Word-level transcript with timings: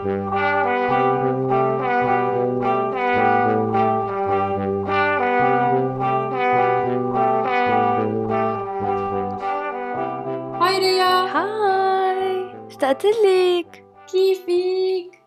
ريا 10.78 11.04
هاي 11.04 12.66
اشتقت 12.66 13.04
لك 13.04 13.84
كيفك؟ 14.12 15.22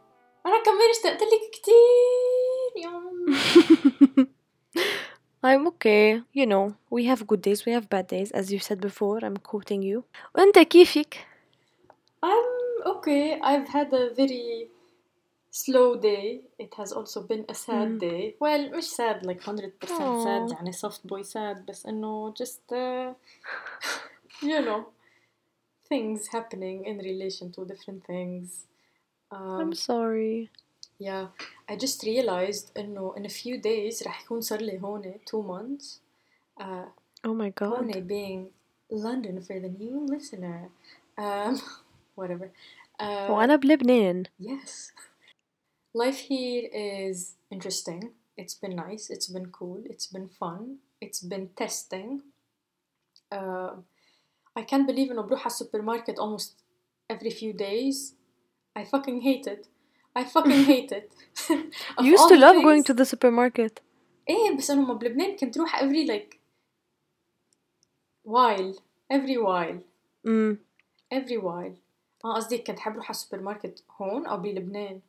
أنا 0.45 0.63
كمان 0.65 0.89
اشتقت 0.91 1.21
لك 1.21 1.49
كتير 1.51 2.83
يوم 2.83 3.35
I'm 5.45 5.67
okay 5.67 6.23
you 6.33 6.45
know 6.47 6.73
we 6.89 7.05
have 7.05 7.27
good 7.27 7.41
days 7.43 7.65
we 7.67 7.71
have 7.71 7.87
bad 7.87 8.07
days 8.07 8.31
as 8.31 8.51
you 8.51 8.59
said 8.59 8.81
before 8.81 9.19
I'm 9.23 9.37
quoting 9.37 9.83
you 9.83 10.03
وانت 10.35 10.59
كيفك 10.59 11.27
I'm 12.25 12.59
okay. 12.85 13.39
I've 13.41 13.67
had 13.67 13.93
a 13.93 14.13
very 14.13 14.67
slow 15.51 15.95
day. 15.97 16.41
It 16.57 16.73
has 16.75 16.91
also 16.91 17.23
been 17.23 17.45
a 17.49 17.53
sad 17.53 17.87
Mm. 17.89 17.99
day. 17.99 18.35
Well, 18.39 18.69
مش 18.77 18.83
sad 18.85 19.25
like 19.25 19.41
100% 19.41 20.15
sad 20.23 20.41
Aw. 20.41 20.53
يعني 20.53 20.73
soft 20.73 21.07
boy 21.07 21.21
sad 21.23 21.65
بس 21.67 21.85
إنه 21.85 22.33
just 22.33 22.71
uh, 22.71 23.13
you 24.41 24.61
know 24.61 24.85
things 25.89 26.27
happening 26.27 26.85
in 26.85 26.97
relation 26.99 27.51
to 27.51 27.65
different 27.65 28.03
things. 28.05 28.67
Um, 29.31 29.59
I'm 29.61 29.73
sorry 29.73 30.49
Yeah, 31.01 31.27
I 31.69 31.75
just 31.75 32.03
realized 32.03 32.71
إنه 32.77 33.15
in 33.17 33.25
a 33.25 33.29
few 33.29 33.57
days 33.61 34.03
رح 34.07 34.21
يكون 34.23 34.41
صار 34.41 34.61
لي 34.61 34.79
هون 34.81 35.13
two 35.25 35.43
months. 35.43 35.99
Uh, 36.61 36.85
oh 37.27 37.33
my 37.33 37.51
هون 37.63 37.91
god 37.91 38.07
being 38.07 38.51
London 38.91 39.41
for 39.41 39.59
the 39.59 39.69
new 39.69 40.05
listener. 40.05 40.69
Um, 41.17 41.61
whatever. 42.15 42.51
Uh, 42.99 43.29
وأنا 43.31 43.55
بلبنان 43.55 44.23
Yes. 44.39 44.91
Life 45.93 46.19
here 46.19 46.69
is 46.73 47.35
interesting. 47.51 48.11
It's 48.37 48.53
been 48.53 48.75
nice. 48.75 49.09
It's 49.09 49.27
been 49.27 49.47
cool. 49.59 49.81
It's 49.85 50.07
been 50.07 50.29
fun. 50.41 50.77
It's 51.01 51.21
been 51.21 51.49
testing. 51.55 52.21
Uh, 53.31 53.71
I 54.55 54.61
can't 54.61 54.87
believe 54.87 55.11
إنه 55.11 55.21
بروح 55.21 55.39
على 55.39 55.47
السوبر 55.47 55.81
market 55.81 56.15
almost 56.19 56.51
every 57.09 57.31
few 57.31 57.53
days. 57.53 58.13
I 58.75 58.83
fucking 58.83 59.21
hate 59.21 59.47
it. 59.47 59.67
I 60.15 60.23
fucking 60.23 60.63
hate 60.73 60.91
it. 60.91 61.11
Of 61.97 62.05
you 62.05 62.11
used 62.11 62.23
all 62.23 62.29
to 62.29 62.35
the 62.35 62.41
love 62.41 62.55
going 62.63 62.83
things- 62.83 62.85
to 62.85 62.93
the 62.93 63.05
supermarket 63.05 63.81
ايه 64.29 64.57
بس 64.57 64.71
انه 64.71 64.85
ما 64.85 64.93
بلبنان 64.93 65.35
كنت 65.35 65.57
روح 65.57 65.81
every 65.83 66.07
like 66.07 66.37
while 68.23 68.73
every 69.13 69.37
while 69.37 69.79
mm. 70.27 70.57
every 71.11 71.37
while 71.37 71.75
آه 72.24 72.34
قصدي 72.34 72.58
كنت 72.58 72.78
حاب 72.78 72.92
أروح 72.92 73.06
على 73.06 73.14
السوبر 73.14 73.42
ماركت 73.42 73.84
هون 74.00 74.26
أو 74.26 74.36
بلبنان. 74.36 75.00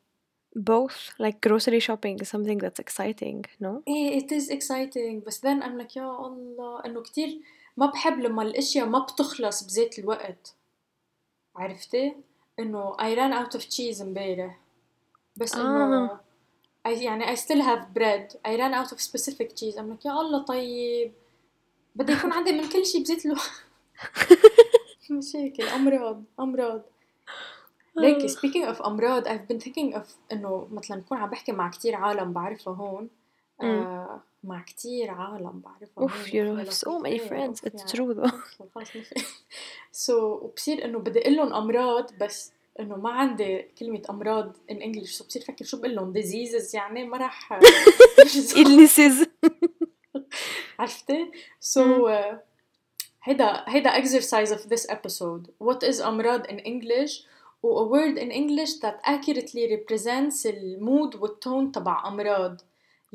Both 0.58 1.12
like 1.18 1.40
grocery 1.46 1.80
shopping 1.80 2.16
is 2.22 2.28
something 2.28 2.58
that's 2.58 2.80
exciting 2.80 3.44
no? 3.60 3.82
إيه 3.88 4.20
it 4.20 4.32
is 4.32 4.50
exciting. 4.50 5.24
بس 5.26 5.40
then 5.40 5.62
I'm 5.62 5.82
like 5.82 5.96
يا 5.96 6.26
الله 6.26 6.84
إنه 6.86 7.02
كتير 7.02 7.40
ما 7.76 7.86
بحب 7.86 8.18
لما 8.20 8.42
الأشياء 8.42 8.86
ما 8.86 8.98
بتخلص 8.98 9.62
بذات 9.62 9.98
الوقت. 9.98 10.54
عرفتي؟ 11.56 12.16
إنه 12.58 12.96
I 12.96 13.16
ran 13.16 13.32
out 13.44 13.58
of 13.58 13.62
cheese 13.62 14.00
امبارح. 14.00 14.60
بس 15.36 15.54
إنه 15.54 16.04
آه. 16.04 16.20
I, 16.88 16.90
يعني 16.90 17.26
I 17.26 17.38
still 17.38 17.62
have 17.62 17.94
bread. 17.94 18.36
I 18.48 18.56
ran 18.56 18.72
out 18.74 18.92
of 18.92 19.00
specific 19.00 19.56
cheese. 19.56 19.76
I'm 19.76 19.90
like 19.90 20.06
يا 20.06 20.20
الله 20.20 20.44
طيب. 20.44 21.12
بدي 21.96 22.12
يكون 22.12 22.32
عندي 22.32 22.52
من 22.52 22.68
كل 22.68 22.86
شيء 22.86 23.02
بذات 23.02 23.26
الوقت. 23.26 23.64
مشاكل. 25.10 25.62
أمراض 25.62 26.22
أمراض. 26.40 26.82
ليك 27.96 28.26
speaking 28.36 28.74
of 28.76 28.86
أمراض 28.86 29.28
I've 29.28 29.48
been 29.52 29.60
thinking 29.64 29.94
of 29.96 30.02
إنه 30.32 30.68
مثلا 30.72 31.00
بكون 31.00 31.18
عم 31.18 31.30
بحكي 31.30 31.52
مع 31.52 31.70
كتير 31.70 31.94
عالم 31.94 32.32
بعرفها 32.32 32.74
هون. 32.74 33.08
آه 33.62 34.20
مع 34.44 34.62
كتير 34.62 35.10
عالم 35.10 35.60
بعرفها 35.64 36.04
friends. 37.18 37.32
أوف، 37.32 37.66
it's 37.66 37.74
يعني 37.74 37.88
true 37.90 38.16
though. 38.16 38.34
أوف، 38.60 38.74
خلص 38.74 38.96
نفهم 38.96 39.24
سو 39.92 40.34
وبصير 40.34 40.84
إنه 40.84 40.98
بدي 40.98 41.20
أقول 41.20 41.36
لهم 41.36 41.54
أمراض 41.54 42.10
بس 42.20 42.52
إنه 42.80 42.96
ما 42.96 43.10
عندي 43.10 43.62
كلمة 43.78 44.02
أمراض 44.10 44.52
in 44.72 44.74
English. 44.76 45.10
سو 45.10 45.24
بصير 45.24 45.42
فكر 45.42 45.64
شو 45.64 45.76
بقول 45.76 45.94
لهم؟ 45.96 46.14
Diseases 46.14 46.74
يعني 46.74 47.04
ما 47.04 47.18
راح 47.18 47.60
illnesses. 48.62 49.26
عرفتي؟ 50.78 51.30
سو 51.60 52.08
هيدا 53.22 53.64
هيدا 53.68 53.90
exercise 54.02 54.48
of 54.50 54.60
this 54.60 54.86
episode. 54.90 55.46
What 55.64 55.88
is 55.88 56.00
أمراض 56.02 56.46
in 56.46 56.58
English 56.58 57.22
و 57.66 57.84
a 57.84 57.88
word 57.94 58.18
in 58.18 58.30
English 58.30 58.72
that 58.80 58.96
accurately 59.14 59.66
represents 59.76 60.46
المود 60.46 61.14
والتون 61.14 61.72
تبع 61.72 62.08
أمراض 62.08 62.60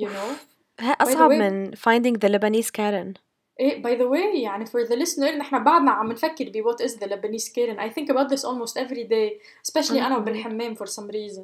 you 0.02 0.06
know 0.06 0.32
ها 0.80 0.92
أصعب 0.92 1.32
من 1.32 1.72
finding 1.76 2.18
the 2.20 2.30
Lebanese 2.30 2.72
Karen 2.72 3.14
إيه 3.60 3.82
by 3.84 3.96
the 3.98 4.08
way 4.10 4.40
يعني 4.44 4.66
for 4.66 4.88
the 4.88 4.96
listener 4.96 5.38
نحن 5.38 5.64
بعدنا 5.64 5.92
عم 5.92 6.12
نفكر 6.12 6.50
ب 6.50 6.64
what 6.70 6.86
is 6.88 6.92
the 6.92 7.08
Lebanese 7.08 7.54
Karen 7.54 7.80
I 7.80 7.90
think 7.94 8.10
about 8.10 8.30
this 8.30 8.44
almost 8.46 8.78
every 8.78 9.04
day 9.04 9.42
especially 9.68 9.98
أنا. 10.00 10.18
وبالحمام 10.18 10.76
for 10.76 10.86
some 10.88 11.08
reason 11.08 11.44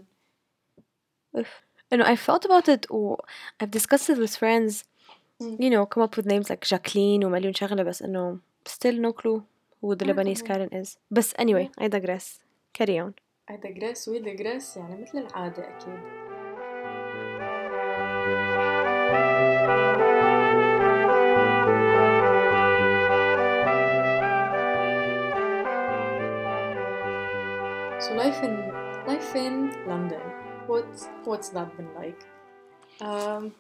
You 1.92 1.98
know, 1.98 2.06
I 2.14 2.16
thought 2.16 2.46
about 2.46 2.68
it 2.68 2.92
و 2.92 3.16
I've 3.64 3.72
discussed 3.72 4.10
it 4.10 4.18
with 4.18 4.36
friends 4.44 4.84
Mm. 5.44 5.58
you 5.64 5.70
know 5.74 5.86
come 5.86 6.02
up 6.08 6.14
with 6.18 6.26
names 6.34 6.50
like 6.50 6.64
Jacqueline 6.66 7.24
ومليون 7.26 7.54
شغلة 7.54 7.84
بس 7.84 8.02
إنه 8.02 8.40
still 8.70 8.96
no 8.96 9.12
clue 9.14 9.42
who 9.82 9.96
the 9.96 10.06
Lebanese. 10.06 10.44
Karen 10.48 10.70
is 10.84 10.98
بس 11.12 11.34
anyway 11.34 11.70
I 11.82 11.88
digress 11.88 12.40
carry 12.77 12.99
on 12.99 13.15
I 13.49 13.57
digress 13.57 14.09
we 14.09 14.19
digress 14.21 14.77
يعني 14.77 15.03
مثل 15.03 15.19
العادة 15.19 15.77
أكيد 15.77 16.23
So 28.01 28.15
life 28.15 28.43
in 28.43 28.55
life 29.07 29.35
in 29.37 29.55
London 29.87 30.23
what's 30.67 31.09
what's 31.25 31.49
that 31.51 31.77
been 31.77 31.95
like 31.95 32.27
um, 33.01 33.53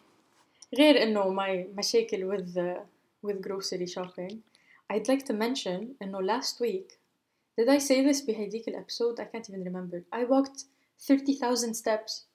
غير 0.74 1.02
إنه 1.02 1.30
my 1.34 1.66
مشاكل 1.78 2.24
with 2.28 2.54
the, 2.54 2.80
with 3.22 3.40
grocery 3.42 3.86
shopping 3.86 4.42
I'd 4.90 5.08
like 5.08 5.24
to 5.26 5.32
mention 5.32 5.96
إنه 6.02 6.20
last 6.20 6.60
week 6.60 6.98
did 7.57 7.69
I 7.69 7.79
say 7.79 8.03
this 8.05 8.25
بهديك 8.25 8.67
الابسود 8.67 9.21
I 9.21 9.25
can't 9.25 9.49
even 9.49 9.63
remember 9.63 10.03
I 10.13 10.23
walked 10.23 10.65
30,000 10.99 11.73
steps 11.73 12.25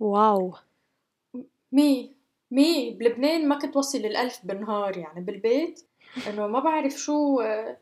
wow 0.00 0.58
مي 1.72 2.14
مي 2.50 2.90
بلبنان 2.90 3.48
ما 3.48 3.58
كنت 3.58 3.76
وصل 3.76 3.98
للألف 3.98 4.40
بالنهار 4.44 4.96
يعني 4.96 5.20
بالبيت 5.20 5.80
إنه 6.26 6.46
ما 6.46 6.60
بعرف 6.60 6.96
شو 6.96 7.40
آه، 7.40 7.78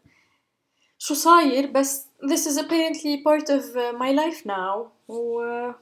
شو 0.99 1.15
صاير 1.15 1.67
بس 1.67 2.07
this 2.25 2.47
is 2.47 2.59
apparently 2.59 3.23
part 3.23 3.49
of 3.49 3.65
uh, 3.77 3.93
my 3.99 4.13
life 4.13 4.47
now 4.47 4.89
و 5.09 5.41
آه، 5.41 5.79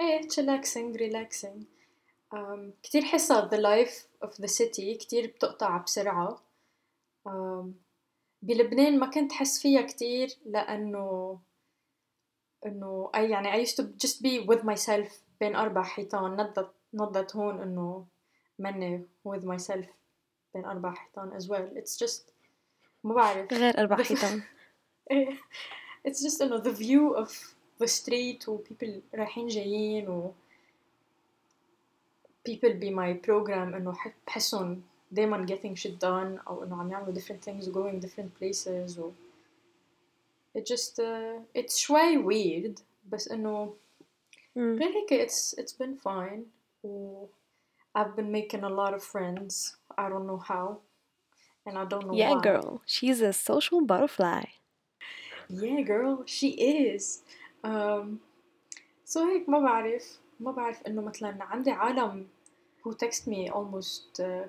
إيه 0.00 0.28
chillaxing 0.28 0.96
relaxing 0.98 1.64
um, 2.34 2.72
كتير 2.82 3.04
حاسة 3.04 3.48
the 3.48 3.60
life 3.60 4.26
of 4.26 4.30
the 4.30 4.48
city 4.48 4.96
كتير 4.98 5.26
بتقطع 5.26 5.76
بسرعة 5.76 6.42
um, 7.28 7.83
بلبنان 8.44 8.98
ما 8.98 9.06
كنت 9.06 9.32
حس 9.32 9.62
فيها 9.62 9.82
كتير 9.82 10.28
لأنه 10.46 11.38
إنه 12.66 13.10
أي 13.14 13.30
يعني 13.30 13.52
I 13.52 13.66
used 13.66 13.76
to 13.76 13.82
just 14.06 14.22
be 14.22 14.46
with 14.48 14.62
myself 14.64 15.12
بين 15.40 15.56
أربع 15.56 15.82
حيطان. 15.82 16.54
not 16.96 17.12
that 17.12 17.36
هون 17.36 17.60
إنه 17.60 18.06
مني 18.58 19.06
with 19.28 19.42
myself 19.42 19.86
بين 20.54 20.64
أربع 20.64 20.94
حيطان 20.94 21.40
as 21.40 21.44
well. 21.44 21.78
It's 21.78 21.96
just 21.96 22.22
ما 23.04 23.14
بعرف. 23.14 23.52
غير 23.52 23.78
أربع 23.78 23.96
حيطان. 24.02 24.42
It's 26.08 26.22
just 26.22 26.42
إنه 26.42 26.62
the 26.62 26.72
view 26.72 27.14
of 27.16 27.30
the 27.82 27.88
street 27.88 28.48
و 28.48 28.58
people 28.58 29.00
رايحين 29.14 29.48
جايين 29.48 30.08
و 30.08 30.32
people 32.48 32.72
be 32.80 32.90
my 32.90 33.26
program 33.26 33.74
إنه 33.74 33.94
بحسهم 34.26 34.82
دايما 35.13 35.45
getting 35.45 35.75
shit 35.75 35.99
done 35.99 36.47
أو 36.47 36.63
إنه 36.63 36.81
عم 36.81 36.91
يعملوا 36.91 37.13
different 37.13 37.49
things 37.49 37.67
و 37.67 37.71
going 37.73 37.99
different 38.05 38.41
places 38.41 38.97
و 38.99 39.11
it 40.57 40.65
just 40.65 40.99
uh, 40.99 41.61
it's 41.61 41.75
شوي 41.75 42.23
weird 42.23 42.81
بس 43.11 43.31
إنه 43.31 43.73
مم. 44.55 44.79
غير 44.79 44.91
هيك 44.91 45.27
it's 45.27 45.53
it's 45.59 45.73
been 45.73 45.95
fine 46.03 46.41
و 46.83 47.25
I've 47.97 48.15
been 48.15 48.31
making 48.31 48.63
a 48.63 48.69
lot 48.69 48.93
of 48.93 49.03
friends 49.03 49.77
I 49.97 50.09
don't 50.09 50.27
know 50.27 50.41
how 50.51 50.67
and 51.65 51.77
I 51.77 51.85
don't 51.85 52.05
know 52.07 52.13
yeah 52.13 52.33
why 52.33 52.41
girl 52.41 52.81
she's 52.85 53.21
a 53.21 53.33
social 53.33 53.81
butterfly 53.91 54.45
Yeah 55.49 55.81
girl 55.93 56.13
she 56.25 56.49
is 56.81 57.03
um, 57.63 58.19
so 59.03 59.19
هيك 59.19 59.49
ما 59.49 59.59
بعرف 59.59 60.19
ما 60.39 60.51
بعرف 60.51 60.83
انه 60.87 61.01
مثلا 61.01 61.43
عندي 61.43 61.71
عالم 61.71 62.27
who 62.83 62.91
text 62.93 63.27
me 63.27 63.49
almost 63.49 64.19
uh, 64.19 64.47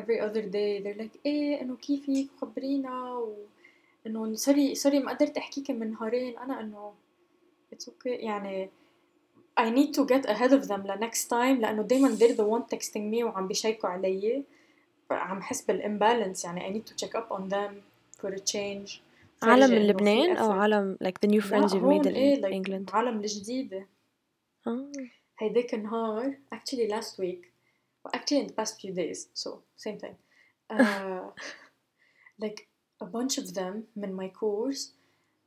every 0.00 0.20
other 0.20 0.42
day 0.42 0.82
they're 0.82 1.02
like 1.02 1.18
إيه 1.26 1.60
انه 1.60 1.76
كيفك 1.76 2.26
خبرينا 2.40 3.12
و 3.12 3.36
انه 4.06 4.34
سوري 4.34 4.74
سوري 4.74 4.98
ما 5.00 5.12
قدرت 5.12 5.38
احكيك 5.38 5.70
من 5.70 5.90
نهارين 5.90 6.38
أنا 6.38 6.60
انه 6.60 6.92
it's 7.74 7.84
okay 7.84 8.06
يعني 8.06 8.70
I 9.60 9.70
need 9.70 9.94
to 9.94 10.04
get 10.04 10.26
ahead 10.26 10.52
of 10.52 10.68
them 10.68 10.86
ل 10.86 11.10
next 11.10 11.28
time 11.28 11.60
لأنه 11.60 11.82
دايما 11.82 12.16
they're 12.16 12.36
the 12.36 12.44
one 12.44 12.76
texting 12.76 13.12
me 13.12 13.22
وعم 13.22 13.48
بيشيكوا 13.48 13.88
علي 13.88 14.42
عم 15.10 15.42
حس 15.42 15.62
بالimbalance 15.62 16.44
يعني 16.44 16.60
I 16.60 16.76
need 16.76 16.92
to 16.92 17.06
check 17.06 17.14
up 17.14 17.36
on 17.36 17.48
them 17.48 17.72
for 18.20 18.30
a 18.30 18.40
change 18.40 19.00
عالم 19.42 19.70
من 19.70 19.86
لبنان 19.86 20.36
أو. 20.36 20.50
عالم 20.50 20.98
like 21.04 21.26
the 21.26 21.30
new 21.30 21.40
friends 21.40 21.72
you've 21.72 21.82
made 21.82 22.06
in 22.06 22.14
إيه 22.14 22.42
like 22.42 22.66
England 22.66 22.94
عالم 22.94 23.20
الجديدة 23.20 23.86
آه. 24.66 24.92
هيداك 25.38 25.74
النهار 25.74 26.34
actually 26.54 26.88
last 26.90 27.18
week 27.18 27.53
actually 28.12 28.40
in 28.40 28.46
the 28.46 28.52
past 28.52 28.80
few 28.80 28.92
days 28.92 29.28
so 29.34 29.62
same 29.76 29.98
thing. 29.98 30.16
Uh, 30.70 31.28
like 32.38 32.68
a 33.00 33.04
bunch 33.04 33.38
of 33.38 33.54
them 33.54 33.84
من 33.96 34.16
my 34.16 34.28
course 34.28 34.92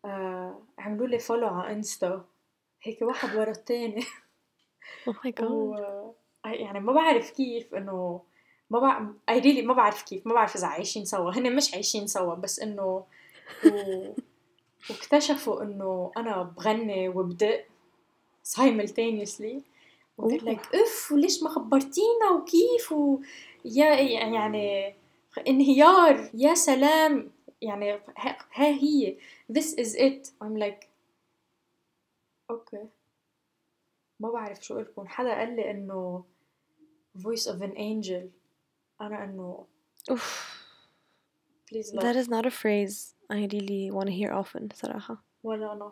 uh, 0.05 0.53
عملوا 0.79 1.07
لي 1.07 1.19
follow 1.19 1.43
على 1.43 1.73
انستا 1.73 2.25
هيك 2.81 3.01
واحد 3.01 3.35
ورا 3.35 3.51
التاني. 3.51 4.03
Oh 4.03 5.13
my 5.13 5.31
و 5.41 5.75
god. 5.75 6.13
يعني 6.45 6.79
ما 6.79 6.93
بعرف 6.93 7.31
كيف 7.31 7.75
إنه 7.75 8.21
ما 8.69 8.79
بعرف 8.79 9.07
I 9.31 9.43
really 9.43 9.63
ما 9.63 9.73
بعرف 9.73 10.03
كيف 10.03 10.27
ما 10.27 10.33
بعرف 10.33 10.55
إذا 10.55 10.67
عايشين 10.67 11.05
سوا. 11.05 11.31
هن 11.31 11.55
مش 11.55 11.73
عايشين 11.73 12.07
سوا 12.07 12.35
بس 12.35 12.59
إنه 12.59 12.83
و... 12.83 13.03
واكتشفوا 14.89 15.63
إنه 15.63 16.11
أنا 16.17 16.43
بغني 16.43 17.09
وبدق 17.09 17.65
simultaneously. 18.55 19.61
أوه. 20.19 20.37
like 20.37 20.75
اف 20.75 21.11
وليش 21.11 21.43
ما 21.43 21.49
خبرتينا 21.49 22.31
وكيف 22.31 22.91
و 22.91 23.21
يا 23.65 23.93
يعني 23.95 24.95
انهيار 25.47 26.29
يا 26.33 26.53
سلام 26.53 27.31
يعني 27.61 27.91
ها 28.17 28.37
ها 28.53 28.65
هي 28.65 29.17
this 29.53 29.75
is 29.75 29.95
it 29.95 30.31
I'm 30.43 30.57
like 30.59 30.87
أوكي 32.51 32.87
ما 34.19 34.31
بعرف 34.31 34.63
شو 34.63 34.79
لكم 34.79 35.07
حدا 35.07 35.37
قال 35.39 35.55
لي 35.55 35.71
انه 35.71 36.23
voice 37.17 37.47
of 37.47 37.61
an 37.61 37.77
angel 37.77 38.27
أنا 39.01 39.23
انه 39.23 39.65
Oof. 40.11 40.57
please 41.71 41.91
that 41.91 42.03
لا 42.03 42.23
is 42.23 42.27
not 42.27 42.45
a 42.45 42.51
phrase 42.51 43.15
I 43.29 43.47
really 43.53 43.91
want 43.91 44.07
to 44.07 44.13
hear 44.13 44.31
often 44.31 44.73
صراحة 44.73 45.23
ولا 45.43 45.73
أنا 45.73 45.91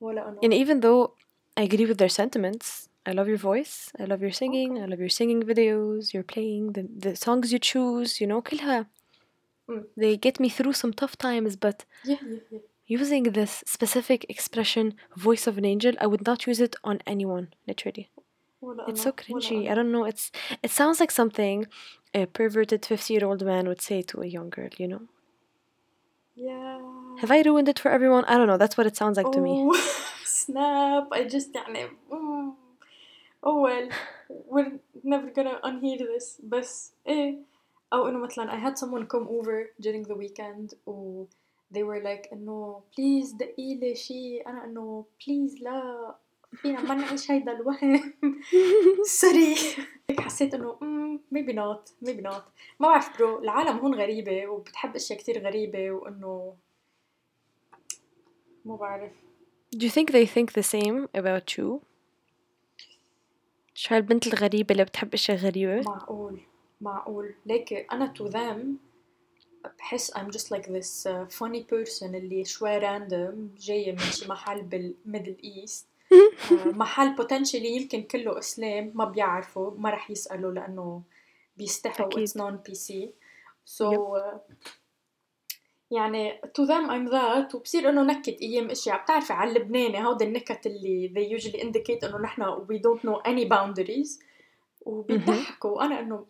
ولا 0.00 0.28
أنا 0.28 0.40
and 0.40 0.52
even 0.54 0.80
though 0.80 1.12
I 1.60 1.62
agree 1.62 1.86
with 1.86 1.98
their 1.98 2.08
sentiments 2.08 2.88
I 3.09 3.11
love 3.17 3.27
your 3.33 3.41
voice 3.51 3.75
I 4.01 4.05
love 4.11 4.21
your 4.25 4.35
singing 4.41 4.71
Okay. 4.73 4.83
I 4.83 4.85
love 4.91 4.99
your 5.05 5.13
singing 5.19 5.41
videos 5.51 6.03
your 6.15 6.23
playing 6.33 6.63
the, 6.75 6.83
the 7.05 7.13
songs 7.25 7.45
you 7.53 7.59
choose 7.71 8.11
you 8.21 8.27
know 8.31 8.41
كلها 8.41 8.85
Mm. 9.69 9.83
they 10.01 10.13
get 10.27 10.35
me 10.43 10.49
through 10.57 10.73
some 10.81 10.93
tough 11.01 11.15
times 11.27 11.53
but 11.65 11.77
yeah 12.11 12.21
yeah 12.33 12.39
yeah 12.51 12.59
using 12.99 13.23
this 13.39 13.53
specific 13.75 14.19
expression 14.35 14.85
voice 15.27 15.45
of 15.49 15.53
an 15.61 15.65
angel 15.73 15.93
I 16.03 16.07
would 16.11 16.25
not 16.29 16.39
use 16.51 16.59
it 16.67 16.75
on 16.89 16.95
anyone 17.13 17.45
literally 17.69 18.05
ولا 18.61 18.85
It's 18.89 19.05
أنا 19.05 19.11
so 19.11 19.11
cringy. 19.21 19.51
ولا 19.51 19.71
I 19.71 19.75
don't 19.75 19.91
know. 19.95 20.05
It's 20.11 20.25
it 20.65 20.71
sounds 20.79 20.97
like 21.01 21.11
something 21.21 21.57
a 22.19 22.25
perverted 22.37 22.81
fifty-year-old 22.93 23.41
man 23.51 23.63
would 23.69 23.81
say 23.89 23.99
to 24.09 24.15
a 24.21 24.29
young 24.35 24.49
girl. 24.57 24.71
You 24.81 24.87
know? 24.91 25.03
yeah 26.35 26.79
Have 27.21 27.31
I 27.37 27.39
ruined 27.49 27.69
it 27.73 27.79
for 27.83 27.89
everyone? 27.97 28.23
I 28.31 28.33
don't 28.37 28.49
know. 28.51 28.59
That's 28.63 28.77
what 28.77 28.87
it 28.91 28.95
sounds 29.01 29.15
like 29.19 29.31
to 29.37 29.41
me. 29.47 29.53
Oh, 29.57 29.73
snap 30.41 31.05
I 31.17 31.21
just 31.35 31.49
يعني 31.55 31.83
mm. 32.11 32.24
oh 33.48 33.58
well 33.66 33.88
we're 34.52 34.72
never 35.04 35.28
gonna 35.36 35.56
unhear 35.68 35.98
this 35.98 36.40
بس 36.44 36.92
إيه 37.06 37.38
أو 37.92 38.08
إنه 38.08 38.18
مثلا 38.18 38.50
I 38.50 38.58
had 38.68 38.78
someone 38.78 39.06
come 39.06 39.28
over 39.28 39.70
during 39.80 40.02
the 40.02 40.14
weekend 40.14 40.74
و 40.86 41.24
they 41.74 41.82
were 41.82 42.02
like 42.02 42.32
إنه 42.32 42.82
please 42.92 43.36
دقيلي 43.36 43.94
شي 43.94 44.38
أنا 44.40 44.64
إنه 44.64 45.04
please 45.22 45.62
لا 45.62 46.14
فينا 46.54 46.82
ما 46.82 46.94
نعيش 46.94 47.30
هيدا 47.30 47.52
الوهم 47.52 48.14
سوري 49.20 49.54
هيك 50.10 50.20
حسيت 50.20 50.54
إنه 50.54 50.72
mm, 50.80 51.34
maybe 51.36 51.52
not 51.52 52.08
maybe 52.08 52.22
not 52.22 52.42
ما 52.80 52.88
بعرف 52.88 53.18
برو 53.18 53.38
العالم 53.38 53.78
هون 53.78 53.94
غريبة 53.94 54.46
وبتحب 54.46 54.96
أشياء 54.96 55.18
كتير 55.18 55.46
غريبة 55.46 55.90
وإنه 55.90 56.54
ما 58.64 58.76
بعرف 58.76 59.12
Do 59.76 59.84
you 59.86 59.90
think 59.90 60.10
they 60.12 60.26
think 60.26 60.52
the 60.52 60.62
same 60.62 61.08
about 61.14 61.58
you? 61.58 61.82
شو 63.76 63.94
هالبنت 63.94 64.26
الغريبة 64.26 64.72
اللي 64.72 64.84
بتحب 64.84 65.14
إشياء 65.14 65.36
غريبة؟ 65.36 65.80
معقول 65.80 66.40
معقول. 66.80 67.34
ليك 67.46 67.72
أنا 67.92 68.14
to 68.18 68.32
them 68.32 68.58
بحس 69.78 70.10
I'm 70.10 70.30
just 70.30 70.50
like 70.50 70.66
this 70.66 71.06
uh, 71.06 71.38
funny 71.38 71.62
person 71.62 72.02
اللي 72.14 72.44
شوي 72.44 72.80
random 72.80 73.60
جاية 73.60 73.92
من 73.92 73.98
شي 73.98 74.28
محل 74.28 74.62
بالميدل 74.62 75.36
إيست. 75.44 75.86
محل 76.82 77.16
potentially 77.16 77.54
يمكن 77.54 78.02
كله 78.02 78.38
إسلام 78.38 78.92
ما 78.94 79.04
بيعرفوا 79.04 79.70
ما 79.78 79.90
رح 79.90 80.10
يسألوا 80.10 80.52
لأنه 80.52 81.02
بيستحوا 81.56 82.10
it's 82.10 82.32
non 82.32 82.54
PC 82.68 82.94
so 83.64 83.86
uh, 84.16 84.38
يعني 85.90 86.40
to 86.40 86.66
them 86.66 86.90
I'm 86.90 87.12
that 87.12 87.54
وبصير 87.54 87.88
إنه 87.88 88.02
نكت 88.02 88.42
أيام 88.42 88.70
أشياء. 88.70 89.02
بتعرفي 89.02 89.32
على 89.32 89.50
اللبناني 89.50 90.06
هودي 90.06 90.24
النكت 90.24 90.66
اللي 90.66 91.12
they 91.14 91.40
usually 91.40 91.60
indicate 91.60 92.04
إنه 92.04 92.18
نحن 92.18 92.42
we 92.42 92.78
don't 92.78 93.02
know 93.02 93.22
any 93.32 93.48
boundaries. 93.48 94.22
وبيضحكوا. 94.80 95.70
وأنا 95.70 96.00
إنه 96.00 96.26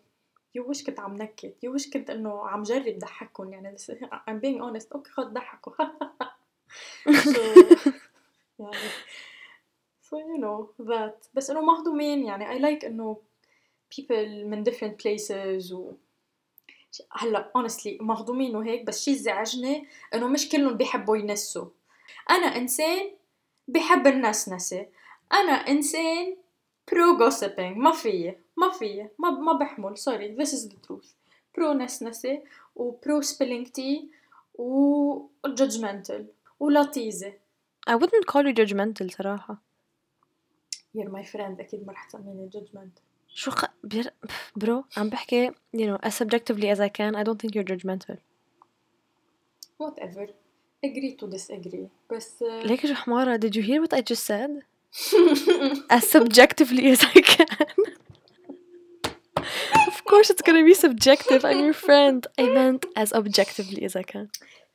يو 0.55 0.71
وش 0.71 0.85
كنت 0.85 1.01
عم 1.01 1.15
نكت. 1.17 1.65
يو 1.65 1.75
وش 1.75 1.91
كنت 1.91 2.11
إنه 2.11 2.49
عم 2.49 2.63
جرب 2.63 2.99
ضحكهم. 2.99 3.53
يعني 3.53 3.77
I'm 4.13 4.41
being 4.41 4.61
honest. 4.61 4.93
أوكي 4.95 5.11
خد 5.11 5.33
ضحكوا. 5.33 5.73
So 7.07 7.41
يعني 8.59 8.89
so 10.03 10.17
you 10.17 10.39
know 10.41 10.85
that. 10.87 11.29
بس 11.35 11.51
إنه 11.51 11.61
مهضومين. 11.61 12.25
يعني 12.25 12.47
I 12.47 12.63
like 12.63 12.85
إنه 12.85 13.17
people 13.95 14.45
من 14.45 14.65
different 14.65 14.97
places 15.03 15.73
و 15.73 15.93
هلا 17.13 17.53
honestly 17.59 18.01
مهضومين 18.01 18.57
وهيك 18.57 18.85
بس 18.85 19.05
شي 19.05 19.15
زعجني 19.15 19.87
إنه 20.15 20.29
مش 20.29 20.49
كلهم 20.49 20.77
بيحبوا 20.77 21.17
ينسوا. 21.17 21.69
أنا 22.31 22.47
إنسان 22.47 23.11
بحب 23.69 24.07
النسنسة 24.07 24.87
أنا 25.33 25.53
إنسان 25.53 26.37
برو 26.93 27.19
gossiping. 27.19 27.77
ما 27.77 27.93
فيي 27.93 28.39
ما 28.57 28.71
فيي 28.71 29.09
ما 29.19 29.31
ما 29.31 29.53
بحمل. 29.53 29.99
سوري 29.99 30.37
this 30.37 30.49
is 30.49 30.69
the 30.69 30.89
truth. 30.89 31.07
برو 31.57 31.73
نسنسة 31.73 32.43
وبرو 32.77 33.23
spilling 33.23 33.67
tea 33.67 34.05
و 34.55 35.27
judgmental 35.49 36.23
ولطيزة 36.61 37.33
I 37.91 37.95
wouldn't 37.95 38.27
call 38.27 38.43
you 38.43 38.55
judgmental 38.55 39.11
صراحة. 39.11 39.59
you're 40.97 41.11
my 41.11 41.25
friend 41.25 41.61
أكيد 41.61 41.87
ما 41.87 41.93
رح 41.93 42.05
تسميني 42.05 42.51
judgmental. 42.51 43.06
شو 43.36 43.52
خ... 43.52 43.66
بير... 43.84 44.14
برو 44.56 44.84
عم 44.98 45.10
بحكي 45.10 45.50
you 45.50 45.86
know 45.86 46.08
as 46.08 46.14
subjectively 46.14 46.68
as 46.76 46.80
I 46.80 46.90
can 46.90 47.16
I 47.16 47.24
don't 47.24 47.40
think 47.42 47.56
you're 47.56 47.70
judgmental. 47.74 48.18
whatever 49.78 50.28
agree 50.86 51.16
to 51.20 51.28
disagree 51.28 51.88
بس 52.12 52.42
ليك 52.42 52.86
شو 52.86 52.94
حمارة 52.94 53.38
did 53.38 53.56
you 53.56 53.62
hear 53.62 53.82
what 53.82 53.94
I 53.94 54.02
just 54.02 54.26
said? 54.26 54.64
as 55.90 56.04
subjectively 56.10 56.92
as 56.92 57.02
I 57.16 57.22
can. 57.22 57.78
of 59.92 59.98
course 60.06 60.30
it's 60.30 60.44
gonna 60.48 60.66
be 60.72 60.74
subjective. 60.74 61.42
I'm 61.46 61.60
your 61.68 61.80
friend. 61.88 62.20
I 62.38 62.46
meant 62.60 62.86
as 62.96 63.10
objectively 63.14 63.82
as 63.90 63.96
I 63.96 64.04
can. 64.04 64.26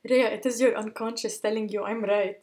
Rhea, 0.09 0.27
it 0.37 0.43
is 0.49 0.55
your 0.63 0.73
unconscious 0.83 1.35
telling 1.45 1.69
you 1.73 1.83
I'm 1.89 2.03
right. 2.03 2.39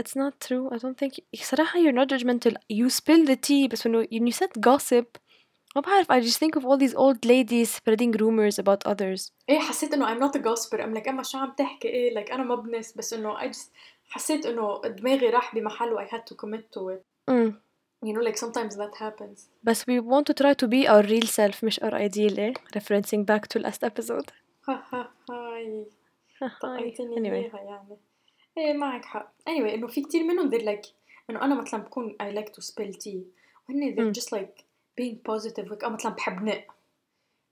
It's 0.00 0.14
not 0.16 0.34
true. 0.48 0.68
I 0.72 0.78
don't 0.78 0.98
think 0.98 1.20
صراحة 1.42 1.78
you're 1.80 1.92
not 2.04 2.08
judgmental. 2.08 2.54
You 2.72 2.88
spill 2.90 3.24
the 3.26 3.36
tea 3.36 3.68
بس 3.68 3.88
when 3.88 3.92
you, 3.94 4.06
when 4.12 4.26
you 4.26 4.32
said 4.32 4.60
gossip 4.68 5.06
ما 5.76 5.82
بعرف 5.82 6.12
I 6.12 6.20
just 6.20 6.38
think 6.38 6.56
of 6.60 6.64
all 6.64 6.78
these 6.78 6.94
old 6.94 7.24
ladies 7.24 7.68
spreading 7.80 8.12
rumors 8.12 8.58
about 8.58 8.86
others. 8.86 9.32
ايه 9.48 9.58
حسيت 9.58 9.92
انه 9.94 10.06
I'm 10.06 10.20
not 10.20 10.36
a 10.40 10.42
gossiper 10.44 10.78
I'm 10.80 10.94
like 10.98 11.08
اما 11.08 11.22
شو 11.22 11.38
عم 11.38 11.52
تحكي 11.58 11.88
ايه 11.88 12.14
like 12.14 12.32
انا 12.32 12.44
ما 12.44 12.54
بنس 12.54 12.96
بس 12.96 13.12
انه 13.12 13.38
I 13.38 13.52
just 13.52 13.68
حسيت 14.08 14.46
انه 14.46 14.80
دماغي 14.84 15.30
راح 15.30 15.54
بمحل 15.54 15.92
و 15.92 15.98
I 16.00 16.04
had 16.08 16.22
to 16.32 16.34
commit 16.36 16.62
to 16.78 16.80
it 16.94 17.02
Mm. 17.30 17.52
you 18.08 18.12
know 18.14 18.22
like 18.28 18.38
sometimes 18.44 18.74
that 18.82 18.94
happens 19.04 19.38
But 19.68 19.78
we 19.88 19.96
want 20.12 20.24
to 20.30 20.34
try 20.42 20.52
to 20.62 20.66
be 20.74 20.80
our 20.92 21.02
real 21.12 21.26
self 21.38 21.64
مش 21.64 21.80
our 21.80 21.94
ideal 22.08 22.34
eh? 22.38 22.52
Referencing 22.78 23.22
back 23.30 23.42
to 23.52 23.58
last 23.66 23.82
episode. 23.90 24.28
ها 24.68 24.84
ها 24.92 25.10
هاي 25.30 25.86
Hi. 26.42 26.60
طقيتني 26.62 27.16
anyway. 27.16 27.32
اياها 27.54 27.60
يعني 27.60 27.96
إيه 28.57 28.73
معك 28.73 29.05
حق. 29.05 29.31
Anyway 29.49 29.73
إنه 29.73 29.87
في 29.87 30.01
كتير 30.01 30.23
منهم 30.23 30.51
they're 30.51 30.65
like 30.65 30.89
إنه 31.29 31.41
أنا 31.41 31.61
مثلا 31.61 31.83
بكون 31.83 32.15
I 32.23 32.35
like 32.35 32.49
to 32.53 32.65
spill 32.65 32.93
tea. 32.93 33.17
وهن 33.69 33.95
they're 33.95 34.19
just 34.19 34.27
like 34.29 34.63
being 35.01 35.15
positive. 35.31 35.69
Like 35.71 35.85
مثلا 35.85 36.11
بحب 36.11 36.43
نق 36.43 36.63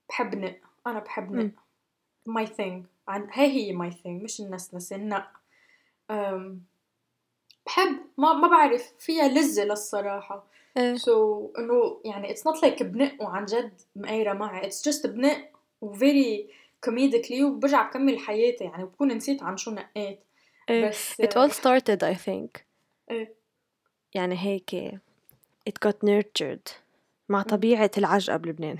بحب 0.08 0.34
نق 0.34 0.56
أنا 0.86 0.98
بحب 0.98 1.32
نق 1.32 1.50
my 2.28 2.46
thing. 2.46 2.86
عن 3.08 3.28
هي 3.32 3.46
هي 3.46 3.78
my 3.78 3.92
thing. 3.94 4.06
مش 4.22 4.40
النسنسة 4.40 4.96
النق 4.96 5.30
أم، 6.10 6.62
بحب. 7.66 7.98
ما 8.18 8.32
ما 8.32 8.48
بعرف. 8.48 8.92
فيها 8.98 9.28
لذة 9.28 9.64
للصراحة. 9.64 10.44
إيه. 10.76 10.96
so 10.96 11.08
إنه 11.58 12.00
يعني 12.04 12.34
it's 12.34 12.40
not 12.40 12.60
like 12.64 12.82
بنق 12.82 13.22
وعن 13.22 13.44
جد 13.44 13.72
مقايرة 13.96 14.32
معي. 14.32 14.70
It's 14.70 14.82
just 14.90 15.06
بنق 15.06 15.48
و 15.80 15.94
very 15.94 16.40
comedically 16.86 17.42
وبرجع 17.42 17.88
بكمل 17.88 18.18
حياتي. 18.18 18.64
يعني 18.64 18.84
وبكون 18.84 19.08
نسيت 19.08 19.42
عن 19.42 19.56
شو 19.56 19.70
نقيت. 19.70 20.20
بس 20.70 21.22
It 21.22 21.34
all 21.36 21.50
started 21.50 22.02
I 22.02 22.14
think. 22.14 22.62
إيه. 23.10 23.34
يعني 24.14 24.38
هيك 24.38 25.00
it 25.70 25.88
got 25.88 25.96
nurtured 26.06 26.72
مع 27.28 27.42
طبيعة 27.42 27.90
العجقة 27.98 28.36
بلبنان. 28.36 28.76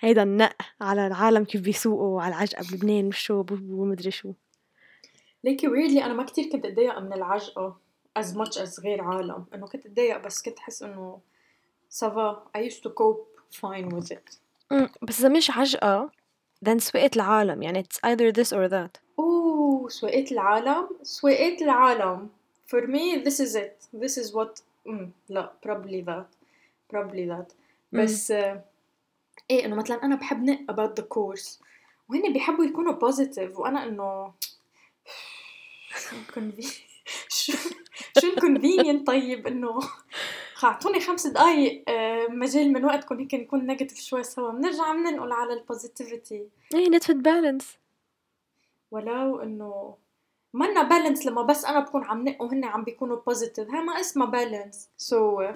هيدا 0.00 0.22
النق 0.22 0.56
على 0.80 1.06
العالم 1.06 1.44
كيف 1.44 1.60
بيسوقوا 1.60 2.22
على 2.22 2.34
العجقة 2.34 2.64
بلبنان 2.70 3.06
وشو 3.06 3.44
ومدري 3.50 4.10
شو. 4.10 4.32
ليكي 5.44 5.66
weirdly 5.66 6.02
أنا 6.02 6.14
ما 6.14 6.24
كتير 6.24 6.50
كنت 6.52 6.64
أتضايق 6.64 6.98
من 6.98 7.12
العجقة 7.12 7.76
as 8.18 8.26
much 8.26 8.58
as 8.58 8.80
غير 8.80 9.02
عالم. 9.02 9.46
إنه 9.54 9.66
كنت 9.66 9.86
أتضايق 9.86 10.18
بس 10.18 10.42
كنت 10.42 10.58
أحس 10.58 10.82
إنه 10.82 11.20
سافا 11.88 12.44
I 12.58 12.60
used 12.60 12.82
to 12.82 12.90
cope 12.90 13.56
fine 13.60 13.88
with 13.94 14.16
it. 14.16 14.38
بس 15.02 15.20
إذا 15.20 15.28
مش 15.28 15.50
عجقة 15.50 16.10
then 16.64 16.78
سوقت 16.78 17.16
العالم. 17.16 17.62
يعني 17.62 17.82
it's 17.82 17.98
either 18.04 18.32
this 18.32 18.52
or 18.52 18.68
that. 18.68 19.00
أوه 19.18 19.88
سواقات 19.88 20.32
العالم. 20.32 20.88
سواقات 21.02 21.62
العالم. 21.62 22.28
For 22.66 22.86
me 22.86 23.18
this 23.24 23.40
is 23.40 23.54
it. 23.54 23.88
This 23.92 24.16
is 24.18 24.32
what 24.34 24.62
mm, 24.88 25.06
لا 25.28 25.52
probably 25.66 26.02
that. 26.02 26.28
Probably 26.92 27.26
that. 27.26 27.52
بس 27.92 28.30
آه، 28.30 28.64
إيه 29.50 29.64
إنه 29.64 29.76
مثلا 29.76 30.04
أنا 30.04 30.16
بحب 30.16 30.42
نق 30.44 30.58
about 30.70 31.00
the 31.00 31.04
course. 31.04 31.62
وهن 32.08 32.32
بيحبوا 32.32 32.64
يكونوا 32.64 33.10
positive. 33.10 33.58
وأنا 33.58 33.84
إنه 33.84 34.32
شو 37.28 37.52
شو 38.20 38.26
الكونفينينت 38.26 39.06
طيب 39.06 39.46
إنه 39.46 39.80
اعطوني 40.64 41.00
خمس 41.00 41.26
دقايق 41.26 41.84
آه، 41.88 42.26
مجال 42.26 42.72
من 42.72 42.84
وقتكم 42.84 43.18
هيك 43.18 43.34
نكون 43.34 43.66
نيجاتيف 43.66 43.98
شوي 44.00 44.22
سوا. 44.22 44.50
بنرجع 44.50 44.92
بننقل 44.92 45.32
على 45.32 45.52
البوزيتيفيتي 45.52 46.48
إيه 46.74 46.88
نتفت 46.88 47.16
بالانس 47.16 47.76
ولو 48.90 49.40
إنه 49.42 49.96
منا 50.52 50.82
بالانس 50.82 51.26
لما 51.26 51.42
بس 51.42 51.64
أنا 51.64 51.80
بكون 51.80 52.04
عم 52.04 52.28
نق 52.28 52.42
وهن 52.42 52.64
عم 52.64 52.84
بيكونوا 52.84 53.16
بوزيتيف 53.26 53.70
هاي 53.70 53.80
ما 53.80 54.00
اسمها 54.00 54.26
بالانس 54.26 54.88
سو 54.96 55.42
so, 55.42 55.52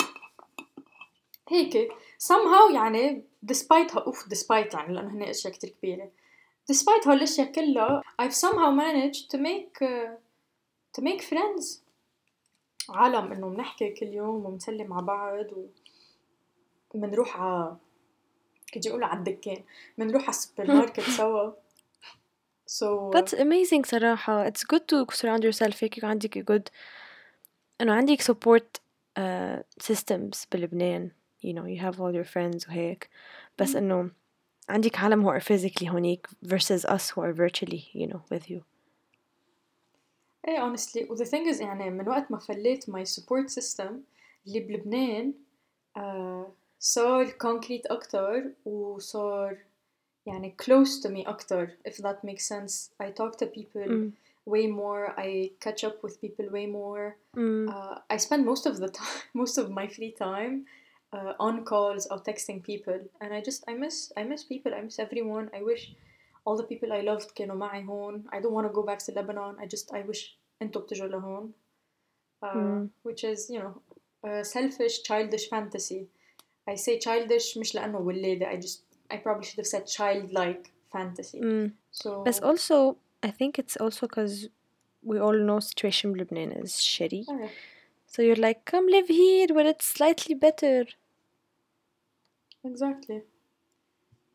هيك. 1.49 1.93
somehow 2.33 2.75
يعني 2.75 3.23
despite 3.53 3.97
أوف 3.97 4.25
despite 4.25 4.75
يعني 4.75 4.95
لأنه 4.95 5.11
هن 5.11 5.23
أشياء 5.23 5.53
كتير 5.53 5.71
كبيرة. 5.71 6.11
despite 6.73 7.09
هالاشياء 7.09 7.53
كلها 7.53 8.03
I've 8.23 8.35
somehow 8.35 8.71
managed 8.71 9.31
to 9.31 9.39
make 9.39 9.83
uh, 9.83 10.11
to 10.99 11.03
make 11.03 11.23
friends. 11.23 11.88
عالم 12.91 13.33
انه 13.33 13.49
بنحكي 13.49 13.91
كل 13.91 14.07
يوم 14.07 14.47
وبنسلم 14.47 14.93
على 14.93 15.07
بعض 15.07 15.47
وبنروح 16.95 17.37
على 17.41 17.77
كيجي 18.67 18.89
يقولوا 18.89 19.07
على 19.07 19.19
الدكان 19.19 19.63
بنروح 19.99 20.23
على 20.23 20.31
السوبر 20.31 20.67
ماركت 20.67 21.01
سوا 21.01 21.53
so 22.67 23.11
That's 23.15 23.33
amazing 23.35 23.85
صراحة 23.87 24.49
it's 24.51 24.65
good 24.65 24.83
to 24.89 25.15
surround 25.17 25.43
yourself 25.45 25.83
هيك 25.83 26.05
عندك 26.05 26.39
a 26.39 26.43
good 26.53 26.73
إنه 27.81 27.93
عندك 27.93 28.23
support 28.23 28.81
uh, 29.19 29.63
systems 29.83 30.47
بلبنان 30.53 31.11
you 31.47 31.53
know 31.53 31.65
you 31.65 31.81
have 31.81 32.01
all 32.01 32.13
your 32.13 32.29
friends 32.35 32.69
وهيك 32.69 33.09
بس. 33.59 33.77
إنه 33.77 34.11
عندك 34.69 34.99
عالم 34.99 35.25
who 35.25 35.41
are 35.41 35.45
physically 35.45 35.89
هونيك 35.89 36.27
versus 36.45 36.85
us 36.85 37.11
who 37.11 37.23
are 37.23 37.33
virtually 37.33 37.83
you 37.95 38.07
know 38.07 38.21
with 38.33 38.51
you 38.51 38.78
ايه 40.48 40.60
honestly 40.60 41.10
و 41.10 41.16
the 41.16 41.28
thing 41.28 41.54
is 41.56 41.62
يعني 41.62 41.90
من 41.90 42.08
وقت 42.10 42.32
ما 42.32 42.38
فليت 42.38 42.90
my 42.92 43.04
support 43.04 43.50
system 43.60 43.92
اللي 44.48 44.60
بلبنان 44.60 45.34
آه 45.98 46.52
صار 46.80 47.28
concrete 47.28 47.92
أكتر 47.92 48.44
وصار 48.66 49.58
يعني 50.26 50.56
close 50.64 51.02
to 51.04 51.10
me 51.10 51.28
أكتر 51.28 51.68
if 51.88 51.94
that 51.94 52.18
makes 52.26 52.46
sense 52.48 52.92
I 53.04 53.10
talk 53.12 53.38
to 53.38 53.46
people 53.46 53.88
mm. 53.88 54.12
way 54.46 54.68
more 54.68 55.14
I 55.18 55.52
catch 55.66 55.84
up 55.84 55.98
with 56.04 56.22
people 56.22 56.46
way 56.52 56.66
more 56.66 57.16
Mm. 57.36 57.68
uh, 57.76 57.96
I 58.14 58.18
spend 58.28 58.42
most 58.52 58.66
of 58.72 58.76
the 58.84 58.90
time 59.00 59.22
most 59.42 59.56
of 59.62 59.66
my 59.80 59.88
free 59.96 60.14
time 60.28 60.56
uh, 61.16 61.34
on 61.48 61.56
calls 61.72 62.04
or 62.12 62.18
texting 62.30 62.60
people 62.72 63.00
and 63.22 63.30
I 63.38 63.40
just 63.50 63.60
I 63.72 63.74
miss 63.84 63.98
I 64.20 64.24
miss 64.32 64.42
people 64.54 64.72
I 64.78 64.82
miss 64.88 64.98
everyone 65.06 65.46
I 65.58 65.62
wish 65.72 65.84
all 66.48 66.58
the 66.58 66.68
people 66.72 66.92
I 66.94 67.02
loved 67.02 67.34
كانوا 67.36 67.56
معي 67.56 67.84
هون 67.86 68.24
I 68.34 68.36
don't 68.40 68.54
want 68.54 68.68
to 68.68 68.74
go 68.74 68.84
back 68.84 69.00
to 69.00 69.12
Lebanon 69.12 69.56
I 69.60 69.66
just 69.76 69.94
I 69.94 70.02
wish 70.12 70.38
انتوا 70.62 70.82
بتجوا 70.82 71.08
لهون 71.08 71.54
uh, 72.44 72.48
Mm. 72.48 72.90
which 73.08 73.24
is 73.24 73.50
you 73.50 73.60
know 73.64 73.74
a 74.30 74.44
selfish 74.44 74.96
childish 75.04 75.46
fantasy 75.50 76.02
I 76.68 76.76
say 76.76 77.00
childish 77.00 77.58
مش 77.58 77.76
لأنه 77.76 77.98
ولادة 78.00 78.46
I 78.52 78.56
just 78.66 78.80
I 79.14 79.18
probably 79.18 79.44
should 79.46 79.60
have 79.64 79.68
said 79.76 79.86
childlike 79.88 80.72
fantasy 80.94 81.40
Mm. 81.42 81.72
so 81.92 82.10
But 82.26 82.44
also 82.50 82.98
I 83.24 83.32
think 83.40 83.52
it's 83.62 83.78
also 83.84 84.08
because 84.08 84.50
we 85.10 85.20
all 85.20 85.38
know 85.48 85.60
situation 85.60 86.14
بلبنان 86.14 86.64
is 86.64 86.72
shitty 86.72 87.24
yeah. 87.28 87.50
so 88.08 88.22
you're 88.22 88.44
like 88.48 88.60
come 88.66 88.88
live 88.96 89.08
here 89.08 89.48
where 89.56 89.68
it's 89.74 89.86
slightly 89.86 90.36
better 90.36 90.86
Exactly. 92.66 93.22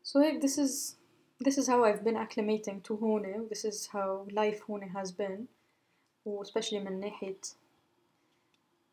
So 0.03 0.19
like 0.19 0.39
this 0.41 0.57
is 0.57 0.73
this 1.39 1.57
is 1.57 1.67
how 1.67 1.83
I've 1.85 2.03
been 2.03 2.15
acclimating 2.15 2.83
to 2.83 2.97
هون. 2.97 3.49
This 3.49 3.65
is 3.65 3.87
how 3.87 4.27
life 4.31 4.61
هون 4.69 4.89
has 4.93 5.11
been. 5.11 5.47
especially 6.41 6.79
من 6.79 6.99
ناحية 6.99 7.55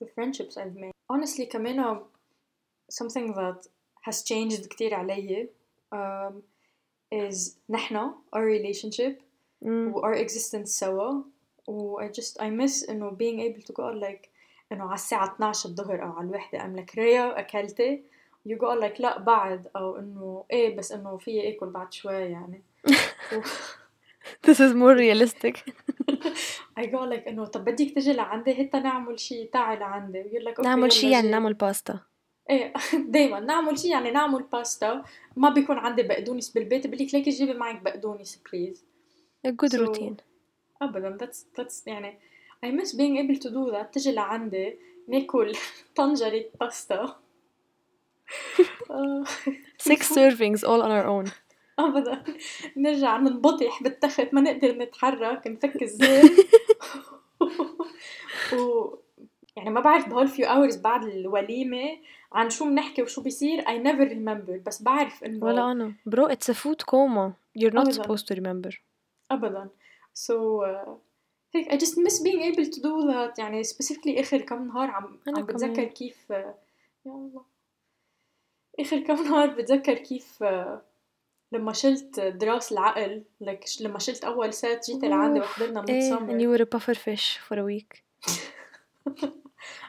the 0.00 0.06
friendships 0.06 0.56
I've 0.56 0.76
made. 0.76 0.92
Honestly 1.10 1.46
كمان 1.46 2.02
something 2.90 3.34
that 3.34 3.66
has 4.02 4.22
changed 4.22 4.68
كتير 4.68 4.94
علي 4.94 5.48
um, 5.92 6.42
is 7.10 7.56
نحنا 7.68 8.14
our 8.32 8.44
relationship 8.44 9.22
mm. 9.64 9.94
و 9.94 10.00
our 10.00 10.14
existence 10.14 10.70
سوا 10.70 11.22
و 11.66 12.00
I 12.00 12.08
just 12.08 12.40
I 12.40 12.50
miss 12.50 12.88
إنه 12.88 13.10
being 13.10 13.40
able 13.40 13.62
to 13.62 13.72
go 13.72 13.82
out 13.82 13.96
like 13.96 14.30
إنه 14.72 14.84
على 14.84 14.94
الساعة 14.94 15.34
12 15.34 15.68
الظهر 15.68 16.02
أو 16.02 16.12
على 16.12 16.28
الوحدة 16.28 16.58
I'm 16.58 16.76
like 16.80 16.98
ريا 16.98 17.40
أكلتي 17.40 18.02
out 18.50 18.81
like 18.81 19.01
لا 19.01 19.19
بعد. 19.19 19.67
أو 19.75 19.98
إنه 19.98 20.45
إيه 20.51 20.75
بس 20.77 20.91
إنه 20.91 21.17
في 21.17 21.50
آكل 21.55 21.69
بعد 21.69 21.93
شوي 21.93 22.13
يعني. 22.13 22.63
This 24.48 24.60
is 24.60 24.74
more 24.74 24.95
realistic. 24.95 25.55
I 26.79 26.86
go 26.86 27.01
like 27.12 27.27
إنه 27.27 27.45
طب 27.45 27.65
بدك 27.65 27.91
تجي 27.95 28.13
لعندي 28.13 28.63
هتا 28.63 28.79
نعمل 28.79 29.19
شي 29.19 29.45
تعي 29.45 29.77
لعندي. 29.79 30.24
You're 30.24 30.43
like 30.50 30.57
okay 30.57 30.63
نعمل 30.63 30.81
يلا 30.83 30.89
شي 30.89 31.12
يعني 31.12 31.25
جي. 31.27 31.31
نعمل 31.31 31.53
باستا 31.53 32.00
إيه 32.50 32.74
دايما 33.13 33.39
نعمل 33.39 33.79
شي 33.79 33.89
يعني 33.89 34.12
نعمل 34.12 34.43
باستا 34.43 35.03
ما 35.36 35.50
بيكون 35.50 35.77
عندي 35.77 36.03
بقدونس 36.03 36.50
بالبيت. 36.50 36.88
بقول 36.88 37.00
لك 37.01 37.13
ليكي 37.13 37.29
جيبي 37.29 37.53
معك 37.53 37.81
بقدونس 37.81 38.41
بليز 38.51 38.86
a 39.48 39.50
good 39.51 39.77
routine. 39.77 40.21
ابدا 40.81 41.17
that's 41.21 41.60
that's 41.60 41.88
يعني 41.88 42.19
I 42.65 42.69
miss 42.69 42.91
being 42.93 43.17
able 43.17 43.39
to 43.41 43.50
do 43.50 43.71
that. 43.71 43.91
تجي 43.93 44.12
لعندي 44.12 44.75
ناكل 45.07 45.53
طنجرة 45.95 46.45
باستا 46.60 47.15
six 49.77 50.09
servings 50.17 50.63
all 50.63 50.81
on 50.81 50.91
our 50.91 51.05
own. 51.05 51.31
ابدا. 51.79 52.23
نرجع 52.77 53.17
ننبطح 53.17 53.83
بالتخت 53.83 54.33
ما 54.33 54.41
نقدر 54.41 54.71
نتحرك 54.77 55.47
نفك 55.47 55.81
الزيت 55.81 56.47
و 58.53 58.88
يعني 59.55 59.69
ما 59.69 59.81
بعرف 59.81 60.09
بهول 60.09 60.29
few 60.29 60.45
hours 60.45 60.77
بعد 60.77 61.03
الوليمة 61.03 61.97
عن 62.33 62.50
شو 62.50 62.65
بنحكي 62.65 63.01
وشو 63.01 63.21
بيصير 63.21 63.61
I 63.61 63.77
never 63.83 64.09
remember. 64.13 64.63
بس 64.67 64.81
بعرف 64.83 65.23
إنه 65.23 65.45
ولا 65.45 65.71
أنا. 65.71 65.93
Bro 66.09 66.27
it's 66.29 66.50
a 66.50 66.53
food 66.53 66.85
coma. 66.85 67.31
You're 67.59 67.73
not 67.73 67.88
أبداً. 67.88 68.03
supposed 68.03 68.25
to 68.27 68.35
remember. 68.35 68.73
ابدا. 69.31 69.69
So 70.15 70.33
uh, 70.63 70.89
هيك 71.55 71.71
I 71.73 71.77
just 71.77 71.97
miss 71.97 72.19
being 72.19 72.41
able 72.41 72.65
to 72.65 72.79
do 72.81 73.11
that. 73.11 73.39
يعني 73.39 73.63
specifically 73.63 74.19
آخر 74.19 74.38
كم 74.41 74.67
نهار 74.67 74.88
عم 74.91 75.19
عم 75.27 75.45
بتذكر. 75.45 75.83
كيف 75.83 76.17
uh, 76.29 76.33
يا 76.35 76.55
الله. 77.05 77.41
آخر 78.79 78.99
كم 78.99 79.23
نهار 79.23 79.47
بتذكر 79.47 79.93
كيف 79.93 80.43
uh, 80.43 80.47
لما 81.51 81.73
شلت 81.73 82.19
دراس 82.19 82.71
العقل 82.71 83.23
لك 83.41 83.65
لما 83.81 83.99
شلت 83.99 84.23
أول 84.23 84.53
سات 84.53 84.91
جيت 84.91 85.03
لعندي 85.03 85.39
وحضرنا 85.39 85.85
إيه 85.89 86.17
and 86.17 86.41
you 86.41 86.49
were 86.49 86.63
a 86.63 86.77
puffer 86.77 86.95
fish 86.95 87.39
for 87.47 87.59
a 87.59 87.63
week. 87.63 88.03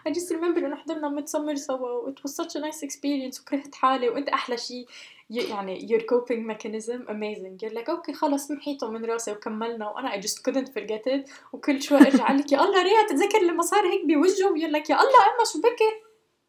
I 0.07 0.11
just 0.11 0.31
remember 0.31 0.59
إنه 0.59 0.77
حضرنا 0.77 1.09
ميد 1.09 1.29
سمر 1.29 1.55
سوا 1.55 2.11
it 2.11 2.15
was 2.23 2.35
such 2.37 2.57
a 2.57 2.61
nice 2.61 2.83
experience 2.83 3.41
وكرهت 3.41 3.75
حالي 3.75 4.09
وأنت 4.09 4.29
أحلى 4.29 4.57
شيء 4.57 4.87
يعني 5.31 5.89
your 5.89 6.01
coping 6.01 6.47
mechanism 6.47 7.09
amazing. 7.09 7.59
You're 7.63 7.75
like 7.75 7.91
أوكي 7.91 8.13
خلص 8.13 8.51
محيته 8.51 8.91
من 8.91 9.05
راسي 9.05 9.33
وكملنا. 9.33 9.89
وأنا 9.89 10.11
I 10.11 10.21
just 10.21 10.43
couldn't 10.45 10.69
forget 10.69 11.07
it. 11.07 11.31
وكل 11.53 11.83
شوي 11.83 11.99
أرجع 11.99 12.27
أقول 12.27 12.39
لك 12.39 12.53
يا 12.53 12.65
الله 12.65 12.83
ريا 12.83 13.07
تتذكر 13.09 13.43
لما 13.43 13.63
صار 13.63 13.87
هيك 13.87 14.07
بوجهه؟ 14.07 14.55
you're 14.55 14.73
like 14.73 14.91
يا 14.91 14.97
الله 14.97 15.23
أما 15.35 15.45
شو 15.53 15.61
بكي؟ 15.61 15.93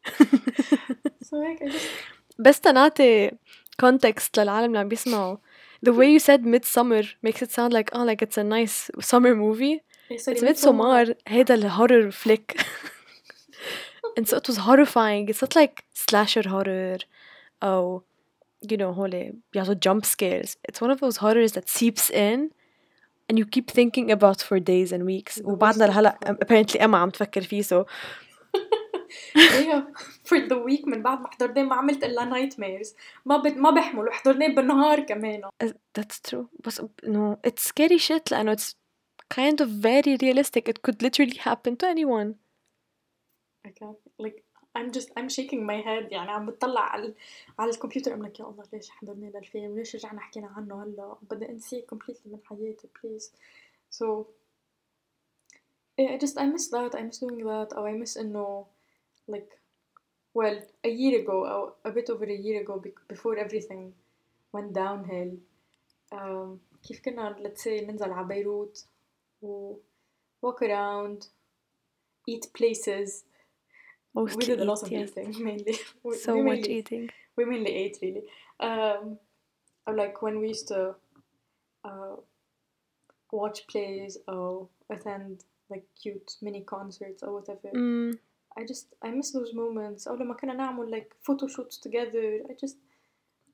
So 1.24 1.42
I 1.42 1.56
just 1.66 1.88
بس 2.40 2.60
تنعطي 2.60 3.32
context 3.86 4.38
للعالم 4.38 4.66
اللي 4.66 4.80
عم 4.80 4.88
بيسمعوا 4.88 5.38
the 5.86 5.92
way 5.92 6.08
you 6.14 6.20
said 6.20 6.46
Midsommar 6.46 7.06
makes 7.22 7.42
it 7.42 7.52
sound 7.52 7.74
like 7.74 7.90
oh 7.94 8.04
like 8.04 8.22
it's 8.22 8.38
a 8.38 8.44
nice 8.44 8.90
summer 9.02 9.36
movie. 9.36 9.82
It's 10.10 10.28
Midsommar 10.28 11.14
هيدا 11.28 11.54
الهورر 11.54 12.12
فليك 12.12 12.66
and 14.20 14.28
so 14.28 14.38
it 14.38 14.48
was 14.48 14.58
horrifying. 14.58 15.28
It's 15.30 15.42
not 15.42 15.56
like 15.56 15.84
slasher 15.94 16.50
horror 16.50 16.98
أو 17.64 18.04
you 18.72 18.78
know 18.78 18.82
هولي 18.82 19.34
بيعطوا 19.54 19.74
jump 19.74 20.06
scares. 20.06 20.56
It's 20.70 20.82
one 20.82 20.92
of 20.92 21.00
those 21.00 21.18
horrors 21.18 21.52
that 21.52 21.70
seeps 21.70 22.10
in 22.10 22.52
and 23.30 23.38
you 23.40 23.46
keep 23.46 23.72
thinking 23.72 24.12
about 24.12 24.42
for 24.42 24.60
days 24.60 24.92
and 24.94 25.04
weeks. 25.06 25.42
وبعدنا 25.44 25.86
لهلا 25.86 26.18
apparently 26.44 26.80
Emma 26.80 26.96
عم 26.96 27.10
تفكر 27.10 27.42
فيه 27.42 27.62
so 27.62 27.86
فور 30.24 30.40
ذا 30.40 30.56
ويك 30.56 30.88
من 30.88 31.02
بعد 31.02 31.22
ما 31.22 31.28
حضرناه 31.32 31.64
ما 31.64 31.76
عملت 31.76 32.04
إلا 32.04 32.26
نايت 32.26 32.60
ميرز 32.60 32.96
ما 33.26 33.38
بد 33.38 33.58
ما 33.58 33.72
بحمل 33.72 34.08
وحضرناه 34.08 34.48
بالنهار 34.48 35.00
كمان. 35.00 35.42
ذاتس 35.98 36.22
ترو 36.22 36.48
بس 36.66 36.82
نو 37.04 37.38
اتس 37.46 37.68
سكيري 37.68 38.00
شيت 38.00 38.32
لأنه 38.32 38.52
اتس 38.52 38.84
kind 39.34 39.60
of 39.66 39.70
very 39.90 40.14
realistic. 40.26 40.64
It 40.72 40.80
could 40.86 41.02
literally 41.02 41.38
happen 41.50 41.74
to 41.78 41.86
anyone. 41.96 42.30
Okay. 43.70 43.92
Like 44.24 44.44
I'm 44.76 44.90
just 44.98 45.10
I'm 45.18 45.30
shaking 45.30 45.66
my 45.66 45.80
head. 45.88 46.12
يعني 46.12 46.32
عم 46.32 46.46
بتطلع 46.46 46.82
على 46.82 47.14
على 47.60 47.70
الكمبيوتر 47.70 48.14
عم 48.14 48.26
لك 48.26 48.40
يا 48.40 48.46
الله 48.46 48.64
ليش 48.74 48.90
حضرنا 48.90 49.26
للفيلم؟ 49.26 49.76
ليش 49.76 49.96
رجعنا 49.96 50.20
حكينا 50.20 50.48
عنه 50.48 50.84
هلأ؟ 50.84 51.18
بدي 51.22 51.50
انسيه 51.50 51.86
completely 51.96 52.26
من 52.26 52.40
حياتي 52.44 52.88
please. 52.88 53.26
So 53.90 54.28
yeah, 56.02 56.12
I 56.14 56.18
just 56.18 56.38
I 56.40 56.46
miss 56.46 56.68
that. 56.70 56.96
I 56.96 57.02
miss 57.02 57.20
doing 57.20 57.44
that. 57.46 57.74
أو 57.74 57.88
I 57.88 58.06
miss 58.06 58.18
إنه 58.18 58.66
like 59.29 59.51
well 60.35 60.59
a 60.85 60.89
year 60.89 61.21
ago 61.21 61.47
أو 61.47 61.73
a 61.87 61.91
bit 61.91 62.11
over 62.11 62.25
a 62.25 62.37
year 62.37 62.61
ago 62.63 62.79
bec- 62.79 63.09
before 63.09 63.37
everything 63.37 63.93
went 64.53 64.73
downhill 64.73 65.37
um, 66.13 66.59
كيف 66.83 67.01
كنا 67.05 67.37
let's 67.43 67.63
say 67.63 67.83
ننزل 67.83 68.13
على 68.13 68.27
بيروت 68.29 68.85
و 69.43 69.75
walk 70.47 70.63
around 70.63 71.27
eat 72.31 72.53
places 72.53 73.25
Mostly 74.15 74.37
we 74.37 74.45
did 74.47 74.61
a 74.61 74.65
lot 74.65 74.79
eat, 74.79 74.87
of 74.87 74.93
yes. 74.93 75.11
eating 75.11 75.45
mainly. 75.45 75.79
We, 76.03 76.17
So 76.17 76.37
we 76.37 76.43
much 76.43 76.55
mainly, 76.55 76.79
eating. 76.79 77.11
We 77.37 77.45
mainly 77.45 77.73
ate 77.75 77.99
really. 78.03 78.25
Um, 78.61 79.19
or 79.87 79.95
like 79.95 80.23
when 80.23 80.41
we 80.41 80.49
used 80.49 80.69
to 80.69 80.95
uh, 81.85 82.17
watch 83.31 83.67
plays 83.67 84.19
or 84.27 84.69
attend 84.91 85.45
like 85.71 85.85
cute 86.01 86.37
mini 86.43 86.63
concerts 86.63 87.23
or 87.23 87.33
whatever. 87.35 87.69
Mm, 87.75 88.19
I 88.61 88.65
just 88.65 88.87
I 89.07 89.11
miss 89.11 89.31
those 89.33 89.55
moments. 89.55 90.09
أو 90.09 90.15
لما 90.15 90.35
كنا 90.35 90.55
نعمل 90.55 90.91
like 91.01 91.33
photo 91.33 91.47
shoots 91.49 91.77
together. 91.89 92.51
I 92.51 92.55
just 92.67 92.77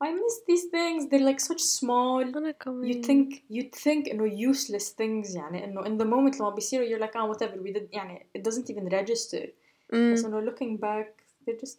I 0.03 0.11
miss 0.13 0.37
these 0.49 0.65
things. 0.71 1.09
They're 1.11 1.29
like 1.33 1.41
such 1.41 1.61
small. 1.63 2.23
أنا 2.37 2.51
كمان. 2.51 2.93
You 2.93 3.05
think 3.07 3.43
you'd 3.51 3.75
think 3.75 4.09
إنه 4.09 4.53
useless 4.53 4.89
things 4.91 5.37
يعني 5.37 5.65
إنه 5.65 5.83
in 5.83 5.99
the 6.03 6.07
moment 6.07 6.41
لما 6.41 6.51
بيصيروا 6.51 6.87
you're 6.87 7.01
like 7.07 7.15
ah 7.17 7.27
whatever 7.35 7.57
we 7.63 7.73
did 7.73 7.89
يعني 7.93 8.27
it 8.39 8.43
doesn't 8.43 8.71
even 8.75 8.89
register. 8.89 9.47
بس 9.93 10.23
Mm, 10.23 10.27
انه 10.27 10.51
looking 10.51 10.79
back 10.81 11.25
they're 11.47 11.61
just 11.65 11.77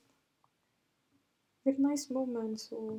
they're 1.65 1.79
nice 1.79 2.09
moments 2.11 2.73
و 2.73 2.97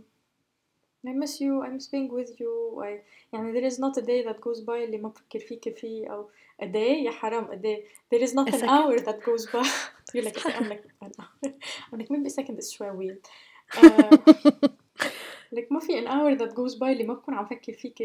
I 1.07 1.13
miss 1.13 1.41
you 1.41 1.63
I 1.63 1.69
miss 1.77 1.87
being 1.95 2.11
with 2.11 2.31
you 2.41 2.83
I 2.83 3.01
يعني 3.33 3.53
there 3.53 3.67
is 3.73 3.79
not 3.79 3.97
a 3.97 4.03
day 4.07 4.23
that 4.29 4.41
goes 4.41 4.61
by 4.61 4.71
اللي 4.85 4.99
ما 4.99 5.09
بفكر 5.09 5.39
فيك 5.39 5.79
فيه 5.79 6.13
أو 6.13 6.29
a 6.63 6.67
day 6.67 7.05
يا 7.07 7.11
حرام 7.11 7.45
a 7.47 7.57
day 7.57 7.83
there 8.15 8.23
is 8.29 8.33
not 8.33 8.49
A 8.49 8.53
an 8.53 8.59
second. 8.61 8.69
hour 8.69 8.99
that 8.99 9.21
goes 9.25 9.47
by 9.53 9.67
an 10.20 10.28
hour 10.28 11.22
I'm 11.92 11.98
like 12.00 12.10
maybe 12.10 12.30
second 12.30 12.58
is 12.60 12.70
شوي 12.70 12.90
weird 12.92 13.28
uh, 13.78 14.18
like 15.56 15.72
ما 15.72 15.80
في 15.80 16.02
an 16.02 16.08
hour 16.08 16.40
that 16.40 16.54
goes 16.56 16.78
by 16.80 16.84
اللي 16.84 17.04
ما 17.04 17.14
بكون 17.14 17.34
عم 17.34 17.46
فكر 17.46 17.74
فيك 17.74 18.02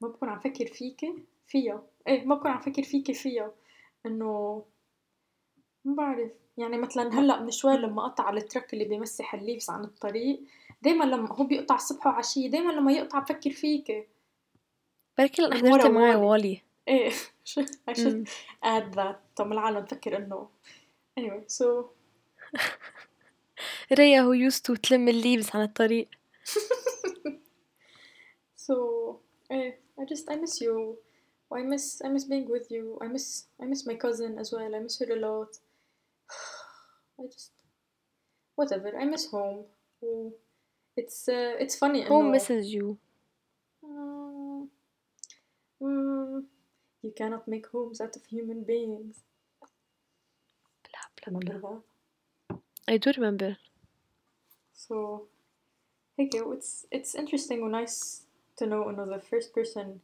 ما 0.00 0.08
بكون 0.08 0.28
عم 0.28 0.38
فكر 0.40 0.66
فيك 0.66 1.00
فيها 1.46 1.82
إيه 2.08 2.24
ما 2.24 2.34
بكون 2.34 2.50
عم 2.50 2.60
فكر 2.60 2.82
فيك 2.82 3.12
فيها 3.12 3.52
إنه 4.06 4.64
ما 5.84 5.94
بعرف. 5.94 6.30
يعني 6.56 6.78
مثلا 6.78 7.20
هلأ 7.20 7.40
من 7.40 7.50
شوي 7.50 7.76
لما 7.76 8.04
قطع 8.04 8.30
الترك 8.30 8.72
اللي 8.72 8.84
بيمسح 8.84 9.34
الليفز 9.34 9.70
عن 9.70 9.84
الطريق 9.84 10.40
دايما 10.82 11.04
لما 11.04 11.32
هو 11.32 11.44
بيقطع 11.44 11.74
الصبح 11.74 12.06
وعشية 12.06 12.50
دايما 12.50 12.72
لما 12.72 12.92
يقطع 12.92 13.18
بفكر 13.18 13.50
فيك. 13.50 14.08
بركي 15.18 15.42
لأن 15.42 15.50
من 15.50 15.70
حضرت 15.70 15.84
ورا 15.84 15.88
معي 15.88 16.14
والي. 16.14 16.62
إيه 16.88 17.10
شو 17.44 17.62
I 17.90 17.94
should 17.94 18.28
add 18.64 18.94
that. 18.94 19.16
طب 19.36 19.52
العالم 19.52 19.84
تفكر 19.84 20.16
إنه 20.16 20.48
anyway 21.17 21.43
so 21.47 21.65
ريا 23.91 24.21
who 24.23 24.33
used 24.33 24.63
to 24.65 24.79
تلم 24.81 25.07
الليفز 25.07 25.49
عن 25.55 25.61
الطريق. 25.63 26.07
so 28.55 28.73
eh, 29.51 29.71
I 29.99 30.05
just 30.05 30.29
I 30.31 30.35
miss 30.35 30.61
you 30.61 30.97
I 31.53 31.61
miss 31.63 32.01
I 32.05 32.09
miss 32.09 32.25
being 32.25 32.49
with 32.49 32.67
you 32.71 32.97
I 33.01 33.07
miss 33.07 33.47
I 33.61 33.65
miss 33.65 33.85
my 33.85 33.95
cousin 33.95 34.39
as 34.39 34.51
well 34.51 34.75
I 34.75 34.79
miss 34.79 34.99
her 34.99 35.09
a 35.17 35.19
lot 35.27 35.51
I 37.19 37.23
just 37.35 37.51
whatever 38.55 38.89
I 39.01 39.05
miss 39.05 39.25
home 39.31 39.65
و 40.01 40.29
it's 40.97 41.27
uh, 41.27 41.63
it's 41.63 41.75
funny 41.75 42.01
Home 42.03 42.25
إنه 42.25 42.39
misses 42.39 42.73
you. 42.73 42.97
Mm, 43.83 44.67
mm, 45.81 46.43
you 47.03 47.11
cannot 47.19 47.47
make 47.47 47.67
homes 47.67 48.01
out 48.01 48.15
of 48.15 48.23
human 48.25 48.63
beings. 48.63 49.23
I 52.88 52.96
do 52.96 53.12
remember. 53.16 53.56
So, 54.72 55.26
hey, 56.16 56.28
it's 56.32 56.86
it's 56.90 57.14
interesting 57.14 57.62
or 57.62 57.68
nice 57.68 58.22
to 58.56 58.66
know. 58.66 58.88
You 58.90 58.96
know, 58.96 59.06
the 59.06 59.20
first 59.20 59.54
person, 59.54 60.00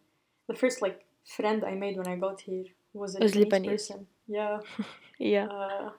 the 0.49 0.55
first 0.55 0.83
like 0.83 1.05
friend 1.25 1.65
I 1.65 1.73
made 1.73 1.97
when 1.97 2.07
I 2.07 2.17
got 2.17 2.41
here 2.43 2.67
was 2.93 3.17
a 3.17 3.21
was 3.21 3.33
Lebanese, 3.33 3.67
person. 3.67 4.07
Yeah. 4.29 4.61
yeah. 5.19 5.47
Uh, 5.47 5.91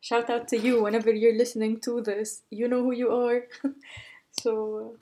shout 0.00 0.30
out 0.30 0.48
to 0.48 0.58
you 0.58 0.82
whenever 0.82 1.12
you're 1.12 1.36
listening 1.36 1.80
to 1.80 2.00
this. 2.00 2.42
You 2.50 2.68
know 2.68 2.82
who 2.82 2.92
you 2.92 3.10
are. 3.10 3.46
so. 4.30 4.96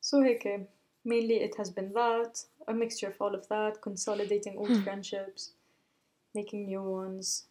So 0.00 0.22
okay, 0.22 0.66
mainly 1.04 1.36
it 1.36 1.56
has 1.56 1.70
been 1.70 1.94
that 1.94 2.44
a 2.68 2.74
mixture 2.74 3.08
of 3.08 3.20
all 3.20 3.34
of 3.34 3.48
that, 3.48 3.80
consolidating 3.82 4.56
old 4.56 4.68
hmm. 4.68 4.82
friendships, 4.82 5.52
making 6.34 6.66
new 6.66 6.82
ones, 6.82 7.44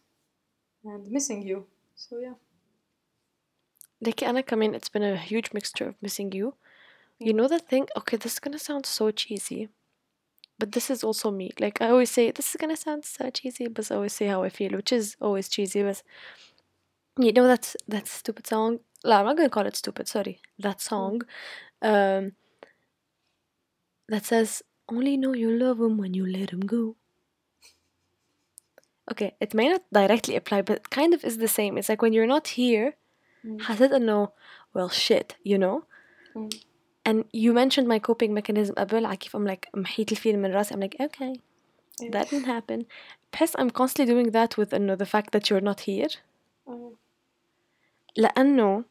and 0.84 1.10
missing 1.10 1.42
you. 1.42 1.66
So 1.94 2.18
yeah. 2.18 2.34
Nikki 4.00 4.26
Anna, 4.26 4.44
I 4.50 4.54
mean, 4.56 4.74
it's 4.74 4.88
been 4.88 5.02
a 5.02 5.16
huge 5.16 5.52
mixture 5.52 5.88
of 5.88 5.94
missing 6.02 6.32
you. 6.32 6.54
You 7.18 7.32
know 7.32 7.48
the 7.48 7.58
thing? 7.58 7.86
Okay, 7.96 8.16
this 8.16 8.34
is 8.34 8.38
gonna 8.38 8.58
sound 8.58 8.86
so 8.86 9.10
cheesy, 9.10 9.68
but 10.58 10.72
this 10.72 10.90
is 10.90 11.04
also 11.04 11.30
me. 11.30 11.52
Like 11.60 11.80
I 11.80 11.88
always 11.90 12.10
say, 12.10 12.30
this 12.30 12.50
is 12.50 12.56
gonna 12.56 12.76
sound 12.76 13.04
so 13.04 13.30
cheesy, 13.30 13.68
but 13.68 13.90
I 13.90 13.94
always 13.94 14.12
say 14.12 14.26
how 14.26 14.42
I 14.42 14.48
feel, 14.48 14.72
which 14.72 14.92
is 14.92 15.16
always 15.20 15.48
cheesy. 15.48 15.82
But 15.82 16.02
you 17.18 17.32
know 17.32 17.46
that's 17.46 17.76
that 17.88 18.08
stupid 18.08 18.46
song. 18.46 18.80
No, 19.04 19.12
I'm 19.12 19.26
not 19.26 19.36
gonna 19.36 19.48
call 19.48 19.66
it 19.66 19.76
stupid. 19.76 20.08
Sorry, 20.08 20.40
that 20.58 20.80
song, 20.80 21.22
mm. 21.82 22.18
um, 22.18 22.32
that 24.08 24.24
says 24.26 24.62
only 24.88 25.16
know 25.16 25.32
you 25.32 25.50
love 25.50 25.80
him 25.80 25.96
when 25.96 26.14
you 26.14 26.26
let 26.26 26.50
him 26.50 26.60
go 26.60 26.96
Okay, 29.11 29.35
it 29.39 29.53
may 29.53 29.67
not 29.69 29.81
directly 29.91 30.35
apply, 30.35 30.61
but 30.61 30.89
kind 30.91 31.13
of 31.15 31.23
is 31.23 31.37
the 31.37 31.47
same. 31.47 31.77
It's 31.77 31.89
like 31.89 32.01
when 32.03 32.13
you're 32.13 32.27
not 32.35 32.47
here, 32.59 32.93
Mm. 33.45 33.61
حسيت 33.61 33.91
إنه 33.91 34.31
well 34.75 34.89
shit, 34.89 35.35
you 35.43 35.57
know. 35.57 35.83
Mm. 36.35 36.49
And 37.05 37.17
you 37.33 37.53
mentioned 37.53 37.87
my 37.87 37.99
coping 37.99 38.33
mechanism 38.33 38.73
قبل 38.75 39.05
على 39.05 39.17
كيف 39.17 39.35
I'm 39.35 39.45
like 39.45 39.69
محيت 39.73 40.11
الفيل 40.11 40.39
من 40.39 40.51
راسي 40.53 40.73
I'm 40.75 40.79
like 40.79 40.95
okay 40.99 41.33
Yeah. 42.01 42.09
that 42.11 42.29
didn't 42.29 42.45
happen 42.45 42.85
بحس 43.33 43.55
I'm 43.55 43.69
constantly 43.69 44.13
doing 44.13 44.31
that 44.31 44.57
with 44.57 44.73
إنه 44.73 44.95
the 44.97 45.05
fact 45.05 45.31
that 45.31 45.49
you're 45.49 45.61
not 45.61 45.79
here 45.81 46.09
Uh, 46.67 46.93
لأنه 48.17 48.83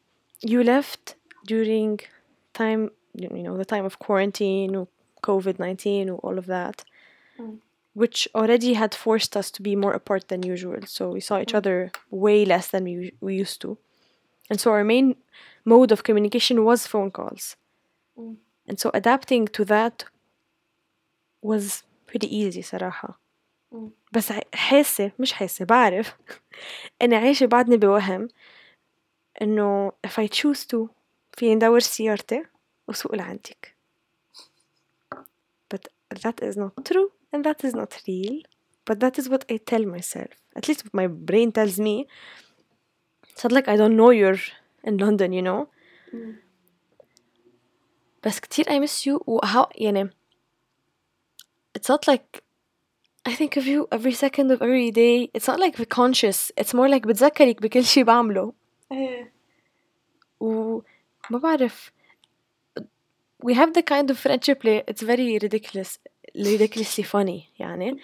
you 0.46 0.62
left 0.62 1.14
during 1.46 1.98
time 2.54 2.90
you 3.14 3.28
know 3.42 3.56
the 3.56 3.64
time 3.64 3.84
of 3.84 3.98
quarantine 3.98 4.76
و 4.76 4.87
COVID-19 5.26 6.11
و 6.11 6.16
all 6.22 6.38
of 6.38 6.46
that 6.46 6.84
Mm. 7.38 7.58
which 7.94 8.28
already 8.34 8.72
had 8.74 8.92
forced 8.94 9.32
us 9.40 9.50
to 9.50 9.61
be 9.62 9.74
more 9.84 9.94
apart 10.00 10.24
than 10.28 10.42
usual 10.54 10.80
so 10.96 11.02
we 11.16 11.20
saw 11.20 11.37
each 11.40 11.52
Mm. 11.54 11.58
other 11.61 11.78
way 12.11 12.38
less 12.44 12.66
than 12.72 12.82
we, 12.84 13.12
we 13.26 13.32
used 13.44 13.61
to 13.64 13.70
and 14.50 14.58
so 14.62 14.70
our 14.76 14.84
main 14.84 15.06
mode 15.64 15.90
of 15.92 16.02
communication 16.08 16.56
was 16.68 16.80
phone 16.92 17.11
calls 17.18 17.56
Mm. 18.18 18.37
and 18.68 18.76
so 18.82 18.88
adapting 19.00 19.44
to 19.56 19.62
that 19.74 19.96
was 21.42 21.64
pretty 22.06 22.28
easy 22.37 22.62
صراحة 22.62 23.20
Mm. 23.74 23.90
بس 24.12 24.32
ع- 24.32 24.40
حاسة 24.54 25.12
مش 25.18 25.32
حاسة 25.32 25.64
بعرف 25.64 26.16
إني 27.02 27.16
عايشة 27.16 27.46
بعدني 27.46 27.76
بوهم 27.76 28.28
إنه 29.42 29.92
if 30.06 30.11
I 30.11 30.26
choose 30.28 30.64
to 30.66 30.88
فيني 31.32 31.54
ندور 31.54 31.80
سيارتي 31.80 32.44
وسوق 32.88 33.14
لعندك 33.14 33.74
but 35.74 35.88
that 36.22 36.42
is 36.42 36.56
not 36.56 36.72
true 36.84 37.11
and 37.32 37.44
that 37.46 37.64
is 37.68 37.74
not 37.80 37.92
real 38.08 38.37
but 38.88 38.96
that 39.00 39.14
is 39.20 39.28
what 39.32 39.42
I 39.52 39.56
tell 39.72 39.84
myself 39.96 40.32
at 40.58 40.64
least 40.68 40.80
what 40.84 40.94
my 41.02 41.06
brain 41.30 41.48
tells 41.58 41.76
me 41.87 41.94
it's 43.30 43.42
not 43.44 43.52
like 43.56 43.68
I 43.68 43.76
don't 43.80 43.96
know 44.00 44.11
you're 44.20 44.40
in 44.88 44.96
London 45.04 45.32
you 45.32 45.42
know 45.48 45.61
Mm. 46.14 46.34
بس 48.24 48.40
كتير 48.40 48.64
I 48.68 48.78
miss 48.78 49.06
you 49.06 49.20
و 49.26 49.40
how 49.46 49.68
يعني 49.74 50.11
it's 51.78 51.88
not 51.88 52.08
like 52.12 52.42
I 53.28 53.34
think 53.34 53.56
of 53.61 53.66
you 53.66 53.87
every 53.92 54.12
second 54.24 54.50
of 54.50 54.62
every 54.62 54.90
day 54.90 55.30
it's 55.37 55.48
not 55.48 55.61
like 55.61 55.88
conscious 55.88 56.52
it's 56.56 56.74
more 56.74 56.88
like 56.88 57.06
بتذكرك 57.06 57.62
بكل 57.62 57.84
شي 57.84 58.02
بعمله 58.04 58.52
Eh, 58.92 59.26
وما 60.40 60.82
بعرف 61.30 61.92
we 63.44 63.54
have 63.54 63.72
the 63.74 63.82
kind 63.82 64.11
of 64.11 64.18
friendship 64.18 64.64
اللي 64.64 64.84
it's 64.90 65.02
very 65.02 65.38
ridiculous 65.44 65.98
ridiculously 66.34 67.04
funny 67.04 67.48
يعني 67.58 68.00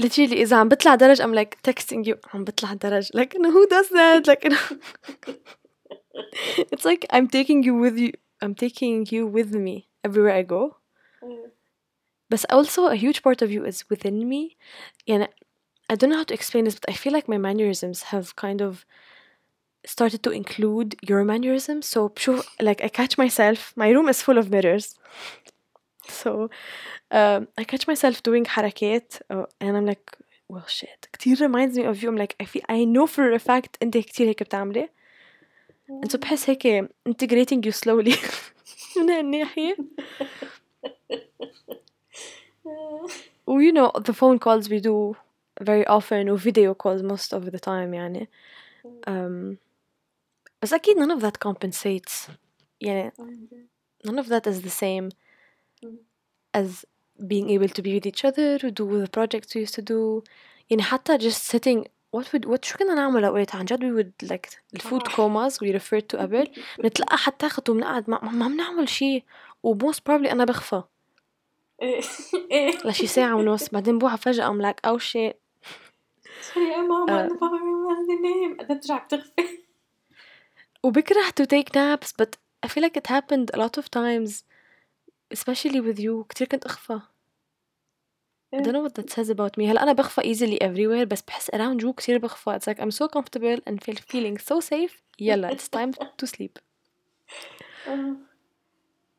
literally 0.00 0.32
إذا 0.32 0.56
عم 0.56 0.68
بطلع 0.68 0.94
درج 0.94 1.22
I'm 1.22 1.34
like 1.34 1.70
texting 1.70 2.04
you 2.06 2.16
عم 2.34 2.44
بطلع 2.44 2.72
درج 2.74 3.08
like 3.16 3.34
no 3.38 3.50
who 3.50 3.66
does 3.66 3.88
that 3.88 4.26
like 4.26 4.52
it's 6.72 6.84
like 6.84 7.06
I'm 7.10 7.28
taking 7.28 7.62
you 7.62 7.74
with 7.74 7.98
you 7.98 8.12
I'm 8.42 8.54
taking 8.54 9.06
you 9.10 9.26
with 9.26 9.54
me 9.54 9.88
everywhere 10.04 10.34
I 10.34 10.42
go 10.42 10.76
but 12.30 12.44
also 12.50 12.86
a 12.86 12.96
huge 12.96 13.22
part 13.22 13.42
of 13.42 13.50
you 13.50 13.64
is 13.64 13.84
within 13.90 14.28
me 14.28 14.56
يعني 15.06 15.28
I 15.90 15.94
don't 15.94 16.10
know 16.10 16.16
how 16.16 16.24
to 16.24 16.34
explain 16.34 16.64
this 16.64 16.74
but 16.74 16.88
I 16.88 16.94
feel 16.94 17.12
like 17.12 17.28
my 17.28 17.38
mannerisms 17.38 17.98
have 18.12 18.26
kind 18.36 18.60
of 18.62 18.86
started 19.84 20.22
to 20.22 20.30
include 20.30 20.96
your 21.08 21.24
mannerisms 21.24 21.86
so 21.86 22.08
بشوف 22.08 22.46
like 22.62 22.80
I 22.82 22.88
catch 22.88 23.18
myself 23.18 23.72
my 23.76 23.90
room 23.90 24.08
is 24.08 24.22
full 24.22 24.38
of 24.38 24.50
mirrors 24.50 24.98
so 26.08 26.50
um, 27.10 27.48
I 27.58 27.64
catch 27.64 27.86
myself 27.86 28.22
doing 28.22 28.44
حركات 28.44 29.14
uh, 29.30 29.44
and 29.60 29.76
I'm 29.76 29.86
like 29.86 30.18
well 30.48 30.66
shit 30.66 31.08
كتير 31.12 31.36
reminds 31.36 31.76
me 31.76 31.84
of 31.84 32.02
you 32.02 32.10
I'm 32.10 32.16
like 32.16 32.36
I 32.40 32.44
feel 32.44 32.62
I 32.68 32.84
know 32.84 33.06
for 33.06 33.32
a 33.32 33.38
fact 33.38 33.76
انت 33.82 33.98
كتير 33.98 34.28
هيك 34.28 34.42
بتعملي 34.42 34.88
and 35.88 36.12
so 36.12 36.18
بحس 36.18 36.50
هيك 36.50 36.90
integrating 37.08 37.62
you 37.66 37.72
slowly 37.72 38.16
من 38.96 39.10
هالناحية 39.10 39.76
و 43.46 43.60
you 43.60 43.72
know 43.72 43.90
the 44.00 44.12
phone 44.12 44.38
calls 44.38 44.68
we 44.68 44.80
do 44.80 45.16
very 45.60 45.86
often 45.86 46.28
و 46.30 46.36
video 46.36 46.74
calls 46.74 47.02
most 47.02 47.32
of 47.32 47.50
the 47.50 47.58
time 47.58 47.94
يعني 47.94 48.28
um, 49.06 49.56
بس 50.62 50.72
أكيد 50.72 50.96
none 50.96 51.10
of 51.10 51.22
that 51.22 51.38
compensates 51.48 52.30
يعني 52.80 53.12
none 54.06 54.18
of 54.18 54.28
that 54.28 54.46
is 54.46 54.62
the 54.62 54.70
same 54.70 55.10
As 56.53 56.85
being 57.27 57.49
able 57.49 57.69
to 57.69 57.81
be 57.81 57.93
with 57.95 58.05
each 58.05 58.23
other 58.25 58.59
و 58.63 58.69
do 58.69 58.85
the 59.03 59.11
projects 59.17 59.55
we 59.55 59.61
used 59.61 59.75
to 59.75 59.81
do 59.81 60.23
يعني 60.69 60.83
حتى 60.83 61.17
just 61.17 61.43
sitting 61.55 61.83
what 62.15 62.25
would 62.33 62.45
what 62.45 62.65
شو 62.65 62.77
كنا 62.77 62.93
نعمل 62.93 63.25
أوقات 63.25 63.55
عن 63.55 63.65
جد 63.65 63.79
we 63.79 64.03
would 64.03 64.29
like 64.29 64.57
الفود 64.73 65.07
comas 65.07 65.53
we 65.53 65.79
referred 65.79 66.07
to 66.13 66.17
قبل 66.17 66.47
نتلقى 66.79 67.17
حتى 67.17 67.49
خط 67.49 67.69
وبنقعد 67.69 68.09
ما 68.09 68.19
ما 68.23 68.47
بنعمل 68.47 68.89
شي 68.89 69.23
و 69.63 69.75
most 69.75 69.97
probably 69.97 70.31
أنا 70.31 70.45
بخفى 70.45 70.83
إيه 71.81 72.01
إيه 72.51 72.77
لشي 72.85 73.07
ساعة 73.07 73.35
ونص 73.35 73.69
بعدين 73.69 73.97
بوعى 73.99 74.17
فجأة 74.17 74.49
I'm 74.49 74.61
like 74.61 74.89
oh 74.89 74.97
shit 74.97 75.35
سوري 76.53 76.69
يا 76.69 76.77
ماما 76.77 77.19
آه. 77.19 77.25
أنا 77.25 77.33
بابا 77.33 77.57
انام 77.57 78.53
بدها 78.53 78.77
ترجع 78.77 78.97
بتغفي 78.97 79.47
وبكره 80.83 81.23
to 81.41 81.45
take 81.45 81.69
naps 81.75 82.11
but 82.21 82.29
I 82.65 82.69
feel 82.69 82.83
like 82.83 82.97
it 82.97 83.07
happened 83.07 83.51
a 83.53 83.57
lot 83.57 83.77
of 83.77 83.89
times 83.91 84.43
especially 85.33 85.81
with 85.81 85.99
you 85.99 86.25
كتير 86.29 86.47
كنت 86.47 86.65
أخفى 86.65 86.99
I 88.55 88.59
don't 88.59 88.73
know 88.73 88.83
what 88.87 88.95
that 88.95 89.09
says 89.09 89.29
about 89.29 89.57
me 89.57 89.63
هلا 89.69 89.83
أنا 89.83 89.93
بخفى 89.93 90.21
easily 90.21 90.57
everywhere 90.59 91.07
بس 91.07 91.21
بحس 91.21 91.51
around 91.51 91.81
you 91.83 91.89
كتير 91.95 92.17
بخفى 92.17 92.59
it's 92.59 92.73
like 92.73 92.79
I'm 92.79 92.91
so 92.91 93.07
comfortable 93.07 93.61
and 93.69 93.83
feel 93.83 93.95
feeling 94.11 94.37
so 94.37 94.59
safe 94.59 94.93
يلا 95.19 95.49
it's 95.57 95.67
time 95.77 95.91
to 96.21 96.27
sleep 96.27 96.59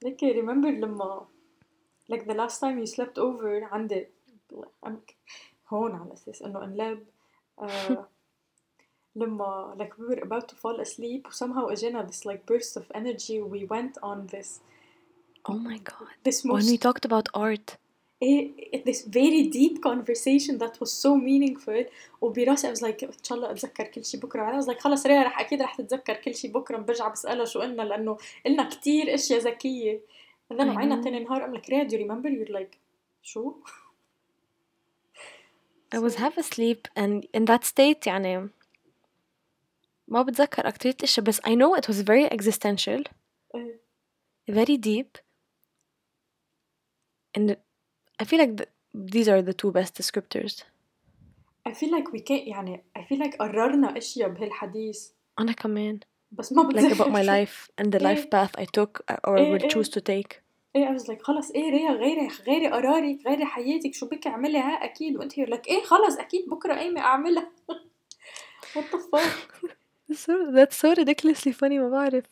ليك 0.03 0.21
remember 0.25 0.68
لما 0.68 1.27
like 2.12 2.23
the 2.25 2.35
last 2.35 2.61
time 2.61 2.79
you 2.79 2.87
slept 2.87 3.18
over 3.18 3.73
عندي 3.73 4.07
I'm- 4.87 5.14
هون 5.68 5.92
على 5.94 6.12
أساس 6.12 6.42
انه 6.42 6.64
انلاب 6.64 7.05
آه، 7.59 8.09
لما 9.16 9.77
like 9.79 10.01
we 10.01 10.14
were 10.14 10.23
about 10.23 10.44
to 10.49 10.55
fall 10.55 10.81
asleep 10.81 11.33
somehow 11.33 11.71
اجينا 11.73 12.07
this 12.07 12.25
like 12.25 12.40
burst 12.53 12.77
of 12.81 12.85
energy 12.94 13.40
we 13.42 13.66
went 13.66 14.03
on 14.03 14.27
this 14.37 14.61
oh 15.50 15.60
my 15.70 15.78
god 15.92 16.13
this 16.24 16.44
when 16.44 16.54
most 16.54 16.70
we 16.70 16.78
talked 16.78 17.06
about 17.06 17.28
art 17.34 17.78
eh, 18.22 18.82
this 18.86 19.00
very 19.20 19.44
deep 19.60 19.76
conversation 19.89 20.58
that 20.63 20.74
was 20.82 20.92
so 21.04 21.16
meaningful 21.16 21.84
وبراسي 22.22 22.68
I 22.68 22.76
was 22.76 22.82
like 22.82 23.04
ان 23.04 23.24
شاء 23.24 23.38
الله 23.38 23.52
اتذكر 23.52 23.84
كل 23.84 24.06
شيء 24.06 24.20
بكره 24.20 24.42
بعدين 24.44 24.62
I 24.62 24.63
was 24.63 24.68
like 24.68 24.80
خلص 24.80 25.06
ريا 25.06 25.24
رح 25.24 25.39
اكيد 25.39 25.62
رح 25.62 25.76
تتذكر 25.76 26.13
كل 26.13 26.36
شيء 26.36 26.52
بكره 26.52 26.78
برجع 26.78 27.08
بسالها 27.08 27.46
شو 27.46 27.60
قلنا 27.60 27.82
لانه 27.82 28.18
قلنا 28.46 28.70
كتير 28.70 29.13
اشياء 29.13 29.39
ذكيه 29.39 30.02
and 30.54 30.58
then 30.58 30.63
I 30.63 30.76
وعينا 30.76 31.02
know. 31.02 31.04
تاني 31.04 31.20
نهار 31.20 31.48
I'm 31.48 31.60
like 31.60 31.70
ريا 31.70 31.84
do 31.84 31.92
you 31.92 32.00
remember 32.00 32.30
you're 32.30 32.54
like 32.60 32.78
شو 33.22 33.54
I 35.96 36.00
was 36.00 36.16
half 36.16 36.38
asleep 36.38 36.88
and 36.96 37.28
in 37.34 37.46
that 37.46 37.63
state 37.63 38.08
يعني 38.08 38.50
ما 40.08 40.22
بتذكر 40.22 40.68
أكترية 40.68 40.94
الأشياء 40.94 41.26
بس 41.26 41.42
I 41.42 41.56
know 41.56 41.76
it 41.76 41.88
was 41.88 42.02
very 42.02 42.30
existential 42.38 43.04
إيه. 43.56 43.80
very 44.52 44.78
deep 44.78 45.18
and 47.38 47.56
I 48.22 48.26
feel 48.26 48.39
like 48.39 48.58
th- 48.58 48.70
these 49.16 49.28
are 49.28 49.42
the 49.42 49.54
two 49.54 49.72
best 49.72 49.92
descriptors 50.02 50.63
I 51.66 51.72
feel 51.74 51.92
like 51.98 52.08
we 52.13 52.20
can't 52.20 52.48
يعني 52.48 52.84
I 52.98 53.02
feel 53.02 53.20
like 53.26 53.38
قررنا 53.38 53.98
اشياء 53.98 54.30
بهالحديث 54.30 55.10
أنا 55.39 55.52
كمان 55.52 56.00
بس 56.32 56.54
ما 56.54 56.63
like 56.63 56.68
بتذكر 56.68 56.96
about 56.96 57.08
my 57.08 57.22
شو. 57.26 57.32
life 57.46 57.68
and 57.82 57.89
the 57.92 58.00
life 58.04 58.06
إيه. 58.06 58.30
path 58.30 58.52
I 58.60 58.66
took 58.66 59.02
uh, 59.12 59.16
or 59.28 59.38
إيه، 59.38 59.58
will 59.58 59.63
إيه. 59.63 59.70
choose 59.70 59.88
to 59.89 60.00
take 60.02 60.42
ايه 60.76 60.88
I 60.88 61.00
was 61.00 61.04
like 61.04 61.22
خلص 61.22 61.52
ايه 61.52 61.70
ريا 61.72 61.92
غيري 61.92 62.28
غيري 62.48 62.68
قرارك 62.68 63.18
غيري 63.28 63.46
حياتك 63.46 63.94
شو 63.94 64.08
بك 64.08 64.28
اعملي 64.28 64.58
ها 64.58 64.84
اكيد 64.84 65.18
وانت 65.18 65.34
you're 65.34 65.50
like 65.54 65.68
ايه 65.68 65.84
خلص 65.84 66.18
اكيد 66.18 66.50
بكره 66.50 66.74
قايمه 66.74 67.02
اعملها 67.02 67.52
what 68.74 68.84
the 68.96 69.00
fuck 69.12 69.74
That's 70.10 70.26
so, 70.28 70.34
that's 70.58 70.78
so 70.84 70.89
ridiculously 71.02 71.54
funny 71.54 71.78
ما 71.80 71.89
بعرف 71.89 72.26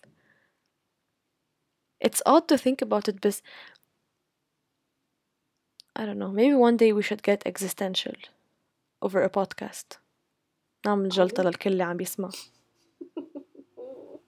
It's 2.07 2.21
odd 2.25 2.45
to 2.51 2.57
think 2.57 2.81
about 2.87 3.07
it 3.13 3.27
بس 3.27 3.41
I 5.95 6.05
don't 6.05 6.19
know 6.19 6.31
maybe 6.31 6.55
one 6.67 6.77
day 6.77 6.91
we 6.93 7.03
should 7.03 7.21
get 7.23 7.39
existential 7.45 8.15
over 9.01 9.21
a 9.23 9.29
podcast 9.29 9.97
نعمل 10.85 11.09
جلطة 11.09 11.43
للكل 11.43 11.69
اللي 11.71 11.83
عم 11.83 12.01
يسمع 12.01 12.29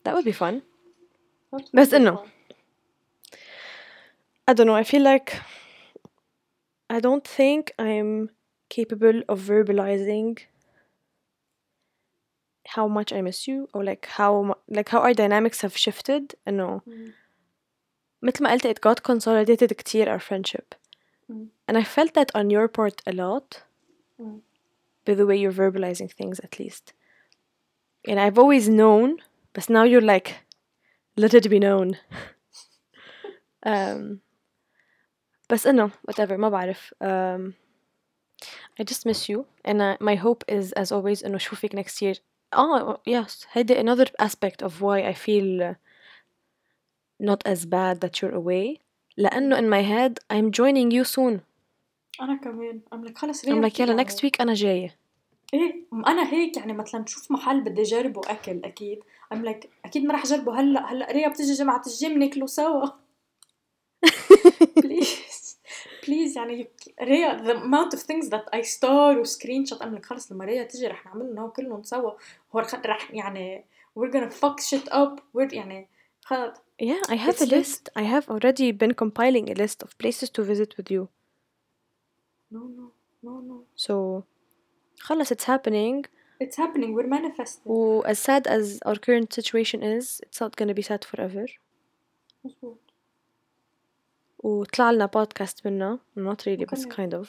That 0.05 0.13
would 0.15 0.25
be 0.25 0.33
fun 0.33 0.61
بس 1.73 1.93
إنه 1.93 2.25
I 4.51 4.53
don't 4.53 4.67
know 4.67 4.75
I 4.75 4.83
feel 4.83 5.03
like 5.03 5.29
I 6.89 6.99
don't 6.99 7.25
think 7.37 7.71
I'm 7.79 8.29
capable 8.69 9.17
of 9.29 9.39
verbalizing 9.39 10.39
how 12.75 12.87
much 12.87 13.11
I 13.13 13.21
miss 13.21 13.47
you 13.47 13.67
or 13.73 13.83
like 13.83 14.05
how 14.17 14.31
mu- 14.43 14.61
like 14.77 14.89
how 14.89 14.99
our 14.99 15.13
dynamics 15.13 15.61
have 15.61 15.75
shifted 15.77 16.35
إنه 16.47 16.81
Mm. 16.87 17.11
مثل 18.21 18.43
ما 18.43 18.51
قلت 18.51 18.67
it 18.67 18.79
got 18.81 19.03
consolidated 19.03 19.73
كتير 19.73 20.17
our 20.17 20.21
friendship 20.21 20.75
Mm. 21.31 21.47
and 21.67 21.77
I 21.77 21.83
felt 21.83 22.13
that 22.13 22.31
on 22.35 22.49
your 22.49 22.67
part 22.67 23.01
a 23.05 23.13
lot 23.13 23.63
Mm. 24.21 24.41
by 25.05 25.13
the 25.15 25.25
way 25.25 25.35
you're 25.41 25.51
verbalizing 25.63 26.11
things 26.11 26.39
at 26.39 26.59
least 26.59 26.93
and 28.09 28.19
I've 28.19 28.37
always 28.37 28.67
known 28.69 29.17
but 29.53 29.69
now 29.69 29.83
you're 29.83 30.01
like 30.13 30.29
let 31.17 31.33
it 31.33 31.49
be 31.49 31.59
known 31.59 31.97
um 33.65 34.19
بس 35.49 35.67
إنه 35.67 35.91
whatever 36.11 36.31
ما 36.37 36.49
بعرف 36.49 36.93
um, 37.01 37.53
I 38.79 38.83
just 38.83 39.05
miss 39.05 39.29
you 39.29 39.45
and 39.65 39.81
uh, 39.81 39.97
my 39.99 40.15
hope 40.15 40.43
is 40.47 40.71
as 40.73 40.91
always 40.91 41.23
إنه 41.23 41.35
أشوفك 41.35 41.75
next 41.75 42.01
year 42.01 42.15
oh 42.55 42.97
yes 43.05 43.45
هيدي 43.51 43.75
another 43.79 44.05
aspect 44.19 44.61
of 44.61 44.81
why 44.81 44.99
I 45.01 45.13
feel 45.13 45.61
uh, 45.63 45.73
not 47.19 47.41
as 47.45 47.65
bad 47.65 48.01
that 48.01 48.21
you're 48.21 48.35
away 48.35 48.79
لأنه 49.18 49.56
in 49.56 49.68
my 49.68 49.82
head 49.82 50.18
I'm 50.32 50.50
joining 50.52 50.90
you 50.90 51.04
soon. 51.04 51.40
أنا 52.20 52.36
كمان. 52.36 52.80
I'm 52.94 53.08
like 53.08 53.18
خلص 53.18 53.46
I'm 53.46 53.48
like 53.48 53.80
يلا 53.80 54.04
next 54.04 54.16
week 54.16 54.40
أنا 54.40 54.54
جاية. 54.54 54.96
إيه؟ 55.54 55.84
أنا 55.92 56.32
هيك 56.32 56.56
يعني 56.56 56.72
مثلا 56.72 57.00
بشوف 57.00 57.30
محل 57.30 57.60
بدي 57.60 57.82
أجربه 57.82 58.20
أكل 58.26 58.60
أكيد. 58.64 58.98
I'm 59.34 59.38
like 59.38 59.66
أكيد 59.84 60.04
ما 60.04 60.14
رح 60.14 60.24
أجربه. 60.24 60.60
هلأ 60.60 60.92
هلأ 60.92 61.12
ريا 61.12 61.28
بتيجي 61.28 61.52
جمعة 61.52 61.82
الجيم 61.86 62.18
ناكله 62.18 62.46
سوا. 62.46 62.86
بليز 64.82 65.58
بليز 66.06 66.36
يعني 66.36 66.68
ريا 67.02 67.38
the 67.38 67.56
amount 67.56 67.98
of 67.98 68.02
things 68.02 68.28
that 68.28 68.58
I 68.58 68.62
store 68.62 69.16
و 69.16 69.24
screenshot 69.24 69.78
I'm 69.82 69.94
like 69.94 70.04
خلص 70.04 70.32
لما 70.32 70.44
ريا 70.44 70.62
تيجي 70.62 70.86
رح 70.86 71.06
نعملهم 71.06 71.50
كلهم 71.50 71.82
سوا. 71.82 72.12
هو 72.56 72.58
رح, 72.60 72.74
رح 72.74 73.10
يعني 73.10 73.64
we're 73.98 74.12
gonna 74.12 74.30
fuck 74.30 74.60
shit 74.60 74.92
up. 74.92 75.20
We're 75.36 75.54
يعني 75.54 75.88
خلص 76.24 76.56
yeah 76.89 77.01
I 77.09 77.15
have 77.25 77.37
a 77.39 77.43
It's 77.43 77.51
lit. 77.51 77.57
list 77.59 77.81
I 78.01 78.03
have 78.13 78.25
already 78.33 78.67
been 78.81 78.93
compiling 79.03 79.45
a 79.53 79.55
list 79.63 79.77
of 79.85 79.89
places 80.01 80.27
to 80.35 80.41
visit 80.51 80.71
with 80.77 80.87
you 80.95 81.03
no 82.55 82.61
no 82.77 82.85
no 83.25 83.33
no 83.49 83.55
so 83.85 83.93
خلص 84.99 85.31
it's 85.33 85.45
happening 85.53 85.95
it's 86.43 86.57
happening 86.63 86.89
we're 86.95 87.11
manifesting 87.17 87.65
و 87.65 88.01
as 88.11 88.17
sad 88.27 88.43
as 88.47 88.65
our 88.87 88.97
current 89.05 89.29
situation 89.39 89.79
is 89.95 90.05
it's 90.25 90.39
not 90.43 90.51
gonna 90.59 90.73
be 90.73 90.83
sad 90.89 91.01
forever 91.11 91.45
مظبوط 92.45 92.77
وطلع 94.39 94.91
لنا 94.91 95.05
بودكاست 95.05 95.67
منه 95.67 95.99
not 96.17 96.37
really 96.47 96.65
بس 96.71 96.85
وكمان. 96.85 97.09
kind 97.09 97.13
of 97.23 97.27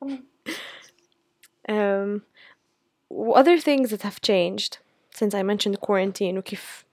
تمام. 0.00 0.24
um, 1.68 2.20
و 3.10 3.34
other 3.34 3.58
things 3.60 3.90
that 3.90 4.02
have 4.02 4.20
changed 4.20 4.78
since 5.18 5.34
I 5.34 5.42
mentioned 5.42 5.80
quarantine 5.80 6.38
وكيف 6.38 6.84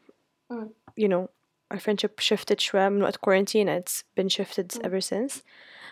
Mm. 0.53 0.67
you 1.03 1.07
know 1.07 1.23
our 1.71 1.79
friendship 1.79 2.19
shifted 2.19 2.59
شوي 2.59 2.89
من 2.89 3.01
وقت 3.03 3.17
quarantine 3.17 3.67
it's 3.67 4.03
been 4.15 4.29
shifted 4.29 4.67
Mm. 4.71 4.85
ever 4.87 5.01
since 5.01 5.33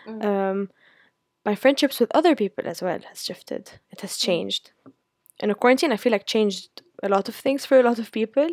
Mm. 0.06 0.24
um, 0.24 0.70
my 1.48 1.54
friendships 1.54 1.96
with 2.00 2.10
other 2.18 2.34
people 2.42 2.64
as 2.72 2.78
well 2.86 3.00
has 3.10 3.18
shifted. 3.28 3.64
It 3.94 4.00
has 4.04 4.12
changed. 4.26 4.64
In 5.42 5.50
a 5.50 5.54
quarantine, 5.62 5.92
I 5.92 5.98
feel 6.02 6.12
like 6.16 6.26
changed 6.36 6.70
a 7.02 7.08
lot 7.14 7.26
of 7.30 7.34
things 7.44 7.60
for 7.68 7.76
a 7.78 7.82
lot 7.88 7.98
of 7.98 8.06
people. 8.20 8.48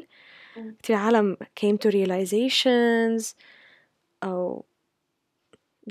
Mm. 0.58 0.76
كتير 0.84 0.95
عالم 0.97 1.38
came 1.56 1.78
to 1.78 1.89
realizations 1.91 3.36
or 4.26 4.65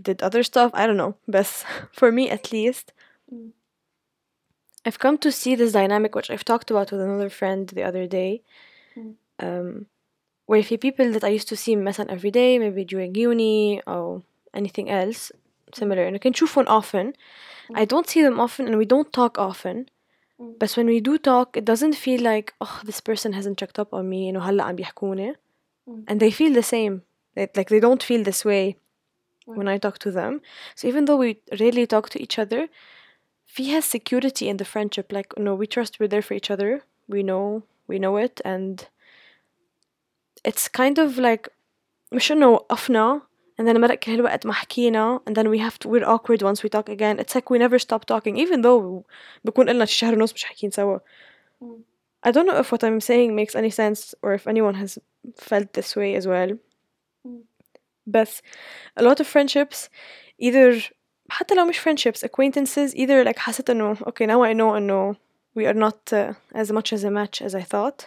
did 0.07 0.23
other 0.23 0.43
stuff. 0.43 0.71
I 0.75 0.87
don't 0.87 0.97
know. 1.05 1.15
But 1.29 1.47
for 2.01 2.09
me, 2.13 2.25
at 2.37 2.45
least, 2.53 2.87
Mm. 3.33 3.53
I've 4.87 4.99
come 5.05 5.17
to 5.25 5.31
see 5.41 5.55
this 5.55 5.73
dynamic, 5.73 6.15
which 6.15 6.31
I've 6.31 6.45
talked 6.53 6.71
about 6.71 6.91
with 6.93 7.01
another 7.09 7.31
friend 7.41 7.63
the 7.69 7.85
other 7.91 8.07
day, 8.19 8.33
Mm. 8.99 9.15
um, 10.45 10.47
where 10.47 10.61
if 10.61 10.81
people 10.81 11.13
that 11.13 11.25
I 11.25 11.29
used 11.29 11.49
to 11.49 11.57
see 11.57 11.77
مثلا 11.77 12.11
every 12.11 12.31
day, 12.31 12.59
maybe 12.59 12.85
during 12.85 13.15
uni 13.15 13.81
or 13.87 14.23
anything 14.55 14.91
else 14.91 15.33
similar, 15.75 16.05
and 16.05 16.17
I 16.17 16.19
can 16.19 16.33
نشوفهم 16.33 16.67
often. 16.67 17.15
I 17.75 17.85
don't 17.85 18.09
see 18.09 18.23
them 18.23 18.41
often, 18.41 18.67
and 18.67 18.77
we 18.79 18.85
don't 18.85 19.13
talk 19.13 19.39
often. 19.39 19.89
Mm. 20.41 20.59
But 20.59 20.73
when 20.73 20.87
we 20.87 21.01
do 21.01 21.19
talk, 21.19 21.57
it 21.57 21.65
doesn't 21.65 21.95
feel 21.95 22.21
like 22.21 22.55
oh 22.61 22.81
this 22.85 23.01
person 23.01 23.33
hasn't 23.33 23.59
checked 23.59 23.79
up 23.79 23.93
on 23.93 24.09
me, 24.09 24.33
إنه 24.33 24.41
هلا 24.41 24.63
عم 24.63 24.77
بيحكوني. 24.77 25.35
Mm. 25.89 26.05
And 26.09 26.21
they 26.21 26.31
feel 26.31 26.53
the 26.53 26.63
same. 26.63 27.03
They, 27.35 27.49
like 27.57 27.69
they 27.69 27.81
don't 27.81 28.03
feel 28.03 28.25
this 28.25 28.45
way 28.45 28.77
when 29.47 29.69
I 29.69 29.79
talk 29.79 29.99
to 29.99 30.11
them. 30.11 30.41
So 30.75 30.89
even 30.89 31.05
though 31.05 31.17
we 31.17 31.41
rarely 31.61 31.87
talk 31.87 32.11
to 32.11 32.23
each 32.23 32.39
other, 32.39 32.69
فيها 33.47 33.81
security 33.81 34.49
in 34.49 34.57
the 34.57 34.65
friendship. 34.65 35.13
Like 35.13 35.39
no, 35.39 35.55
we 35.55 35.67
trust 35.67 35.99
we're 35.99 36.09
there 36.09 36.23
for 36.23 36.35
each 36.35 36.51
other. 36.51 36.83
We 37.09 37.23
know 37.23 37.63
we 37.87 37.99
know 37.99 38.17
it, 38.17 38.41
and 38.45 38.89
it's 40.45 40.69
kind 40.69 40.99
of 40.99 41.19
like 41.19 41.53
مش 42.13 42.33
إنه 42.33 42.49
وقفنا 42.49 43.23
and 43.61 43.67
then 43.67 43.77
مرق 43.77 43.95
كل 43.95 44.15
الوقت 44.15 44.47
ما 44.47 44.53
حكينا 44.53 45.21
and 45.29 45.35
then 45.35 45.47
we 45.49 45.59
have 45.59 45.79
to 45.79 45.89
we're 45.89 46.05
awkward 46.05 46.43
once 46.43 46.63
we 46.63 46.69
talk 46.69 46.89
again. 46.89 47.19
It's 47.19 47.35
like 47.35 47.51
we 47.51 47.59
never 47.59 47.79
stop 47.79 48.05
talking 48.05 48.37
even 48.37 48.63
though 48.63 49.05
بكون 49.45 49.69
قلنا 49.69 49.85
شي 49.85 49.99
شهر 49.99 50.15
ونص 50.15 50.35
مش 50.35 50.45
حاكيين 50.45 50.71
سوا. 50.71 50.99
Mm. 51.63 51.67
I 52.23 52.31
don't 52.31 52.47
know 52.47 52.59
if 52.59 52.71
what 52.73 52.85
I'm 52.85 53.01
saying 53.01 53.35
makes 53.35 53.55
any 53.55 53.71
sense 53.71 54.15
or 54.23 54.35
if 54.35 54.47
anyone 54.47 54.75
has 54.75 54.99
felt 55.37 55.73
this 55.73 55.97
way 55.97 56.15
as 56.15 56.27
well. 56.27 56.51
Mm. 57.27 57.43
But 58.07 58.43
a 58.97 59.03
lot 59.03 59.21
of 59.21 59.27
friendships 59.27 59.89
either 60.39 60.83
حتى 61.31 61.55
لو 61.55 61.65
مش 61.65 61.79
friendships 61.79 62.25
acquaintances 62.25 62.95
either 62.95 63.25
like 63.25 63.39
حسيت 63.39 63.71
انه 63.71 63.95
okay 63.95 64.27
now 64.27 64.43
I 64.43 64.53
know 64.53 64.75
انه 64.77 65.17
we 65.55 65.67
are 65.67 65.75
not 65.75 66.13
uh, 66.13 66.35
as 66.55 66.73
much 66.73 66.93
as 66.93 67.05
a 67.05 67.11
match 67.11 67.43
as 67.43 67.55
I 67.55 67.63
thought 67.63 68.07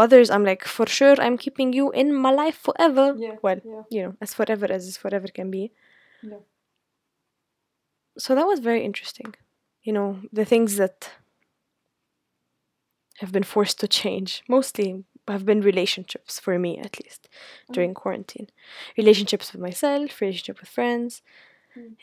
others 0.00 0.30
i'm 0.30 0.44
like 0.44 0.64
for 0.64 0.86
sure 0.86 1.16
i'm 1.20 1.36
keeping 1.36 1.72
you 1.72 1.90
in 1.90 2.14
my 2.14 2.30
life 2.30 2.56
forever 2.56 3.14
yeah, 3.18 3.36
well 3.42 3.60
yeah. 3.64 3.82
you 3.90 4.02
know 4.02 4.14
as 4.20 4.34
forever 4.34 4.66
as 4.70 4.96
forever 4.96 5.26
can 5.28 5.50
be 5.50 5.72
yeah. 6.22 6.38
so 8.18 8.34
that 8.34 8.46
was 8.46 8.60
very 8.60 8.84
interesting 8.84 9.34
you 9.82 9.92
know 9.92 10.20
the 10.32 10.44
things 10.44 10.76
that 10.76 11.10
have 13.20 13.32
been 13.32 13.42
forced 13.42 13.78
to 13.80 13.88
change 13.88 14.42
mostly 14.48 15.04
have 15.28 15.46
been 15.46 15.60
relationships 15.60 16.40
for 16.40 16.58
me 16.58 16.78
at 16.78 17.02
least 17.02 17.28
during 17.72 17.92
mm. 17.92 17.94
quarantine 17.94 18.48
relationships 18.96 19.52
with 19.52 19.62
myself 19.62 20.20
relationship 20.20 20.60
with 20.60 20.68
friends 20.68 21.22
mm 21.76 21.94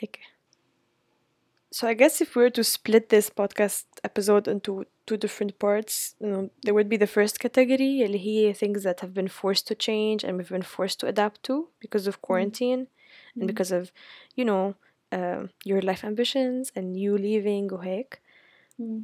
so 1.76 1.82
I 1.88 1.94
guess 1.94 2.20
if 2.20 2.36
we 2.36 2.42
were 2.42 2.50
to 2.58 2.64
split 2.64 3.04
this 3.08 3.28
podcast 3.40 3.84
episode 4.04 4.46
into 4.54 4.72
two 5.06 5.16
different 5.24 5.52
parts 5.58 5.94
you 6.20 6.28
know 6.32 6.42
there 6.64 6.74
would 6.78 6.88
be 6.94 6.96
the 7.04 7.12
first 7.16 7.34
category 7.40 8.02
اللي 8.06 8.18
هي 8.26 8.54
things 8.54 8.82
that 8.82 9.00
have 9.00 9.12
been 9.14 9.28
forced 9.42 9.66
to 9.70 9.74
change 9.74 10.20
and 10.24 10.32
we've 10.36 10.54
been 10.58 10.62
forced 10.78 10.98
to 11.00 11.06
adapt 11.06 11.42
to 11.48 11.68
because 11.84 12.06
of 12.10 12.20
quarantine 12.28 12.80
and 13.36 13.44
Mm. 13.44 13.46
because 13.52 13.72
of 13.78 13.84
you 14.38 14.44
know 14.50 14.64
um, 15.16 15.42
your 15.70 15.80
life 15.90 16.02
ambitions 16.10 16.62
and 16.76 16.86
you 17.02 17.12
leaving 17.26 17.66
وهيك 17.72 18.10
Mm. 18.80 19.02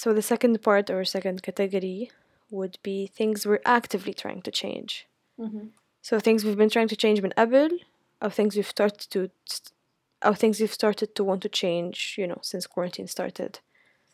so 0.00 0.06
the 0.18 0.22
second 0.32 0.54
part 0.62 0.86
or 0.90 1.04
second 1.04 1.38
category 1.48 2.10
would 2.58 2.76
be 2.82 2.98
things 3.18 3.46
we're 3.46 3.66
actively 3.78 4.14
trying 4.22 4.42
to 4.46 4.50
change. 4.62 4.92
Mhm. 5.44 5.64
So 6.08 6.12
things 6.26 6.40
we've 6.44 6.60
been 6.62 6.74
trying 6.76 6.88
to 6.94 6.96
change 7.04 7.18
من 7.22 7.32
قبل 7.42 7.70
or 8.22 8.30
things 8.38 8.52
we've 8.56 8.74
started 8.78 9.00
to 9.14 9.20
or 10.25 10.35
things 10.35 10.59
we've 10.59 10.73
started 10.73 11.15
to 11.15 11.23
want 11.23 11.41
to 11.43 11.49
change, 11.49 12.15
you 12.17 12.27
know, 12.27 12.39
since 12.41 12.67
quarantine 12.67 13.07
started. 13.07 13.59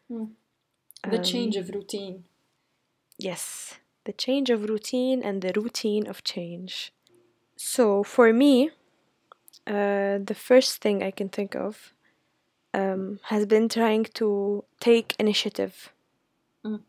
Mm. 0.10 0.36
The 1.04 1.18
Um, 1.18 1.24
change 1.24 1.58
of 1.58 1.70
routine. 1.70 2.26
Yes, 3.18 3.80
the 4.06 4.14
change 4.14 4.50
of 4.52 4.70
routine 4.70 5.24
and 5.24 5.42
the 5.42 5.52
routine 5.56 6.08
of 6.08 6.24
change. 6.24 6.92
So 7.58 8.04
for 8.04 8.34
me, 8.34 8.72
uh, 9.68 10.20
the 10.20 10.36
first 10.36 10.82
thing 10.82 11.04
I 11.04 11.12
can 11.12 11.30
think 11.30 11.56
of 11.56 11.94
um, 12.74 13.20
has 13.26 13.46
been 13.46 13.70
trying 13.70 14.06
to 14.16 14.66
take 14.80 15.16
initiative 15.20 15.94
Mm. 16.64 16.84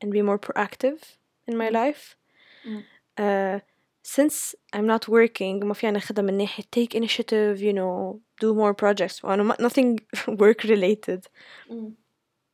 and 0.00 0.12
be 0.12 0.22
more 0.22 0.38
proactive 0.38 1.16
in 1.46 1.56
my 1.56 1.68
Mm. 1.68 1.72
life. 1.72 2.16
Mm. 2.64 2.84
Uh, 3.16 3.60
since 4.03 4.55
I'm 4.73 4.85
not 4.87 5.07
working 5.07 5.63
ما 5.65 5.73
فينا 5.73 5.91
ناخدها 5.99 6.23
من 6.23 6.37
ناحية 6.37 6.63
take 6.75 6.95
initiative, 6.95 7.61
you 7.61 7.73
know, 7.73 8.19
do 8.41 8.53
more 8.53 8.73
projects. 8.73 9.23
وأنا 9.23 9.43
ما- 9.43 9.55
nothing 9.59 9.97
work 10.27 10.63
related. 10.63 11.27
Mm. 11.69 11.91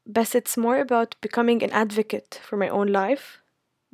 But 0.06 0.36
it's 0.36 0.58
more 0.58 0.80
about 0.88 1.16
becoming 1.22 1.64
an 1.64 1.72
advocate 1.72 2.40
for 2.48 2.58
my 2.58 2.70
own 2.70 2.88
life 3.02 3.26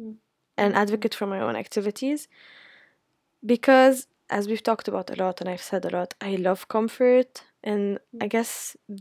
Mm. 0.02 0.16
an 0.58 0.72
Mm. 0.74 0.82
advocate 0.84 1.16
for 1.20 1.28
my 1.34 1.40
own 1.46 1.56
activities 1.66 2.22
because 3.54 3.98
as 4.38 4.48
we've 4.50 4.64
talked 4.70 4.88
about 4.88 5.08
a 5.10 5.16
lot 5.24 5.36
and 5.42 5.48
I've 5.50 5.66
said 5.72 5.84
a 5.86 5.90
lot 5.98 6.10
I 6.30 6.32
love 6.48 6.62
comfort 6.78 7.32
and 7.70 7.84
I 8.24 8.26
Mm. 8.28 8.30
guess 8.36 8.52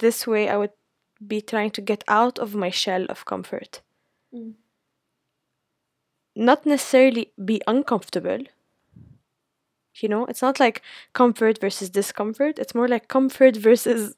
this 0.04 0.18
way 0.32 0.42
I 0.54 0.56
would 0.60 0.74
be 1.32 1.40
trying 1.52 1.72
to 1.76 1.82
get 1.90 2.00
out 2.20 2.36
of 2.44 2.48
my 2.64 2.70
shell 2.82 3.04
of 3.14 3.18
comfort 3.32 3.72
Mm. 4.34 4.54
not 6.36 6.64
necessarily 6.66 7.24
be 7.44 7.60
uncomfortable 7.66 8.42
you 10.00 10.08
know 10.08 10.24
it's 10.26 10.42
not 10.42 10.60
like 10.60 10.82
comfort 11.12 11.60
versus 11.60 11.90
discomfort 11.90 12.58
it's 12.58 12.74
more 12.74 12.88
like 12.88 13.08
comfort 13.08 13.56
versus 13.56 14.14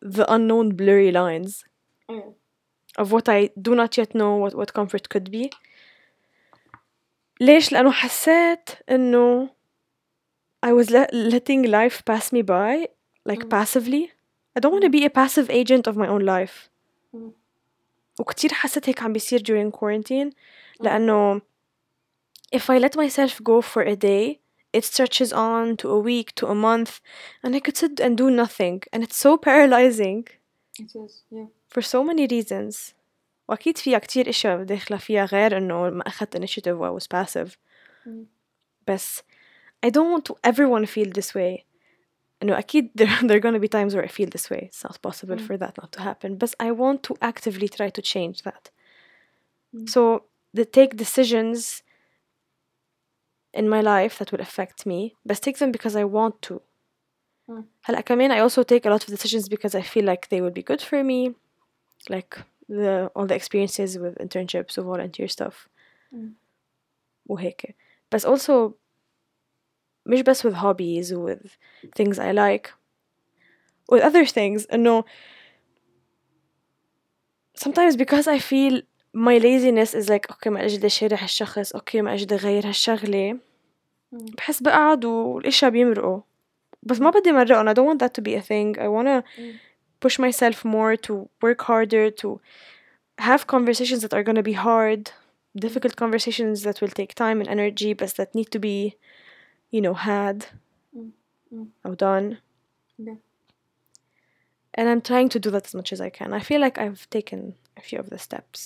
the 0.00 0.24
unknown 0.32 0.66
blurry 0.80 1.12
lines 1.12 1.64
Mm. 2.10 2.34
of 2.98 3.12
what 3.12 3.28
I 3.28 3.50
do 3.66 3.74
not 3.76 3.96
yet 3.96 4.10
know 4.14 4.32
what, 4.42 4.54
what 4.54 4.74
comfort 4.74 5.08
could 5.08 5.30
be 5.30 5.50
ليش 7.40 7.72
لأنه 7.72 7.90
حسيت 7.92 8.70
إنه 8.90 9.48
I 10.66 10.72
was 10.72 10.90
le- 10.90 11.08
letting 11.12 11.62
life 11.66 12.04
pass 12.04 12.32
me 12.32 12.42
by 12.42 12.88
like 13.24 13.44
Mm. 13.44 13.50
passively 13.50 14.10
I 14.56 14.60
don't 14.60 14.72
want 14.72 14.84
to 14.84 14.90
be 14.98 15.04
a 15.04 15.10
passive 15.10 15.48
agent 15.50 15.86
of 15.86 15.96
my 15.96 16.08
own 16.08 16.24
life 16.24 16.68
Mm. 17.14 17.30
وكتير 18.20 18.52
حسيت 18.52 18.88
هيك 18.88 19.02
عم 19.02 19.12
بيصير 19.12 19.40
during 19.40 19.70
quarantine 19.72 20.30
Mm. 20.30 20.65
لأنه 20.80 21.40
if 22.54 22.68
I 22.70 22.78
let 22.78 22.96
myself 22.96 23.40
go 23.42 23.60
for 23.62 23.82
a 23.82 23.96
day 23.96 24.38
it 24.72 24.84
stretches 24.84 25.32
on 25.32 25.76
to 25.76 25.88
a 25.90 25.98
week 25.98 26.34
to 26.34 26.46
a 26.46 26.54
month 26.54 27.00
and 27.42 27.54
I 27.54 27.60
could 27.60 27.76
sit 27.76 28.00
and 28.00 28.16
do 28.16 28.30
nothing 28.30 28.82
and 28.92 29.02
it's 29.02 29.16
so 29.26 29.36
paralyzing 29.36 30.24
It 30.78 30.90
is. 31.04 31.22
Yeah. 31.30 31.46
for 31.68 31.82
so 31.82 32.02
many 32.04 32.26
reasons 32.26 32.94
وأكيد 33.48 33.78
فيها 33.78 33.98
كتير 33.98 34.28
أشياء 34.28 34.62
داخلة 34.62 34.96
فيها 34.96 35.24
غير 35.24 35.56
إنه 35.56 35.90
ما 35.90 36.06
أخدت 36.06 36.36
initiative 36.36 36.68
و 36.68 36.86
I 36.98 37.00
was 37.00 37.06
passive 37.06 37.56
Mm. 38.06 38.24
بس 38.88 39.22
I 39.86 39.90
don't 39.90 40.10
want 40.12 40.24
to 40.24 40.34
ever 40.44 40.68
want 40.68 40.86
to 40.86 40.92
feel 40.92 41.10
this 41.12 41.34
way 41.34 41.64
إنه 42.42 42.58
أكيد 42.58 42.90
there, 42.98 43.06
there 43.28 43.36
are 43.36 43.40
gonna 43.40 43.58
be 43.60 43.68
times 43.68 43.94
where 43.94 44.04
I 44.04 44.08
feel 44.08 44.28
this 44.28 44.50
way 44.50 44.68
it's 44.72 44.84
not 44.84 45.00
possible 45.02 45.36
Mm. 45.36 45.46
for 45.46 45.56
that 45.56 45.76
not 45.82 45.92
to 45.92 46.00
happen 46.00 46.36
but 46.36 46.54
I 46.60 46.70
want 46.72 47.02
to 47.08 47.16
actively 47.20 47.68
try 47.68 47.88
to 47.90 48.02
change 48.02 48.42
that 48.42 48.70
Mm. 49.76 49.88
so 49.94 50.22
the 50.58 50.64
take 50.64 50.96
decisions 50.96 51.82
in 53.60 53.68
my 53.68 53.80
life 53.80 54.14
that 54.18 54.32
will 54.32 54.40
affect 54.48 54.86
me 54.86 55.00
but 55.26 55.36
take 55.46 55.58
them 55.58 55.70
because 55.72 55.94
I 55.96 56.04
want 56.04 56.36
to 56.48 56.60
Mm. 57.48 57.64
هلا 57.84 58.00
كمان 58.00 58.30
I 58.30 58.38
also 58.40 58.62
take 58.62 58.86
a 58.86 58.90
lot 58.90 59.02
of 59.04 59.08
decisions 59.10 59.48
because 59.48 59.74
I 59.74 59.82
feel 59.82 60.04
like 60.04 60.28
they 60.28 60.40
would 60.40 60.54
be 60.54 60.62
good 60.62 60.80
for 60.80 61.02
me 61.04 61.34
like 62.08 62.38
the 62.68 63.10
all 63.16 63.26
the 63.26 63.34
experiences 63.34 63.98
with 63.98 64.14
internships 64.18 64.78
or 64.78 64.82
volunteer 64.82 65.28
stuff 65.28 65.68
Mm. 66.14 66.30
وهيك 67.26 67.76
بس 68.12 68.26
also 68.26 68.72
مش 70.06 70.20
بس 70.20 70.46
with 70.46 70.54
hobbies 70.54 71.12
with 71.12 71.56
things 71.98 72.18
I 72.18 72.32
like 72.32 72.70
with 73.92 74.02
other 74.02 74.24
things 74.26 74.66
إنه 74.72 75.04
sometimes 77.56 77.96
because 77.96 78.26
I 78.28 78.38
feel 78.38 78.82
my 79.16 79.38
laziness 79.38 79.94
is 79.94 80.08
like 80.08 80.30
اوكي 80.30 80.50
ما 80.50 80.64
اجي 80.64 80.76
بدي 80.76 80.86
اشارع 80.86 81.18
هالشخص 81.22 81.72
اوكي 81.72 82.02
ما 82.02 82.14
اجي 82.14 82.24
بدي 82.24 82.34
اغير 82.34 82.66
هالشغلة 82.68 83.38
Mm. 84.14 84.34
بحس 84.36 84.62
بقعد 84.62 85.04
والاشياء 85.04 85.70
بيمرقوا 85.70 86.20
بس 86.82 87.00
ما 87.00 87.10
بدي 87.10 87.32
مرقهم 87.32 87.68
I 87.68 87.72
don't 87.74 87.86
want 87.94 88.00
that 88.06 88.12
to 88.18 88.22
be 88.24 88.34
a 88.36 88.42
thing 88.42 88.76
I 88.78 88.88
wanna 88.88 89.22
Mm. 89.38 89.42
push 90.06 90.18
myself 90.18 90.64
more 90.64 90.96
to 91.06 91.12
work 91.44 91.60
harder 91.70 92.10
to 92.22 92.28
have 93.20 93.46
conversations 93.46 94.00
that 94.02 94.12
are 94.16 94.24
gonna 94.28 94.42
be 94.42 94.56
hard 94.68 95.02
difficult 95.66 95.94
conversations 96.04 96.56
that 96.66 96.76
will 96.82 96.94
take 97.00 97.12
time 97.24 97.38
and 97.42 97.48
energy 97.56 97.92
but 98.00 98.10
that 98.18 98.30
need 98.38 98.50
to 98.56 98.58
be 98.68 98.78
you 99.74 99.80
know 99.84 99.94
had 100.10 100.38
Mm. 100.96 101.10
Mm. 101.54 101.66
or 101.86 101.94
done 102.06 102.26
Yeah. 103.06 103.18
and 104.78 104.84
I'm 104.90 105.02
trying 105.10 105.28
to 105.34 105.38
do 105.44 105.48
that 105.54 105.64
as 105.68 105.74
much 105.80 105.90
as 105.94 106.00
I 106.08 106.10
can. 106.18 106.28
I 106.40 106.40
feel 106.48 106.60
like 106.66 106.76
I've 106.84 107.02
taken 107.18 107.40
a 107.80 107.82
few 107.88 107.98
of 108.02 108.08
the 108.12 108.18
steps. 108.28 108.60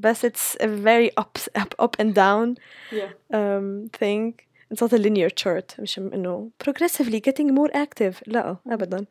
But 0.00 0.24
it's 0.24 0.56
a 0.60 0.68
very 0.68 1.10
up 1.16 1.38
up 1.54 1.74
up 1.78 1.96
and 1.98 2.14
down 2.14 2.58
yeah 2.92 3.10
um, 3.32 3.88
thing. 3.92 4.34
It's 4.70 4.80
not 4.80 4.92
a 4.92 4.98
linear 4.98 5.30
chart 5.30 5.74
مش 5.78 5.98
إنه 5.98 6.50
progressively 6.58 7.20
getting 7.20 7.54
more 7.54 7.70
active 7.74 8.22
لا 8.26 8.56
أبدا. 8.66 9.06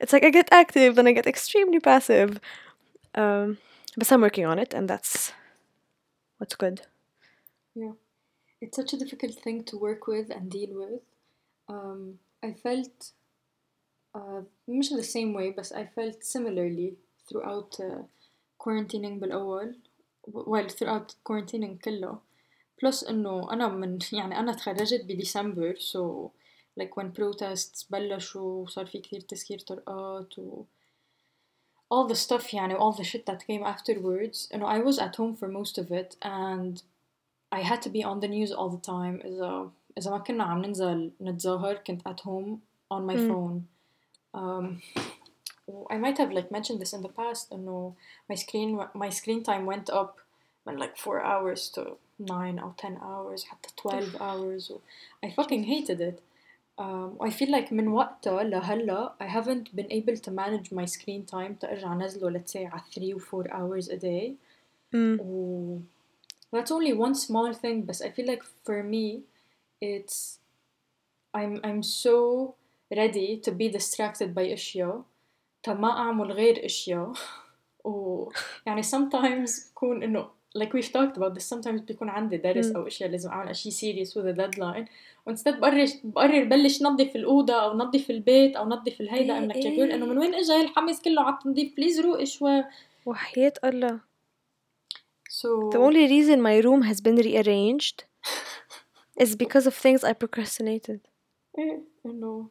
It's 0.00 0.12
like 0.12 0.24
I 0.24 0.30
get 0.30 0.48
active 0.52 0.94
then 0.94 1.06
I 1.06 1.12
get 1.12 1.26
extremely 1.26 1.80
passive. 1.80 2.40
Um, 3.14 3.58
but 3.96 4.12
I'm 4.12 4.20
working 4.20 4.46
on 4.46 4.58
it 4.58 4.74
and 4.74 4.88
that's 4.88 5.32
what's 6.38 6.56
good. 6.56 6.82
Yeah, 7.74 7.92
it's 8.60 8.76
such 8.76 8.92
a 8.92 8.96
difficult 8.96 9.34
thing 9.44 9.64
to 9.64 9.78
work 9.78 10.06
with 10.06 10.30
and 10.30 10.50
deal 10.50 10.72
with. 10.82 11.02
Um, 11.68 12.18
I 12.42 12.52
felt 12.52 13.12
uh, 14.14 14.42
مش 14.68 14.88
the 14.90 15.02
same 15.02 15.32
way 15.32 15.50
but 15.50 15.70
I 15.72 15.86
felt 15.86 16.24
similarly 16.24 16.96
throughout 17.28 17.80
uh, 17.80 18.02
quarantining 18.58 19.20
بالأول 19.20 19.74
well 20.32 20.68
throughout 20.68 21.14
quarantining 21.28 21.78
كله 21.84 22.18
plus 22.84 23.08
إنه 23.08 23.52
أنا 23.52 23.68
من 23.68 23.98
يعني 24.12 24.38
أنا 24.38 24.52
تخرجت 24.52 25.04
بديسمبر 25.04 25.74
so 25.76 26.30
like 26.80 26.90
when 26.96 27.06
protests 27.20 27.86
بلشوا 27.90 28.62
وصار 28.62 28.86
في 28.86 28.98
كتير 28.98 29.20
تسكير 29.20 29.58
طرقات 29.58 30.38
و 30.38 30.64
all 31.94 32.08
the 32.08 32.16
stuff 32.16 32.54
يعني 32.54 32.74
all 32.78 32.92
the 32.92 33.04
shit 33.04 33.24
that 33.26 33.40
came 33.46 33.64
afterwards 33.64 34.48
you 34.52 34.58
know 34.58 34.66
I 34.66 34.80
was 34.80 34.98
at 34.98 35.16
home 35.16 35.34
for 35.36 35.48
most 35.48 35.78
of 35.78 35.90
it 35.92 36.16
and 36.22 36.82
I 37.52 37.60
had 37.70 37.80
to 37.82 37.90
be 37.90 38.02
on 38.04 38.20
the 38.20 38.28
news 38.28 38.52
all 38.52 38.68
the 38.70 38.86
time 38.86 39.20
إذا 39.24 39.70
إذا 39.98 40.10
ما 40.10 40.18
كنا 40.18 40.44
عم 40.44 40.62
ننزل 40.64 41.10
نتظاهر 41.20 41.74
كنت 41.74 42.08
at 42.08 42.20
home 42.20 42.58
on 42.90 43.06
my 43.06 43.16
Mm. 43.16 43.28
phone 43.28 43.60
um, 44.34 44.82
I 45.90 45.96
might 45.98 46.18
have 46.18 46.30
like 46.32 46.50
mentioned 46.50 46.80
this 46.80 46.92
in 46.92 47.02
the 47.02 47.08
past 47.08 47.52
إنه 47.52 47.92
my 48.30 48.34
screen 48.36 48.80
my 48.94 49.10
screen 49.10 49.42
time 49.42 49.66
went 49.66 49.90
up 49.90 50.20
من 50.66 50.78
like 50.78 50.96
4 50.96 51.20
hours 51.20 51.70
to 51.70 51.96
9 52.18 52.58
or 52.58 52.74
10 52.76 52.98
hours 53.02 53.44
حتى 53.44 53.68
12 53.76 54.16
hours 54.20 54.70
و 54.70 54.78
I 55.24 55.30
fucking 55.30 55.64
hated 55.64 56.00
it 56.00 56.20
um, 56.78 57.16
I 57.20 57.30
feel 57.30 57.50
like 57.50 57.72
من 57.72 57.88
وقتها 57.88 58.42
لهلا 58.42 59.14
I 59.20 59.26
haven't 59.26 59.74
been 59.76 59.90
able 59.92 60.16
to 60.16 60.30
manage 60.30 60.72
my 60.72 60.84
screen 60.84 61.24
time 61.26 61.54
ترجع 61.60 61.94
نزله 61.94 62.30
let's 62.38 62.52
say 62.52 62.64
على 62.66 62.82
3 62.94 63.14
or 63.14 63.20
4 63.20 63.50
hours 63.52 63.88
a 63.88 63.96
day 63.96 64.34
Mm. 64.94 65.20
و 65.20 65.78
that's 66.52 66.70
only 66.70 66.92
one 66.92 67.14
small 67.14 67.52
thing 67.52 67.82
but 67.88 67.96
I 68.06 68.10
feel 68.16 68.26
like 68.32 68.44
for 68.66 68.82
me 68.94 69.06
it's 69.92 70.38
I'm 71.38 71.54
I'm 71.68 71.82
so 71.82 72.54
ready 73.00 73.28
to 73.46 73.50
be 73.60 73.66
distracted 73.78 74.28
by 74.34 74.42
اشياء 74.52 75.02
تا 75.63 75.73
ما 75.73 75.91
أعمل 75.91 76.31
غير 76.31 76.65
أشياء 76.65 77.13
و 77.85 78.29
يعني 78.65 78.83
sometimes 78.83 79.71
بكون 79.71 80.03
إنه 80.03 80.29
like 80.57 80.73
we've 80.73 80.91
talked 80.91 81.17
about 81.17 81.33
this 81.33 81.49
sometimes 81.53 81.81
بيكون 81.81 82.09
عندي 82.09 82.37
درس 82.37 82.67
مم. 82.67 82.75
أو 82.75 82.87
أشياء 82.87 83.09
لازم 83.09 83.29
أعمل 83.29 83.49
أشي 83.49 83.71
serious 83.71 84.09
with 84.09 84.35
a 84.35 84.41
deadline 84.41 84.89
وانستد 85.25 85.59
بقرر 85.59 85.87
بقرر 86.03 86.43
بلش 86.43 86.81
نظف 86.81 87.15
الأوضة 87.15 87.53
أو 87.53 87.77
نظف 87.77 88.09
البيت 88.11 88.55
أو 88.55 88.69
نظف 88.69 89.01
الهيدا 89.01 89.39
إيه 89.39 89.47
I'm 89.47 89.51
like 89.51 89.57
يا 89.57 89.77
girl 89.77 89.93
إنه 89.93 90.05
من 90.05 90.17
وين 90.17 90.33
اجى 90.33 90.61
الحماس 90.61 91.01
كله 91.01 91.21
على 91.21 91.33
التنظيف 91.35 91.75
بليز 91.77 91.99
روقي 91.99 92.25
شوي 92.25 92.63
وحياة 93.05 93.53
الله. 93.63 93.99
so 95.29 95.69
The 95.71 95.77
only 95.77 96.07
reason 96.07 96.41
my 96.41 96.57
room 96.59 96.81
has 96.81 97.01
been 97.01 97.15
rearranged 97.15 98.03
is 99.23 99.35
because 99.35 99.65
of 99.67 99.73
things 99.73 100.03
I 100.03 100.13
procrastinated. 100.13 100.99
إيه 101.59 101.81
إنه 102.05 102.47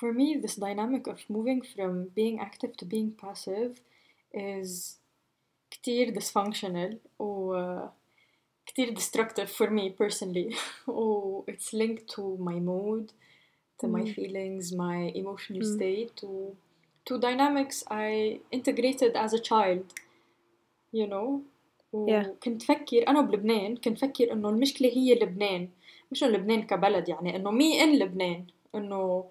for 0.00 0.12
me 0.12 0.28
this 0.44 0.56
dynamic 0.66 1.06
of 1.06 1.18
moving 1.36 1.60
from 1.72 1.92
being 2.20 2.36
active 2.48 2.72
to 2.80 2.84
being 2.94 3.10
passive 3.24 3.72
is 4.34 4.96
كتير 5.70 6.14
dysfunctional 6.14 6.94
و 7.18 7.54
uh, 7.54 7.88
كتير 8.66 8.94
destructive 8.94 9.48
for 9.48 9.66
me 9.70 9.90
personally 10.02 10.56
و 10.88 11.42
it's 11.50 11.72
linked 11.72 12.06
to 12.16 12.22
my 12.38 12.58
mood 12.70 13.06
to 13.82 13.86
my 13.88 14.02
Mm. 14.04 14.14
feelings 14.16 14.64
my 14.72 14.98
emotional 15.22 15.62
Mm. 15.62 15.74
state 15.76 16.24
و 16.24 16.52
to 17.10 17.18
dynamics 17.18 17.78
I 17.90 18.38
integrated 18.58 19.12
as 19.24 19.32
a 19.34 19.40
child 19.50 19.84
you 20.98 21.06
know 21.12 21.28
Yeah. 21.94 22.26
وكنت 22.28 22.62
فكر 22.62 23.08
أنا 23.08 23.20
بلبنان 23.20 23.76
كنت 23.76 23.98
فكر 23.98 24.32
إنه 24.32 24.48
المشكلة 24.48 24.88
هي 24.88 25.14
لبنان 25.14 25.68
مش 26.12 26.24
إنه 26.24 26.32
لبنان 26.32 26.62
كبلد 26.62 27.08
يعني 27.08 27.36
إنه 27.36 27.50
مي 27.50 27.82
إن 27.84 27.98
لبنان 27.98 28.44
إنه 28.74 29.24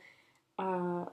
uh, 0.60 1.06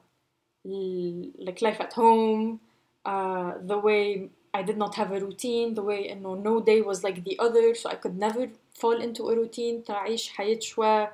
ال- 0.67 1.33
like 1.39 1.61
life 1.63 1.81
at 1.81 1.93
home 1.93 2.61
uh, 3.05 3.53
the 3.67 3.79
way 3.79 4.29
I 4.55 4.63
did 4.63 4.77
not 4.77 4.95
have 4.97 5.13
a 5.13 5.21
routine 5.21 5.75
the 5.75 5.83
way 5.83 6.13
إنه 6.13 6.43
no 6.43 6.61
day 6.61 6.81
was 6.81 7.03
like 7.05 7.25
the 7.25 7.39
other 7.39 7.75
so 7.75 7.91
I 7.91 7.95
could 7.95 8.17
never 8.19 8.49
fall 8.75 9.01
into 9.01 9.29
a 9.31 9.35
routine 9.37 9.83
تعيش 9.83 10.29
حياة 10.29 10.61
شوي 10.61 11.09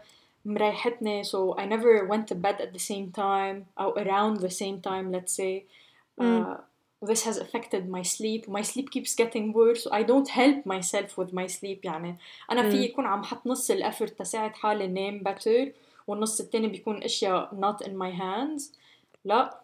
مريحتني 0.45 1.25
so 1.25 1.55
I 1.59 1.65
never 1.67 2.05
went 2.07 2.27
to 2.29 2.35
bed 2.35 2.61
at 2.61 2.73
the 2.73 2.79
same 2.79 3.11
time 3.13 3.67
أو 3.79 3.95
around 3.95 4.41
the 4.41 4.51
same 4.51 4.81
time 4.81 5.13
let's 5.13 5.33
say 5.33 5.65
uh, 6.21 6.57
this 7.03 7.25
has 7.25 7.37
affected 7.39 7.89
my 7.89 8.03
sleep 8.03 8.49
my 8.49 8.63
sleep 8.63 8.91
keeps 8.91 9.15
getting 9.15 9.53
worse 9.53 9.85
so 9.85 9.91
I 9.93 10.03
don't 10.03 10.29
help 10.29 10.67
myself 10.67 11.19
with 11.19 11.33
my 11.33 11.47
sleep 11.47 11.85
يعني 11.85 12.17
أنا 12.53 12.63
في 12.71 12.77
مم. 12.77 12.83
يكون 12.83 13.07
عم 13.07 13.23
حط 13.23 13.47
نص 13.47 13.71
الأفرت 13.71 14.19
تساعد 14.19 14.53
حالي 14.53 14.87
نام 14.87 15.25
better 15.29 15.73
والنص 16.10 16.42
التاني 16.42 16.68
بيكون 16.68 17.04
أشياء 17.04 17.50
not 17.62 17.86
in 17.86 17.92
my 17.92 18.12
hands 18.12 18.64
لا 19.26 19.60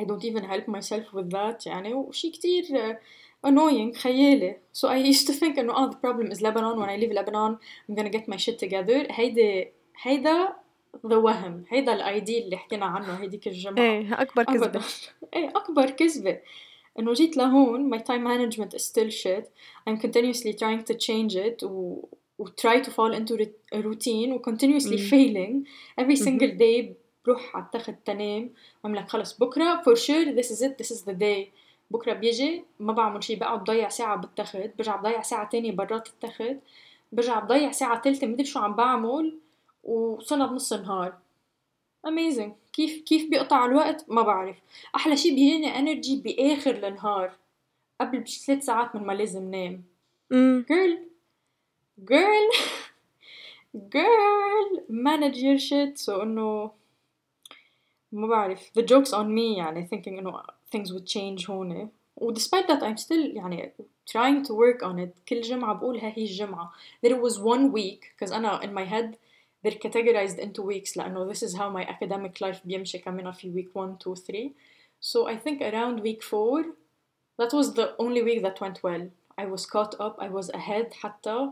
I 0.00 0.04
don't 0.04 0.24
even 0.24 0.44
help 0.44 0.68
myself 0.68 1.12
with 1.12 1.30
that 1.30 1.66
يعني 1.66 1.94
وشي 1.94 2.30
كتير 2.30 2.64
uh, 2.64 2.96
annoying 3.46 3.98
خيالي 3.98 4.56
so 4.72 4.88
I 4.88 5.12
used 5.12 5.26
to 5.26 5.32
think 5.32 5.58
إنه 5.58 5.74
oh 5.74 5.90
the 5.90 5.96
problem 5.96 6.30
is 6.32 6.40
Lebanon 6.40 6.78
when 6.78 6.88
I 6.88 6.96
leave 6.96 7.12
Lebanon 7.12 7.58
I'm 7.88 7.94
gonna 7.94 8.10
get 8.10 8.28
my 8.28 8.36
shit 8.36 8.58
together 8.58 9.06
هيدا 9.10 9.70
هيدا 10.02 10.48
the 11.06 11.14
وهم 11.14 11.64
هيدا 11.68 11.92
الايديال 11.92 12.44
اللي 12.44 12.56
حكينا 12.56 12.86
عنه 12.86 13.14
هيديك 13.14 13.46
الجمعة 13.46 13.84
إيه 13.84 14.22
أبدا 14.22 14.42
كذبة. 14.42 14.84
إيه 15.34 15.48
أكبر 15.48 15.90
كذبة 15.90 16.38
إنه 16.98 17.12
جيت 17.12 17.36
لهون 17.36 17.94
my 17.94 17.98
time 17.98 18.24
management 18.24 18.74
is 18.74 18.84
still 18.84 19.10
shit 19.10 19.46
I'm 19.88 19.98
continuously 19.98 20.52
trying 20.52 20.84
to 20.84 20.94
change 20.94 21.34
it 21.36 21.62
و, 21.62 22.08
و 22.40 22.46
try 22.46 22.50
to 22.50 22.56
وتراي 22.56 22.80
تو 22.80 22.90
فول 22.90 23.14
انتو 23.14 23.36
failing 25.10 25.64
every 26.00 26.16
mm-hmm. 26.16 26.24
single 26.24 26.50
mm 26.50 26.58
-hmm. 26.58 26.60
day 26.60 26.94
بروح 27.24 27.56
على 27.56 27.64
التخت 27.64 27.94
تنام 28.04 28.50
بعمل 28.84 28.98
لك 28.98 29.08
خلص. 29.08 29.38
بكرة 29.38 29.82
for 29.82 29.96
sure 29.96 30.34
this 30.36 30.50
is 30.50 30.62
it 30.62 30.72
this 30.82 30.96
is 30.96 31.04
the 31.04 31.14
day. 31.14 31.48
بكرة 31.90 32.12
بيجي 32.12 32.64
ما 32.80 32.92
بعمل 32.92 33.24
شيء 33.24 33.38
بقعد 33.38 33.60
بضيع 33.60 33.88
ساعة 33.88 34.16
بالتخت 34.16 34.70
برجع 34.78 34.96
بضيع 34.96 35.22
ساعة 35.22 35.48
تانية 35.48 35.72
برات 35.72 36.08
التخت 36.08 36.56
برجع 37.12 37.38
بضيع 37.38 37.70
ساعة 37.70 38.02
ثالثه 38.02 38.26
مدري 38.26 38.44
شو 38.44 38.58
عم 38.58 38.74
بعمل 38.74 39.38
وصلنا 39.84 40.46
بنص 40.46 40.72
النهار. 40.72 41.12
Amazing. 42.06 42.50
كيف 42.72 43.02
كيف 43.02 43.30
بيقطع 43.30 43.64
الوقت؟ 43.64 44.04
ما 44.08 44.22
بعرف. 44.22 44.56
أحلى 44.96 45.16
شيء 45.16 45.34
بيجيني 45.34 45.78
انرجي 45.78 46.16
بآخر 46.16 46.88
النهار 46.88 47.32
قبل 48.00 48.20
بثلاث 48.20 48.64
ساعات 48.64 48.96
من 48.96 49.06
ما 49.06 49.12
لازم 49.12 49.50
نام. 49.50 49.82
Mm. 50.32 50.66
جيرل 50.68 51.09
girl 52.03 52.49
girl 53.73 53.85
girl 53.89 54.67
manage 54.89 55.37
your 55.37 55.59
shit 55.59 55.97
so 55.99 56.21
انه 56.21 56.71
ما 58.11 58.27
بعرف 58.27 58.71
the 58.79 58.83
joke's 58.83 59.11
on 59.11 59.27
me 59.35 59.57
يعني 59.57 59.87
thinking 59.87 60.17
انه 60.17 60.43
things 60.75 60.91
would 60.91 61.07
change 61.07 61.49
هون 61.49 61.89
و 62.15 62.33
despite 62.33 62.67
that 62.67 62.83
I'm 62.83 62.97
still 62.97 63.35
يعني 63.35 63.71
trying 64.05 64.43
to 64.43 64.53
work 64.53 64.81
on 64.83 64.99
it 64.99 65.29
كل 65.29 65.41
جمعة 65.41 65.73
بقول 65.73 65.99
ها 65.99 66.13
هي 66.15 66.23
الجمعة 66.23 66.71
there 67.05 67.15
was 67.15 67.39
one 67.39 67.71
week 67.71 68.13
because 68.15 68.31
أنا 68.31 68.59
in 68.61 68.73
my 68.73 68.85
head 68.85 69.17
they're 69.63 69.79
categorized 69.79 70.39
into 70.39 70.61
weeks 70.61 70.97
لأنه 70.97 71.33
this 71.33 71.43
is 71.43 71.55
how 71.55 71.69
my 71.69 71.85
academic 71.85 72.41
life 72.41 72.65
بيمشي 72.65 72.99
كمان 72.99 73.31
في 73.31 73.53
week 73.53 73.75
1 73.75 73.97
2 73.99 74.15
3 74.15 74.51
so 75.01 75.27
I 75.27 75.35
think 75.35 75.61
around 75.61 75.99
week 76.01 76.23
4 76.23 76.65
that 77.37 77.53
was 77.53 77.73
the 77.73 77.95
only 77.99 78.21
week 78.21 78.41
that 78.43 78.61
went 78.61 78.83
well 78.83 79.09
I 79.37 79.45
was 79.45 79.65
caught 79.65 79.95
up 79.99 80.15
I 80.19 80.29
was 80.29 80.49
ahead 80.49 80.93
حتى 80.93 81.51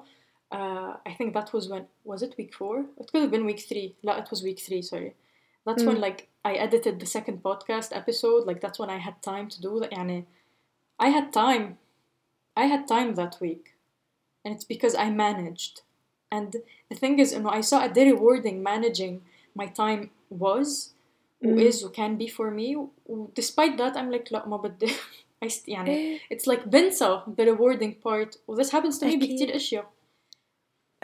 uh, 0.57 0.91
I 1.09 1.13
think 1.17 1.29
that 1.37 1.47
was 1.55 1.63
when 1.71 1.83
was 2.11 2.21
it 2.21 2.33
week 2.37 2.53
4 2.53 2.85
it 3.01 3.11
could 3.11 3.21
have 3.21 3.31
been 3.31 3.45
week 3.45 3.59
3 3.59 3.95
لا 4.03 4.17
it 4.23 4.29
was 4.31 4.43
week 4.43 4.59
3 4.59 4.81
sorry 4.81 5.11
that's 5.67 5.83
when 5.87 5.97
Mm. 5.97 6.05
like 6.07 6.19
I 6.45 6.53
edited 6.65 6.95
the 7.03 7.09
second 7.17 7.37
podcast 7.47 7.89
episode 8.01 8.41
like 8.49 8.59
that's 8.63 8.79
when 8.81 8.89
I 8.89 8.99
had 9.07 9.15
time 9.31 9.47
to 9.53 9.61
do 9.67 9.79
that 9.81 9.91
يعني 9.91 10.25
I 10.99 11.09
had 11.17 11.27
time 11.33 11.65
I 12.63 12.65
had 12.73 12.81
time 12.95 13.09
that 13.21 13.33
week 13.41 13.65
and 14.43 14.49
it's 14.55 14.67
because 14.73 14.95
I 15.05 15.07
managed 15.25 15.75
and 16.35 16.49
the 16.89 16.97
thing 17.01 17.15
is 17.23 17.27
you 17.33 17.41
know 17.43 17.53
I 17.59 17.61
saw 17.61 17.77
a 17.87 17.89
very 17.99 18.11
rewarding 18.17 18.57
managing 18.71 19.13
my 19.61 19.67
time 19.83 20.01
was 20.45 20.69
Mm. 21.45 21.59
is 21.69 21.77
و 21.85 21.89
can 21.99 22.11
be 22.21 22.27
for 22.37 22.47
me 22.59 22.67
و 23.09 23.27
despite 23.41 23.73
that 23.81 23.93
I'm 23.99 24.09
like 24.15 24.31
لا 24.31 24.47
ما 24.47 24.57
بدي 24.57 24.87
I 25.45 25.47
st- 25.47 25.67
يعني 25.67 25.89
إيه. 25.89 26.19
it's 26.33 26.47
like 26.47 26.67
بنسى 26.67 27.21
the 27.39 27.43
rewarding 27.45 27.93
part 28.05 28.37
و 28.47 28.55
this 28.55 28.69
happens 28.69 28.97
to 28.99 29.05
me 29.05 29.13
أكيد. 29.13 29.19
بكتير 29.19 29.55
اشياء 29.55 29.91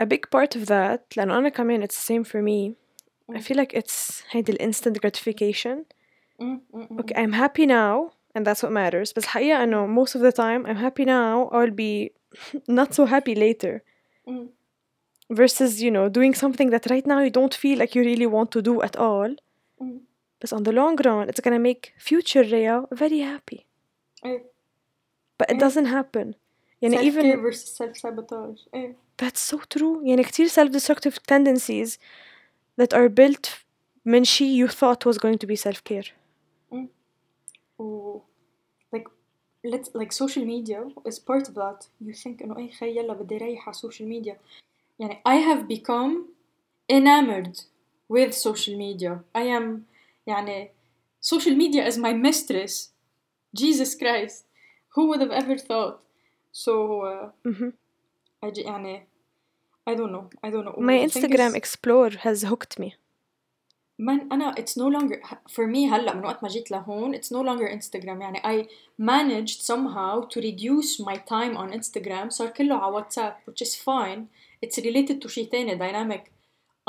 A 0.01 0.05
big 0.05 0.29
part 0.35 0.55
of 0.55 0.65
that 0.67 1.17
لأنه 1.17 1.37
أنا 1.37 1.49
كمان 1.49 1.83
it's 1.87 1.95
the 1.95 2.13
same 2.13 2.23
for 2.23 2.41
me 2.41 2.73
I 3.31 3.37
Mm. 3.37 3.41
feel 3.41 3.57
like 3.57 3.73
it's 3.81 4.23
هيدي 4.31 4.51
ال 4.51 4.61
instant 4.73 4.97
gratification 5.05 5.77
مم، 6.39 6.61
مم، 6.73 6.87
مم. 6.91 6.99
okay 7.01 7.13
I'm 7.15 7.33
happy 7.33 7.65
now 7.65 8.11
and 8.35 8.45
that's 8.45 8.63
what 8.63 8.71
matters 8.71 9.13
بس 9.15 9.25
حقيقة 9.25 9.63
إنه 9.63 10.05
most 10.05 10.09
of 10.15 10.21
the 10.21 10.31
time 10.31 10.65
I'm 10.65 10.77
happy 10.77 11.05
now 11.05 11.49
I'll 11.51 11.75
be 11.75 12.09
not 12.71 12.93
so 12.93 13.05
happy 13.05 13.35
later 13.35 13.79
مم. 14.27 14.49
versus 15.33 15.81
you 15.81 15.91
know 15.91 16.09
doing 16.09 16.33
something 16.33 16.69
that 16.71 16.85
right 16.89 17.05
now 17.05 17.19
you 17.19 17.29
don't 17.39 17.53
feel 17.53 17.77
like 17.77 17.93
you 17.95 18.03
really 18.03 18.25
want 18.35 18.49
to 18.51 18.61
do 18.61 18.81
at 18.81 18.95
all 18.97 19.35
مم. 19.81 19.99
but 20.43 20.53
on 20.53 20.63
the 20.63 20.71
long 20.71 20.95
run 21.05 21.29
it's 21.29 21.41
gonna 21.45 21.59
make 21.69 21.93
future 22.09 22.43
Rhea 22.53 22.75
very 22.91 23.19
happy 23.19 23.65
ايه 24.25 24.43
but 25.43 25.51
it 25.51 25.55
Yeah. 25.55 25.67
doesn't 25.67 25.85
happen 25.85 26.33
يعني 26.81 26.97
self 26.97 27.01
care 27.01 27.11
even 27.11 27.39
versus 27.41 27.77
self 27.77 27.97
sabotage 27.97 28.67
ايه 28.73 28.95
that's 29.21 29.53
so 29.53 29.57
true 29.57 30.03
يعني 30.03 30.23
كتير 30.23 30.47
self-destructive 30.47 31.15
tendencies 31.31 31.97
that 32.81 32.93
are 32.93 33.09
built 33.09 33.49
من 34.05 34.23
شي 34.23 34.65
you 34.65 34.69
thought 34.71 35.05
was 35.11 35.17
going 35.17 35.37
to 35.37 35.47
be 35.47 35.55
self-care 35.55 36.11
و 37.79 38.19
like 38.95 39.07
let's 39.65 39.89
like 39.93 40.11
social 40.11 40.45
media 40.45 40.79
is 41.05 41.19
part 41.19 41.47
of 41.49 41.55
that 41.55 41.87
you 42.01 42.13
think 42.13 42.41
انه 42.41 42.57
اي 42.57 42.69
خي 42.71 42.97
يلا 42.97 43.13
بدي 43.13 43.35
اريح 43.35 43.69
على 43.69 43.77
social 43.77 44.05
media 44.05 44.35
يعني 44.99 45.21
I 45.27 45.37
have 45.37 45.67
become 45.67 46.13
enamored 46.91 47.57
with 48.13 48.33
social 48.33 48.75
media 48.75 49.11
I 49.37 49.43
am 49.59 49.79
يعني 50.27 50.69
social 51.21 51.55
media 51.55 51.87
is 51.87 51.97
my 51.97 52.13
mistress 52.13 52.89
Jesus 53.53 53.95
Christ 53.95 54.45
who 54.95 55.07
would 55.09 55.21
have 55.21 55.31
ever 55.31 55.57
thought 55.57 55.99
so 56.51 56.73
uh, 57.01 57.29
Mhm. 57.47 57.73
I 58.44 58.52
يعني 58.60 59.06
I 59.86 59.94
don't 59.94 60.12
know 60.12 60.28
I 60.42 60.50
don't 60.50 60.64
know. 60.64 60.76
My 60.78 60.98
Instagram 60.98 61.50
is, 61.50 61.54
Explorer 61.54 62.16
has 62.18 62.42
hooked 62.42 62.78
me. 62.78 62.94
من 63.98 64.32
أنا 64.32 64.54
it's 64.54 64.76
no 64.76 64.88
longer 64.88 65.20
for 65.48 65.66
me 65.66 65.88
هلا 65.88 66.14
من 66.14 66.24
وقت 66.24 66.42
ما 66.42 66.48
جيت 66.48 66.70
لهون 66.70 67.16
it's 67.16 67.30
no 67.30 67.42
longer 67.42 67.68
Instagram. 67.68 68.20
يعني 68.20 68.38
I 68.38 68.68
managed 68.98 69.62
somehow 69.62 70.28
to 70.28 70.40
reduce 70.40 71.00
my 71.00 71.16
time 71.16 71.56
on 71.56 71.72
Instagram 71.72 72.28
صار 72.28 72.48
كله 72.48 72.74
على 72.74 72.94
واتساب 72.94 73.36
which 73.50 73.66
is 73.66 73.74
fine. 73.74 74.28
It's 74.66 74.78
related 74.78 75.22
to 75.22 75.28
شيء 75.28 75.78
dynamic 75.78 76.30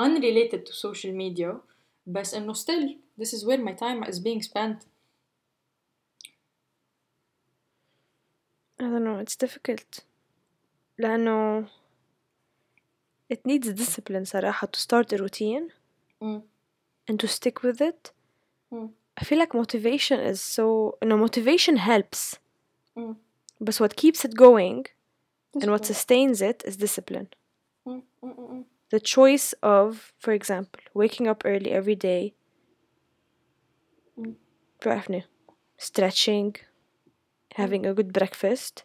unrelated 0.01 0.66
to 0.66 0.74
social 0.74 1.12
media. 1.12 1.56
بس 2.08 2.34
إنه 2.34 2.53
still 2.53 2.95
this 3.22 3.34
is 3.34 3.45
where 3.45 3.58
my 3.58 3.74
time 3.74 4.03
is 4.03 4.20
being 4.20 4.41
spent. 4.41 4.86
I 8.80 8.84
don't 8.84 9.03
know 9.03 9.20
it's 9.20 9.36
difficult. 9.36 10.03
لأنه 10.98 11.68
it 13.32 13.38
needs 13.46 13.68
discipline 13.72 14.24
صراحة 14.24 14.66
to 14.76 14.78
start 14.80 15.12
a 15.12 15.16
routine 15.16 15.70
mm. 16.22 16.42
and 17.09 17.18
to 17.20 17.26
stick 17.28 17.62
with 17.62 17.80
it 17.80 18.12
Mm. 18.72 18.90
I 19.20 19.24
feel 19.24 19.38
like 19.38 19.53
motivation 19.55 20.20
is 20.20 20.40
so 20.40 20.96
no 21.11 21.16
motivation 21.16 21.76
helps 21.76 22.38
Mm. 22.96 23.16
but 23.61 23.74
what 23.80 23.96
keeps 24.03 24.24
it 24.24 24.34
going 24.46 24.80
and 25.61 25.68
what 25.72 25.82
Discipline. 25.82 25.94
sustains 25.94 26.38
it 26.51 26.59
is 26.68 26.76
discipline 26.86 27.28
Mm, 27.86 28.03
mm, 28.22 28.34
mm, 28.38 28.48
mm. 28.53 28.64
the 28.94 29.01
choice 29.16 29.48
of 29.76 30.12
for 30.22 30.32
example 30.40 30.80
waking 31.03 31.26
up 31.32 31.40
early 31.53 31.70
every 31.80 31.96
day 32.11 32.34
Mm. 34.18 34.34
بعرفني 34.86 35.22
stretching 35.78 36.53
having 37.57 37.86
a 37.86 37.94
good 37.94 38.12
breakfast 38.12 38.74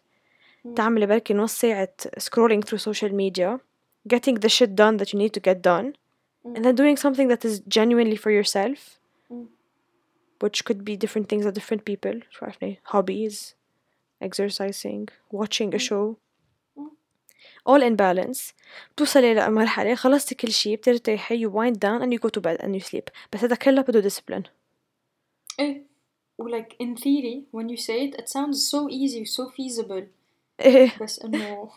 تعملي 0.76 1.06
بركي 1.06 1.34
نص 1.34 1.60
ساعة 1.60 1.88
scrolling 2.20 2.60
through 2.66 2.78
social 2.92 3.10
media 3.12 3.58
getting 4.14 4.34
the 4.34 4.48
shit 4.48 4.70
done 4.74 4.96
that 4.98 5.12
you 5.12 5.18
need 5.18 5.32
to 5.34 5.40
get 5.40 5.62
done 5.62 5.92
Mm. 6.46 6.56
and 6.56 6.64
then 6.64 6.74
doing 6.82 6.96
something 7.04 7.28
that 7.32 7.42
is 7.48 7.54
genuinely 7.76 8.16
for 8.24 8.30
yourself 8.38 8.78
Mm. 9.30 9.46
which 10.44 10.58
could 10.66 10.80
be 10.88 10.94
different 11.04 11.26
things 11.30 11.44
at 11.48 11.54
different 11.60 11.82
people 11.90 12.16
شو 12.30 12.44
عرفني 12.46 12.78
hobbies 12.92 13.36
exercising 14.24 15.02
watching 15.32 15.70
a 15.74 15.78
Mm. 15.78 15.86
show 15.88 16.04
Mm. 16.78 16.90
all 17.70 17.82
in 17.88 17.96
balance 17.96 18.52
بتوصلي 18.94 19.34
لمرحلة 19.34 19.94
خلصتي 19.94 20.34
كل 20.34 20.50
شي 20.52 20.76
بترتاحي 20.76 21.46
you 21.46 21.50
wind 21.50 21.74
down 21.76 22.02
and 22.02 22.12
you 22.12 22.18
go 22.18 22.28
to 22.28 22.40
bed 22.40 22.60
and 22.64 22.74
you 22.74 22.80
sleep 22.90 23.04
بس 23.32 23.44
هذا 23.44 23.56
كله 23.56 23.82
بده 23.82 24.08
discipline 24.10 24.44
إيه 25.60 25.82
و 26.38 26.48
like 26.48 26.74
in 26.82 26.96
theory 26.96 27.44
when 27.56 27.68
you 27.68 27.76
say 27.76 28.06
it 28.08 28.14
it 28.20 28.28
sounds 28.28 28.70
so 28.70 28.88
easy 28.90 29.24
so 29.24 29.42
feasible 29.50 29.92
إيه 29.92 30.10
بس 31.00 31.22
انه 31.24 31.70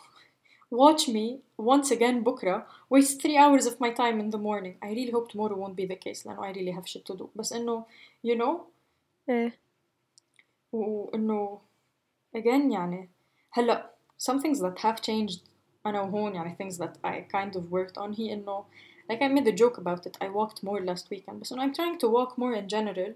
watch 0.74 1.08
me 1.08 1.40
once 1.58 1.90
again 1.90 2.22
بكرة 2.24 2.66
waste 2.94 3.20
three 3.20 3.36
hours 3.36 3.66
of 3.66 3.74
my 3.80 3.90
time 3.90 4.20
in 4.20 4.30
the 4.30 4.38
morning 4.38 4.74
I 4.82 4.88
really 4.92 5.10
hope 5.10 5.28
tomorrow 5.32 5.56
won't 5.56 5.76
be 5.76 5.86
the 5.86 5.96
case 5.96 6.26
لأنه 6.26 6.42
I 6.42 6.52
really 6.52 6.72
have 6.72 6.86
shit 6.88 7.04
to 7.04 7.16
do 7.18 7.28
بس 7.36 7.52
إنه 7.52 7.84
you 8.26 8.36
know 8.36 8.56
إيه 9.28 9.52
وإنه 10.72 11.60
again 12.36 12.72
يعني 12.72 13.08
هلا 13.52 13.90
some 14.18 14.38
things 14.40 14.58
that 14.60 14.78
have 14.78 15.00
changed 15.00 15.40
أنا 15.86 16.00
وهون 16.00 16.34
يعني 16.34 16.56
things 16.62 16.76
that 16.76 16.96
I 17.04 17.20
kind 17.36 17.56
of 17.56 17.70
worked 17.70 17.98
on 17.98 18.20
هي 18.20 18.32
إنه 18.32 18.64
like 19.12 19.22
I 19.22 19.28
made 19.28 19.46
a 19.48 19.52
joke 19.52 19.78
about 19.78 20.06
it 20.06 20.16
I 20.20 20.28
walked 20.28 20.62
more 20.62 20.80
last 20.80 21.10
weekend 21.10 21.34
بس 21.40 21.52
إنه 21.52 21.62
I'm 21.66 21.74
trying 21.74 21.98
to 21.98 22.08
walk 22.08 22.38
more 22.38 22.54
in 22.54 22.68
general 22.68 23.12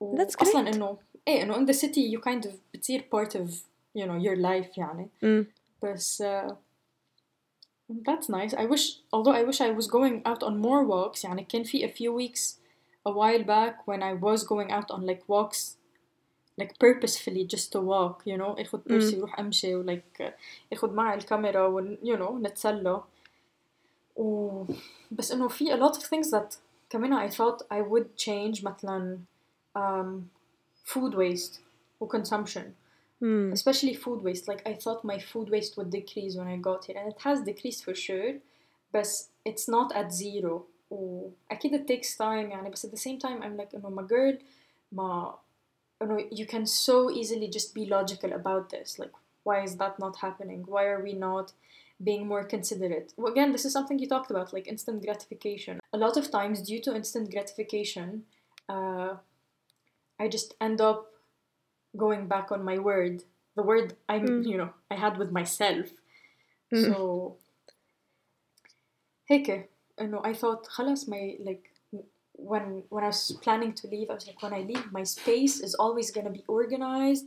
That's 0.00 0.36
وأصلا 0.40 0.64
great. 0.64 0.74
إنه 0.74 0.98
إيه 1.28 1.42
إنه 1.42 1.54
in 1.54 1.66
the 1.66 1.74
city 1.74 2.00
you 2.00 2.20
kind 2.20 2.46
of 2.46 2.52
بتصير 2.74 3.04
part 3.14 3.34
of 3.34 3.50
you 3.94 4.06
know 4.06 4.18
your 4.18 4.36
life 4.36 4.78
يعني 4.78 5.08
mm. 5.24 5.44
بس 5.82 6.22
uh, 6.22 6.54
that's 7.90 8.28
nice 8.28 8.54
I 8.54 8.66
wish 8.66 9.00
although 9.12 9.36
I 9.40 9.44
wish 9.44 9.60
I 9.60 9.70
was 9.70 9.86
going 9.86 10.22
out 10.24 10.42
on 10.42 10.58
more 10.58 10.84
walks 10.84 11.24
يعني 11.24 11.44
كان 11.44 11.62
في 11.64 11.86
a 11.86 11.88
few 11.88 12.12
weeks 12.12 12.58
a 13.06 13.12
while 13.12 13.44
back 13.44 13.86
when 13.86 14.02
I 14.02 14.14
was 14.14 14.44
going 14.44 14.72
out 14.72 14.90
on 14.90 15.06
like 15.06 15.22
walks 15.28 15.76
like 16.60 16.78
purposefully 16.78 17.44
just 17.44 17.72
to 17.72 17.80
walk 17.80 18.22
you 18.26 18.36
know 18.36 18.54
اخد 18.58 18.84
بيرسي 18.86 19.18
وروح 19.18 19.38
امشي 19.40 19.74
و 19.74 19.84
like 19.84 20.22
اخد 20.72 20.92
معي 20.92 21.16
الكاميرا 21.16 21.66
و 21.66 21.96
you 21.96 22.16
know 22.16 22.32
نتسلى 22.32 23.02
و 24.16 24.64
بس 25.10 25.32
انه 25.32 25.48
في 25.48 25.72
a 25.72 25.76
lot 25.76 25.96
of 25.96 26.02
things 26.02 26.30
that 26.30 26.56
كمان 26.90 27.28
I 27.28 27.32
thought 27.32 27.62
I 27.70 27.80
would 27.80 28.16
change 28.16 28.64
مثلا 28.64 29.18
um, 29.76 30.30
food 30.84 31.14
waste 31.14 31.58
و 32.00 32.08
consumption 32.08 32.64
Mm. 33.22 33.52
especially 33.52 33.94
food 33.94 34.22
waste. 34.22 34.48
Like 34.48 34.62
I 34.66 34.74
thought 34.74 35.04
my 35.04 35.18
food 35.18 35.48
waste 35.48 35.76
would 35.76 35.90
decrease 35.90 36.36
when 36.36 36.48
I 36.48 36.56
got 36.56 36.84
here, 36.86 36.98
and 36.98 37.08
it 37.12 37.20
has 37.22 37.40
decreased 37.42 37.84
for 37.84 37.94
sure, 37.94 38.34
but 38.92 39.06
it's 39.44 39.68
not 39.68 39.94
at 39.94 40.12
zero. 40.12 40.66
وأكيد 40.90 41.74
it 41.74 41.86
takes 41.86 42.16
time 42.16 42.50
يعني 42.50 42.70
بس 42.70 42.86
at 42.86 42.90
the 42.90 42.96
same 42.96 43.18
time 43.18 43.42
I'm 43.42 43.56
like 43.56 43.72
إنه 43.74 43.90
my 43.90 44.02
girl 44.02 44.36
ما 44.92 45.34
إنه 46.02 46.28
you 46.30 46.46
can 46.46 46.66
so 46.66 47.10
easily 47.10 47.48
just 47.48 47.74
be 47.74 47.86
logical 47.86 48.32
about 48.32 48.70
this 48.70 48.98
like 48.98 49.12
why 49.44 49.62
is 49.62 49.76
that 49.76 49.98
not 49.98 50.16
happening 50.16 50.64
why 50.66 50.84
are 50.84 51.02
we 51.02 51.12
not 51.12 51.52
being 52.02 52.26
more 52.26 52.44
considerate 52.44 53.12
well, 53.16 53.32
again 53.32 53.52
this 53.52 53.64
is 53.64 53.72
something 53.72 53.98
you 53.98 54.08
talked 54.08 54.30
about 54.30 54.52
like 54.52 54.66
instant 54.68 55.02
gratification 55.02 55.80
a 55.92 55.98
lot 55.98 56.16
of 56.16 56.30
times 56.30 56.60
due 56.60 56.80
to 56.80 56.94
instant 56.94 57.30
gratification 57.30 58.24
uh, 58.68 59.14
I 60.18 60.28
just 60.28 60.54
end 60.60 60.80
up 60.80 61.00
going 61.96 62.24
back 62.34 62.46
on 62.54 62.60
my 62.70 62.78
word 62.78 63.16
the 63.58 63.62
word 63.70 63.88
I'm 64.12 64.24
Mm. 64.26 64.46
you 64.50 64.56
know 64.60 64.70
I 64.90 64.96
had 65.04 65.14
with 65.20 65.30
myself 65.40 65.86
Mm. 66.72 66.84
so 66.86 66.96
هيك 69.30 69.70
انه 70.00 70.22
I 70.22 70.34
thought 70.36 70.66
خلاص 70.68 71.08
my 71.10 71.36
like 71.40 71.70
when 72.38 72.82
when 72.90 73.04
I 73.04 73.08
was 73.14 73.32
planning 73.44 73.72
to 73.80 73.86
leave 73.88 74.10
I 74.10 74.14
was 74.14 74.26
like 74.26 74.42
when 74.42 74.52
I 74.52 74.62
leave 74.70 74.86
my 74.92 75.04
space 75.04 75.54
is 75.66 75.74
always 75.84 76.10
gonna 76.10 76.30
be 76.38 76.44
organized 76.48 77.24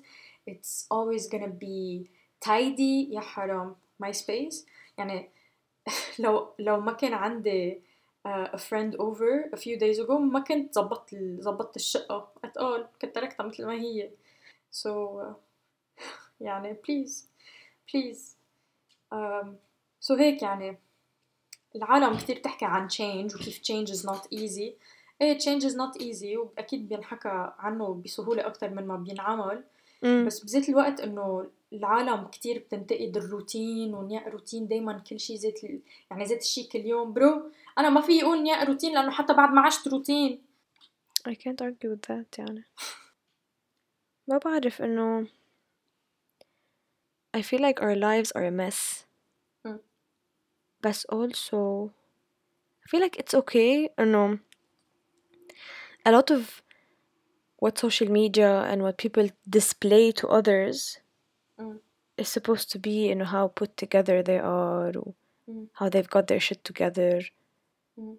it's 0.51 0.73
always 0.91 1.23
gonna 1.27 1.53
be 1.67 2.09
tidy 2.45 3.09
يا 3.13 3.19
حرام 3.21 3.75
my 4.03 4.11
space 4.11 4.65
يعني 4.97 5.29
لو 6.19 6.47
لو 6.59 6.79
ما 6.79 6.91
كان 6.91 7.13
عندي 7.13 7.81
uh, 8.27 8.47
a 8.53 8.57
friend 8.57 8.95
over 8.99 9.49
a 9.53 9.57
few 9.57 9.77
days 9.79 9.99
ago 10.05 10.11
ما 10.11 10.39
كنت 10.39 10.73
زبطت 10.75 11.13
ال- 11.13 11.41
زبطت 11.43 11.75
الشقة 11.75 12.31
at 12.45 12.61
all 12.61 12.81
كنت 13.01 13.15
تركتها 13.15 13.45
مثل 13.45 13.65
ما 13.65 13.73
هي 13.73 14.09
so 14.72 14.90
uh, 14.90 15.34
يعني 16.40 16.74
please 16.74 17.26
please 17.86 18.36
um, 19.12 19.46
so 20.00 20.12
هيك 20.18 20.42
يعني 20.42 20.78
العالم 21.76 22.18
كتير 22.18 22.38
بتحكي 22.38 22.64
عن 22.64 22.88
change 22.90 23.34
وكيف 23.34 23.58
change 23.58 23.88
is 23.88 24.06
not 24.06 24.38
easy. 24.38 24.72
إيه 25.20 25.38
change 25.38 25.62
is 25.62 25.74
not 25.74 26.02
easy 26.02 26.36
وأكيد 26.36 26.88
بينحكى 26.88 27.52
عنه 27.58 28.02
بسهولة 28.04 28.46
أكتر 28.46 28.70
من 28.70 28.86
ما 28.86 28.96
بينعمل. 28.96 29.64
Mm. 30.04 30.06
بس 30.06 30.44
بذات 30.44 30.68
الوقت 30.68 31.00
إنه 31.00 31.46
العالم 31.72 32.26
كتير 32.26 32.58
بتنتقد 32.58 33.16
الروتين 33.16 33.94
ونيا 33.94 34.28
روتين 34.28 34.68
دايما 34.68 34.98
كل 34.98 35.20
شيء 35.20 35.36
زيت 35.36 35.64
ال... 35.64 35.80
يعني 36.10 36.26
زيت 36.26 36.40
الشيء 36.42 36.68
كل 36.68 36.86
يوم. 36.86 37.12
برو 37.12 37.50
أنا 37.78 37.90
ما 37.90 38.00
في 38.00 38.22
أقول 38.22 38.42
نيا 38.42 38.64
روتين 38.64 38.94
لأنه 38.94 39.10
حتى 39.10 39.32
بعد 39.32 39.50
ما 39.52 39.60
عشت 39.60 39.88
روتين. 39.88 40.42
I 41.28 41.34
can't 41.34 41.62
argue 41.62 41.90
with 41.94 42.06
that 42.08 42.38
يعني. 42.38 42.64
ما 44.27 44.37
بعرف 44.37 44.81
إنه 44.81 45.27
I 47.37 47.41
feel 47.41 47.61
like 47.61 47.81
our 47.81 47.95
lives 47.95 48.31
are 48.31 48.45
a 48.45 48.51
mess 48.51 49.05
Mm. 49.67 49.79
بس 50.83 51.05
also 51.05 51.91
I 52.85 52.89
feel 52.89 53.01
like 53.01 53.17
it's 53.17 53.33
okay 53.33 53.89
إنه 53.99 54.39
a 56.05 56.11
lot 56.11 56.31
of 56.31 56.61
what 57.59 57.77
social 57.77 58.09
media 58.09 58.61
and 58.69 58.81
what 58.83 58.97
people 58.97 59.29
display 59.49 60.11
to 60.11 60.27
others 60.27 60.99
Mm. 61.59 61.79
is 62.17 62.29
supposed 62.29 62.71
to 62.71 62.79
be 62.79 63.07
you 63.09 63.15
know 63.15 63.25
how 63.25 63.47
put 63.47 63.75
together 63.77 64.21
they 64.23 64.39
are 64.39 64.91
or 65.01 65.13
Mm. 65.49 65.69
how 65.79 65.87
they've 65.89 66.09
got 66.15 66.27
their 66.27 66.39
shit 66.47 66.61
together 66.63 67.13
Mm. 67.97 68.17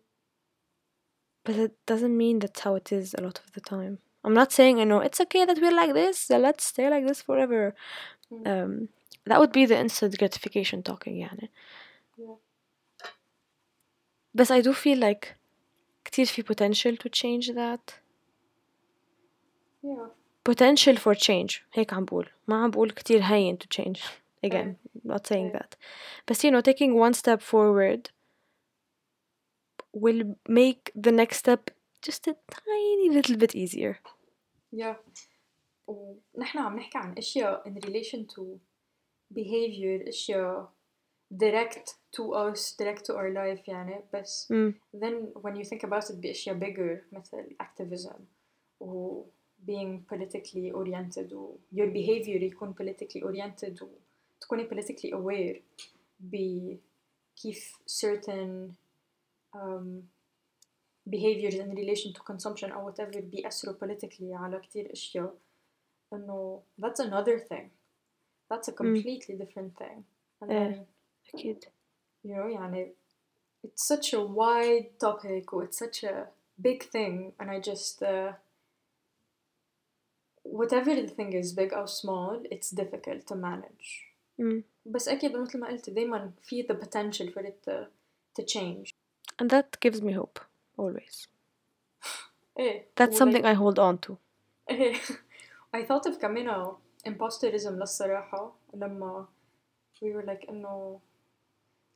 but 1.45 1.55
it 1.57 1.73
doesn't 1.87 2.17
mean 2.17 2.39
that's 2.41 2.61
how 2.61 2.75
it 2.81 2.89
is 2.93 3.15
a 3.15 3.23
lot 3.27 3.39
of 3.39 3.53
the 3.55 3.61
time 3.75 3.95
i'm 4.25 4.35
not 4.35 4.51
saying 4.53 4.79
you 4.79 4.85
know 4.91 5.01
it's 5.07 5.21
okay 5.25 5.45
that 5.47 5.59
we're 5.63 5.79
like 5.83 5.93
this 5.95 6.17
so 6.29 6.39
let's 6.39 6.65
stay 6.65 6.87
like 6.95 7.07
this 7.07 7.23
forever 7.23 7.75
Mm. 8.33 8.47
um 8.53 8.89
that 9.29 9.39
would 9.41 9.53
be 9.53 9.65
the 9.67 9.79
instant 9.85 10.19
gratification 10.19 10.83
talking 10.83 11.17
يعني 11.17 11.51
Yeah. 12.19 12.37
بس 14.35 14.53
I 14.53 14.61
do 14.61 14.73
feel 14.73 14.99
like 14.99 15.27
كتير 16.05 16.27
في 16.27 16.43
potential 16.43 16.97
to 16.97 17.09
change 17.11 17.47
that 17.55 17.95
Yeah. 19.83 20.09
potential 20.51 20.97
for 20.97 21.15
change 21.15 21.63
هيك 21.73 21.93
عم 21.93 22.05
بقول 22.05 22.29
ما 22.49 22.63
عم 22.63 22.71
بقول 22.71 22.91
كتير 22.91 23.21
هين 23.23 23.59
to 23.59 23.81
change 23.81 24.01
again 24.47 24.75
not 25.07 25.27
saying 25.27 25.33
إيه. 25.33 25.59
that 25.59 25.75
بس 26.29 26.47
you 26.47 26.51
know 26.51 26.61
taking 26.63 26.95
one 26.95 27.15
step 27.15 27.41
forward 27.43 28.11
will 29.97 30.23
make 30.49 30.93
the 30.95 31.13
next 31.13 31.37
step 31.39 31.71
just 32.03 32.29
a 32.29 32.35
tiny 32.51 33.09
little 33.17 33.37
bit 33.37 33.55
easier 33.55 33.95
Yeah. 34.73 34.97
ونحن 35.89 36.59
عم 36.59 36.77
نحكي 36.77 36.99
عن 36.99 37.15
اشياء 37.19 37.69
in 37.69 37.73
relation 37.73 38.27
to 38.27 38.43
behavior 39.35 40.09
اشياء 40.09 40.73
direct 41.35 41.97
to 42.17 42.33
us 42.33 42.77
direct 42.77 43.05
to 43.05 43.15
our 43.15 43.31
life 43.31 43.69
يعني 43.69 44.05
بس 44.15 44.53
mm. 44.53 44.73
then 45.01 45.43
when 45.43 45.57
you 45.57 45.65
think 45.65 45.83
about 45.85 46.11
it 46.11 46.17
باشياء 46.17 46.59
bigger 46.59 47.05
مثل 47.13 47.57
activism 47.63 48.21
و 48.81 49.23
being 49.67 50.03
politically 50.13 50.73
oriented 50.73 51.33
و 51.33 51.59
your 51.75 51.87
behavior 51.93 52.43
يكون 52.43 52.75
politically 52.75 53.23
oriented 53.23 53.83
و 53.83 53.89
تكوني 54.41 54.69
politically 54.69 55.11
aware 55.13 55.61
بكيف 56.21 57.79
certain 57.87 58.73
um, 59.55 60.03
behaviors 61.09 61.55
in 61.55 61.75
relation 61.75 62.13
to 62.13 62.21
consumption 62.23 62.73
أو 62.73 62.93
whatever 62.93 63.19
بيأثروا 63.19 63.75
politically 63.75 64.33
على 64.33 64.61
كتير 64.61 64.93
أشياء 64.93 65.35
إنه 66.13 66.63
that's 66.81 67.01
another 67.01 67.39
thing 67.39 67.71
that's 68.53 68.69
a 68.69 68.73
completely 68.73 69.35
different 69.37 69.77
thing 69.79 70.05
and 70.43 70.51
إيه. 70.51 70.75
then 70.75 70.87
أكيد 71.35 71.65
you 72.25 72.31
know 72.31 72.47
يعني 72.47 72.93
it's 73.67 73.87
such 73.87 74.15
a 74.15 74.21
wide 74.21 74.99
topic 74.99 75.53
or 75.53 75.65
it's 75.65 75.79
such 75.79 76.05
a 76.05 76.27
big 76.61 76.83
thing 76.85 77.33
and 77.41 77.51
I 77.51 77.61
just 77.61 78.03
uh, 78.03 78.33
whatever 80.43 80.95
the 80.95 81.09
thing 81.09 81.33
is 81.33 81.53
big 81.53 81.73
or 81.73 81.87
small 81.87 82.43
it's 82.51 82.71
difficult 82.71 83.27
to 83.27 83.35
manage 83.35 84.15
mm. 84.41 84.63
بس 84.87 85.09
أكيد 85.09 85.37
مثل 85.37 85.59
ما 85.59 85.69
قلت 85.69 85.91
دايما 85.91 86.33
في 86.43 86.63
the 86.63 86.75
potential 86.75 87.27
for 87.33 87.43
it 87.43 87.63
to, 87.65 87.87
to 88.35 88.45
change 88.45 88.95
and 89.39 89.51
that 89.51 89.81
gives 89.81 90.03
me 90.03 90.13
hope 90.13 90.41
always 90.79 91.27
إيه 92.59 92.85
that's 93.01 93.15
و 93.15 93.25
something 93.25 93.43
like- 93.43 93.53
I 93.53 93.55
hold 93.55 93.79
on 93.79 93.99
to 94.09 94.13
إيه 94.71 94.95
I 95.77 95.83
thought 95.83 96.07
of 96.13 96.19
كمان 96.21 96.73
imposterism 97.09 97.71
للصراحة 97.71 98.53
لما 98.75 99.27
we 100.03 100.07
were 100.13 100.27
like 100.27 100.49
إنه 100.49 101.01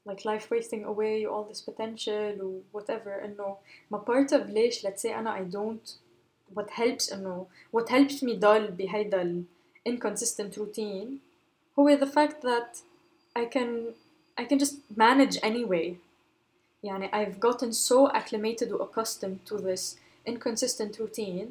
like 0.09 0.25
life 0.25 0.51
wasting 0.51 0.85
away 0.85 1.25
all 1.27 1.45
this 1.53 1.61
potential 1.71 2.41
و 2.41 2.61
whatever 2.73 3.25
إنه 3.25 3.57
ما 3.91 3.99
part 4.05 4.33
of 4.33 4.51
ليش 4.51 4.87
let's 4.87 5.03
say 5.03 5.07
أنا 5.11 5.37
I 5.37 5.53
don't 5.55 5.91
what 6.55 6.71
helps 6.71 7.13
إنه 7.13 7.47
what 7.77 7.89
helps 7.89 8.23
me 8.23 8.33
ضل 8.39 8.71
بهيدا 8.71 9.23
ال 9.23 9.45
inconsistent 9.89 10.57
routine 10.57 11.09
هو 11.79 11.97
the 11.99 12.07
fact 12.07 12.43
that 12.43 12.79
I 13.39 13.45
can 13.55 13.95
I 14.41 14.45
can 14.45 14.59
just 14.59 14.75
manage 14.97 15.37
anyway 15.43 15.97
يعني 16.87 17.09
I've 17.11 17.39
gotten 17.41 17.73
so 17.73 18.11
acclimated 18.13 18.73
or 18.73 18.83
accustomed 18.89 19.39
to 19.51 19.57
this 19.59 19.97
inconsistent 20.29 20.99
routine 21.01 21.49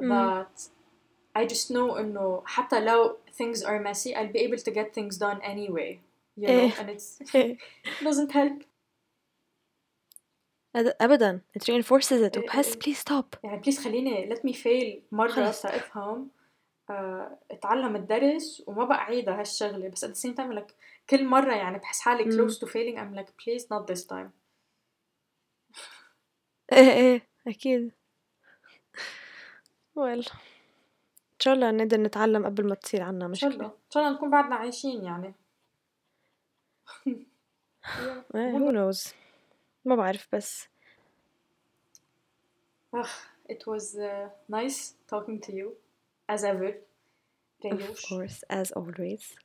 Mm. 0.00 0.08
that 0.08 0.68
I 1.38 1.46
just 1.46 1.70
know 1.70 1.96
إنه 1.98 2.42
حتى 2.46 2.80
لو 2.84 3.16
things 3.42 3.58
are 3.62 3.80
messy 3.82 4.14
I'll 4.14 4.32
be 4.32 4.40
able 4.40 4.58
to 4.58 4.70
get 4.74 4.94
things 4.94 5.18
done 5.18 5.40
anyway 5.42 5.98
you 6.36 6.46
know 6.46 6.50
إيه. 6.50 6.70
and 6.72 6.88
it's 6.90 7.22
doesn't 8.04 8.32
help 8.32 8.62
أد- 10.76 10.94
أبدا 11.00 11.40
it 11.58 11.62
reinforces 11.62 12.12
it 12.30 12.36
إيه، 12.36 12.44
وبحس 12.44 12.72
إيه. 12.76 12.80
please 12.80 12.98
stop 12.98 13.24
يعني 13.44 13.56
بليز 13.60 13.78
خليني 13.84 14.34
let 14.34 14.38
me 14.38 14.52
fail 14.54 15.02
مرة 15.12 15.28
خلص. 15.30 15.62
تفهم 15.62 16.28
آه، 16.90 17.38
اتعلم 17.50 17.96
الدرس 17.96 18.62
وما 18.66 18.84
بقى 18.84 19.04
عيدها 19.04 19.40
هالشغلة 19.40 19.88
بس 19.88 20.04
at 20.04 20.08
the 20.08 20.20
same 20.28 20.34
time 20.34 20.58
like 20.58 20.72
كل 21.10 21.24
مرة 21.24 21.54
يعني 21.54 21.78
بحس 21.78 22.00
حالي 22.00 22.24
مم. 22.24 22.30
close 22.48 22.54
to 22.54 22.66
failing 22.66 22.96
I'm 22.98 23.18
like 23.20 23.30
please 23.30 23.64
not 23.64 23.86
this 23.94 24.04
time 24.04 24.30
إيه 26.73 26.91
إيه 26.91 27.21
أكيد. 27.47 27.91
Well. 29.97 30.31
إن 31.35 31.39
شاء 31.39 31.53
الله 31.53 31.71
نقدر 31.71 31.97
نتعلم 31.97 32.45
قبل 32.45 32.67
ما 32.67 32.75
تصير 32.75 33.01
عنا 33.01 33.25
إن 33.25 33.33
شاء 33.33 33.49
الله. 33.49 33.57
مشكلة 33.67 33.75
إن 33.85 33.91
شاء 33.91 34.03
الله 34.03 34.15
نكون 34.15 34.29
بعدنا 34.29 34.55
عايشين 34.55 35.03
يعني. 35.03 35.33
إيه 38.35 38.51
who 38.57 38.71
knows. 38.75 39.13
ما 39.85 39.95
بعرف 39.95 40.35
بس. 40.35 40.67
Ugh, 42.95 43.07
it 43.49 43.67
was 43.67 43.95
uh, 43.97 44.29
nice 44.49 44.93
talking 45.11 45.39
to 45.41 45.51
you. 45.51 45.67
As 46.29 46.43
ever. 46.43 46.71
Of 47.65 47.73
ريوش 47.73 48.05
course 48.05 48.43
as 48.49 48.71
always. 48.71 49.35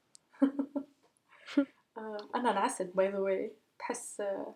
آه، 1.99 2.29
أنا 2.35 2.51
انعست 2.51 2.83
by 2.97 3.11
the 3.13 3.21
way. 3.21 3.51
بحس 3.81 4.21
آه، 4.21 4.55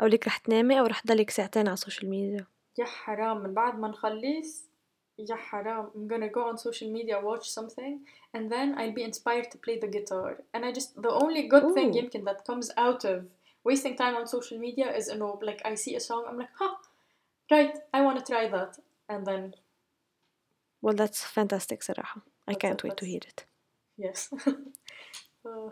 أو 0.00 0.06
لك 0.06 0.26
رح 0.26 0.36
تنامي 0.38 0.80
أو 0.80 0.86
رح 0.86 1.06
ضلك 1.06 1.30
ساعتين 1.30 1.66
على 1.68 1.74
السوشيال 1.74 2.10
ميديا 2.10 2.46
يا 2.78 2.84
حرام 2.84 3.42
من 3.42 3.54
بعد 3.54 3.78
ما 3.78 3.88
نخلص 3.88 4.66
يا 5.18 5.36
حرام 5.36 5.86
I'm 5.94 6.12
gonna 6.12 6.28
go 6.28 6.42
on 6.52 6.58
social 6.58 6.90
media 6.92 7.20
watch 7.20 7.48
something 7.48 7.94
and 8.36 8.52
then 8.52 8.78
I'll 8.78 8.92
be 8.94 9.02
inspired 9.02 9.50
to 9.52 9.58
play 9.58 9.78
the 9.78 9.88
guitar 9.96 10.30
and 10.54 10.64
I 10.64 10.72
just 10.72 11.02
the 11.02 11.10
only 11.24 11.42
good 11.48 11.74
thing 11.74 11.90
Ooh. 11.94 11.96
يمكن 11.96 12.24
that 12.24 12.44
comes 12.44 12.70
out 12.76 13.04
of 13.04 13.24
wasting 13.64 13.96
time 13.96 14.14
on 14.16 14.26
social 14.26 14.58
media 14.58 14.96
is 14.98 15.10
إنه 15.10 15.38
like 15.42 15.62
I 15.64 15.74
see 15.74 15.96
a 15.96 16.00
song 16.00 16.24
I'm 16.28 16.38
like 16.38 16.54
huh 16.60 16.74
right 17.50 17.74
I 17.94 18.00
want 18.02 18.18
to 18.18 18.32
try 18.32 18.48
that 18.48 18.78
and 19.08 19.26
then 19.26 19.52
well 20.82 20.94
that's 20.94 21.22
fantastic 21.24 21.82
صراحة 21.82 22.20
I 22.48 22.52
That's 22.52 22.58
can't 22.62 22.80
it, 22.80 22.84
wait 22.84 22.96
to 22.96 23.04
that's- 23.04 23.10
hear 23.12 23.20
it 23.32 23.46
yes 23.96 24.32
uh, 25.46 25.70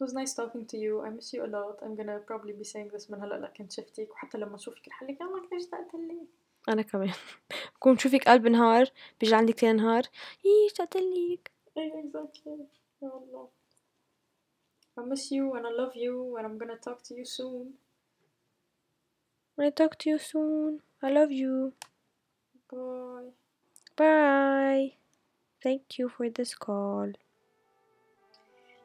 it 0.00 0.04
was 0.04 0.12
nice 0.14 0.32
talking 0.34 0.64
to 0.64 0.76
you 0.76 1.02
I 1.06 1.10
miss 1.10 1.32
you 1.34 1.44
a 1.44 1.50
lot 1.56 1.76
I'm 1.82 1.96
gonna 1.96 2.18
probably 2.20 2.52
be 2.52 2.64
saying 2.64 2.90
this 2.94 3.10
من 3.10 3.20
هلا 3.22 3.34
لكن 3.34 3.68
شفتك 3.68 4.10
وحتى 4.10 4.38
لما 4.38 4.54
اشوفك 4.54 4.88
رح 4.88 5.02
لك 5.02 5.20
يلا 5.20 5.40
كيف 5.42 5.52
اشتقت 5.54 5.94
لك 5.94 6.28
أنا 6.68 6.82
كمان 6.82 7.12
بكون 7.76 7.94
بشوفك 7.94 8.28
قلب 8.28 8.46
نهار 8.46 8.86
بيجي 9.20 9.34
عندك 9.34 9.54
تاني 9.54 9.72
نهار 9.82 10.02
يي 10.44 10.66
اشتقت 10.66 10.96
لك 10.96 11.50
إيه 11.76 12.02
exactly 12.02 12.66
يا 13.02 13.08
الله 13.16 13.48
I 14.98 15.02
miss 15.02 15.30
you 15.30 15.54
and 15.56 15.64
I 15.66 15.70
love 15.82 15.94
you 15.94 16.36
and 16.36 16.46
I'm 16.46 16.58
gonna 16.58 16.80
talk 16.86 17.02
to 17.08 17.14
you 17.14 17.24
soon 17.24 17.66
I 19.60 19.70
talk 19.70 19.92
to 20.00 20.10
you 20.10 20.18
soon 20.18 20.80
I 21.02 21.08
love 21.18 21.32
you 21.42 21.72
bye 22.70 23.30
bye 23.96 24.86
thank 25.64 25.98
you 25.98 26.08
for 26.08 26.26
this 26.38 26.54
call 26.66 27.12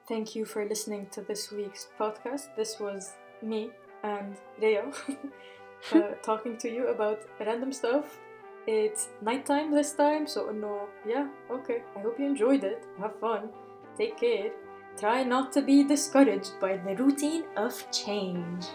Thank 0.06 0.36
you 0.36 0.43
for 0.43 0.66
listening 0.66 1.08
to 1.12 1.22
this 1.22 1.49
week's 1.49 1.88
podcast. 1.97 2.54
This 2.58 2.78
was 2.78 3.14
me 3.41 3.72
and 4.04 4.36
Rhea 4.62 4.91
uh, 5.93 6.01
talking 6.22 6.58
to 6.58 6.70
you 6.70 6.88
about 6.88 7.22
random 7.39 7.72
stuff. 7.72 8.20
It's 8.68 9.10
nighttime 9.22 9.72
this 9.74 9.93
time, 9.93 10.28
so 10.28 10.51
no, 10.51 10.88
yeah, 11.08 11.28
okay. 11.49 11.84
I 11.95 12.01
hope 12.01 12.20
you 12.20 12.26
enjoyed 12.26 12.64
it. 12.64 12.86
Have 12.99 13.18
fun. 13.20 13.49
Take 13.97 14.18
care. 14.18 14.51
Try 14.97 15.24
not 15.24 15.54
to 15.54 15.62
be 15.62 15.84
discouraged 15.84 16.60
by 16.60 16.78
the 16.78 16.95
routine 16.95 17.45
of 17.56 17.89
change. 17.91 18.66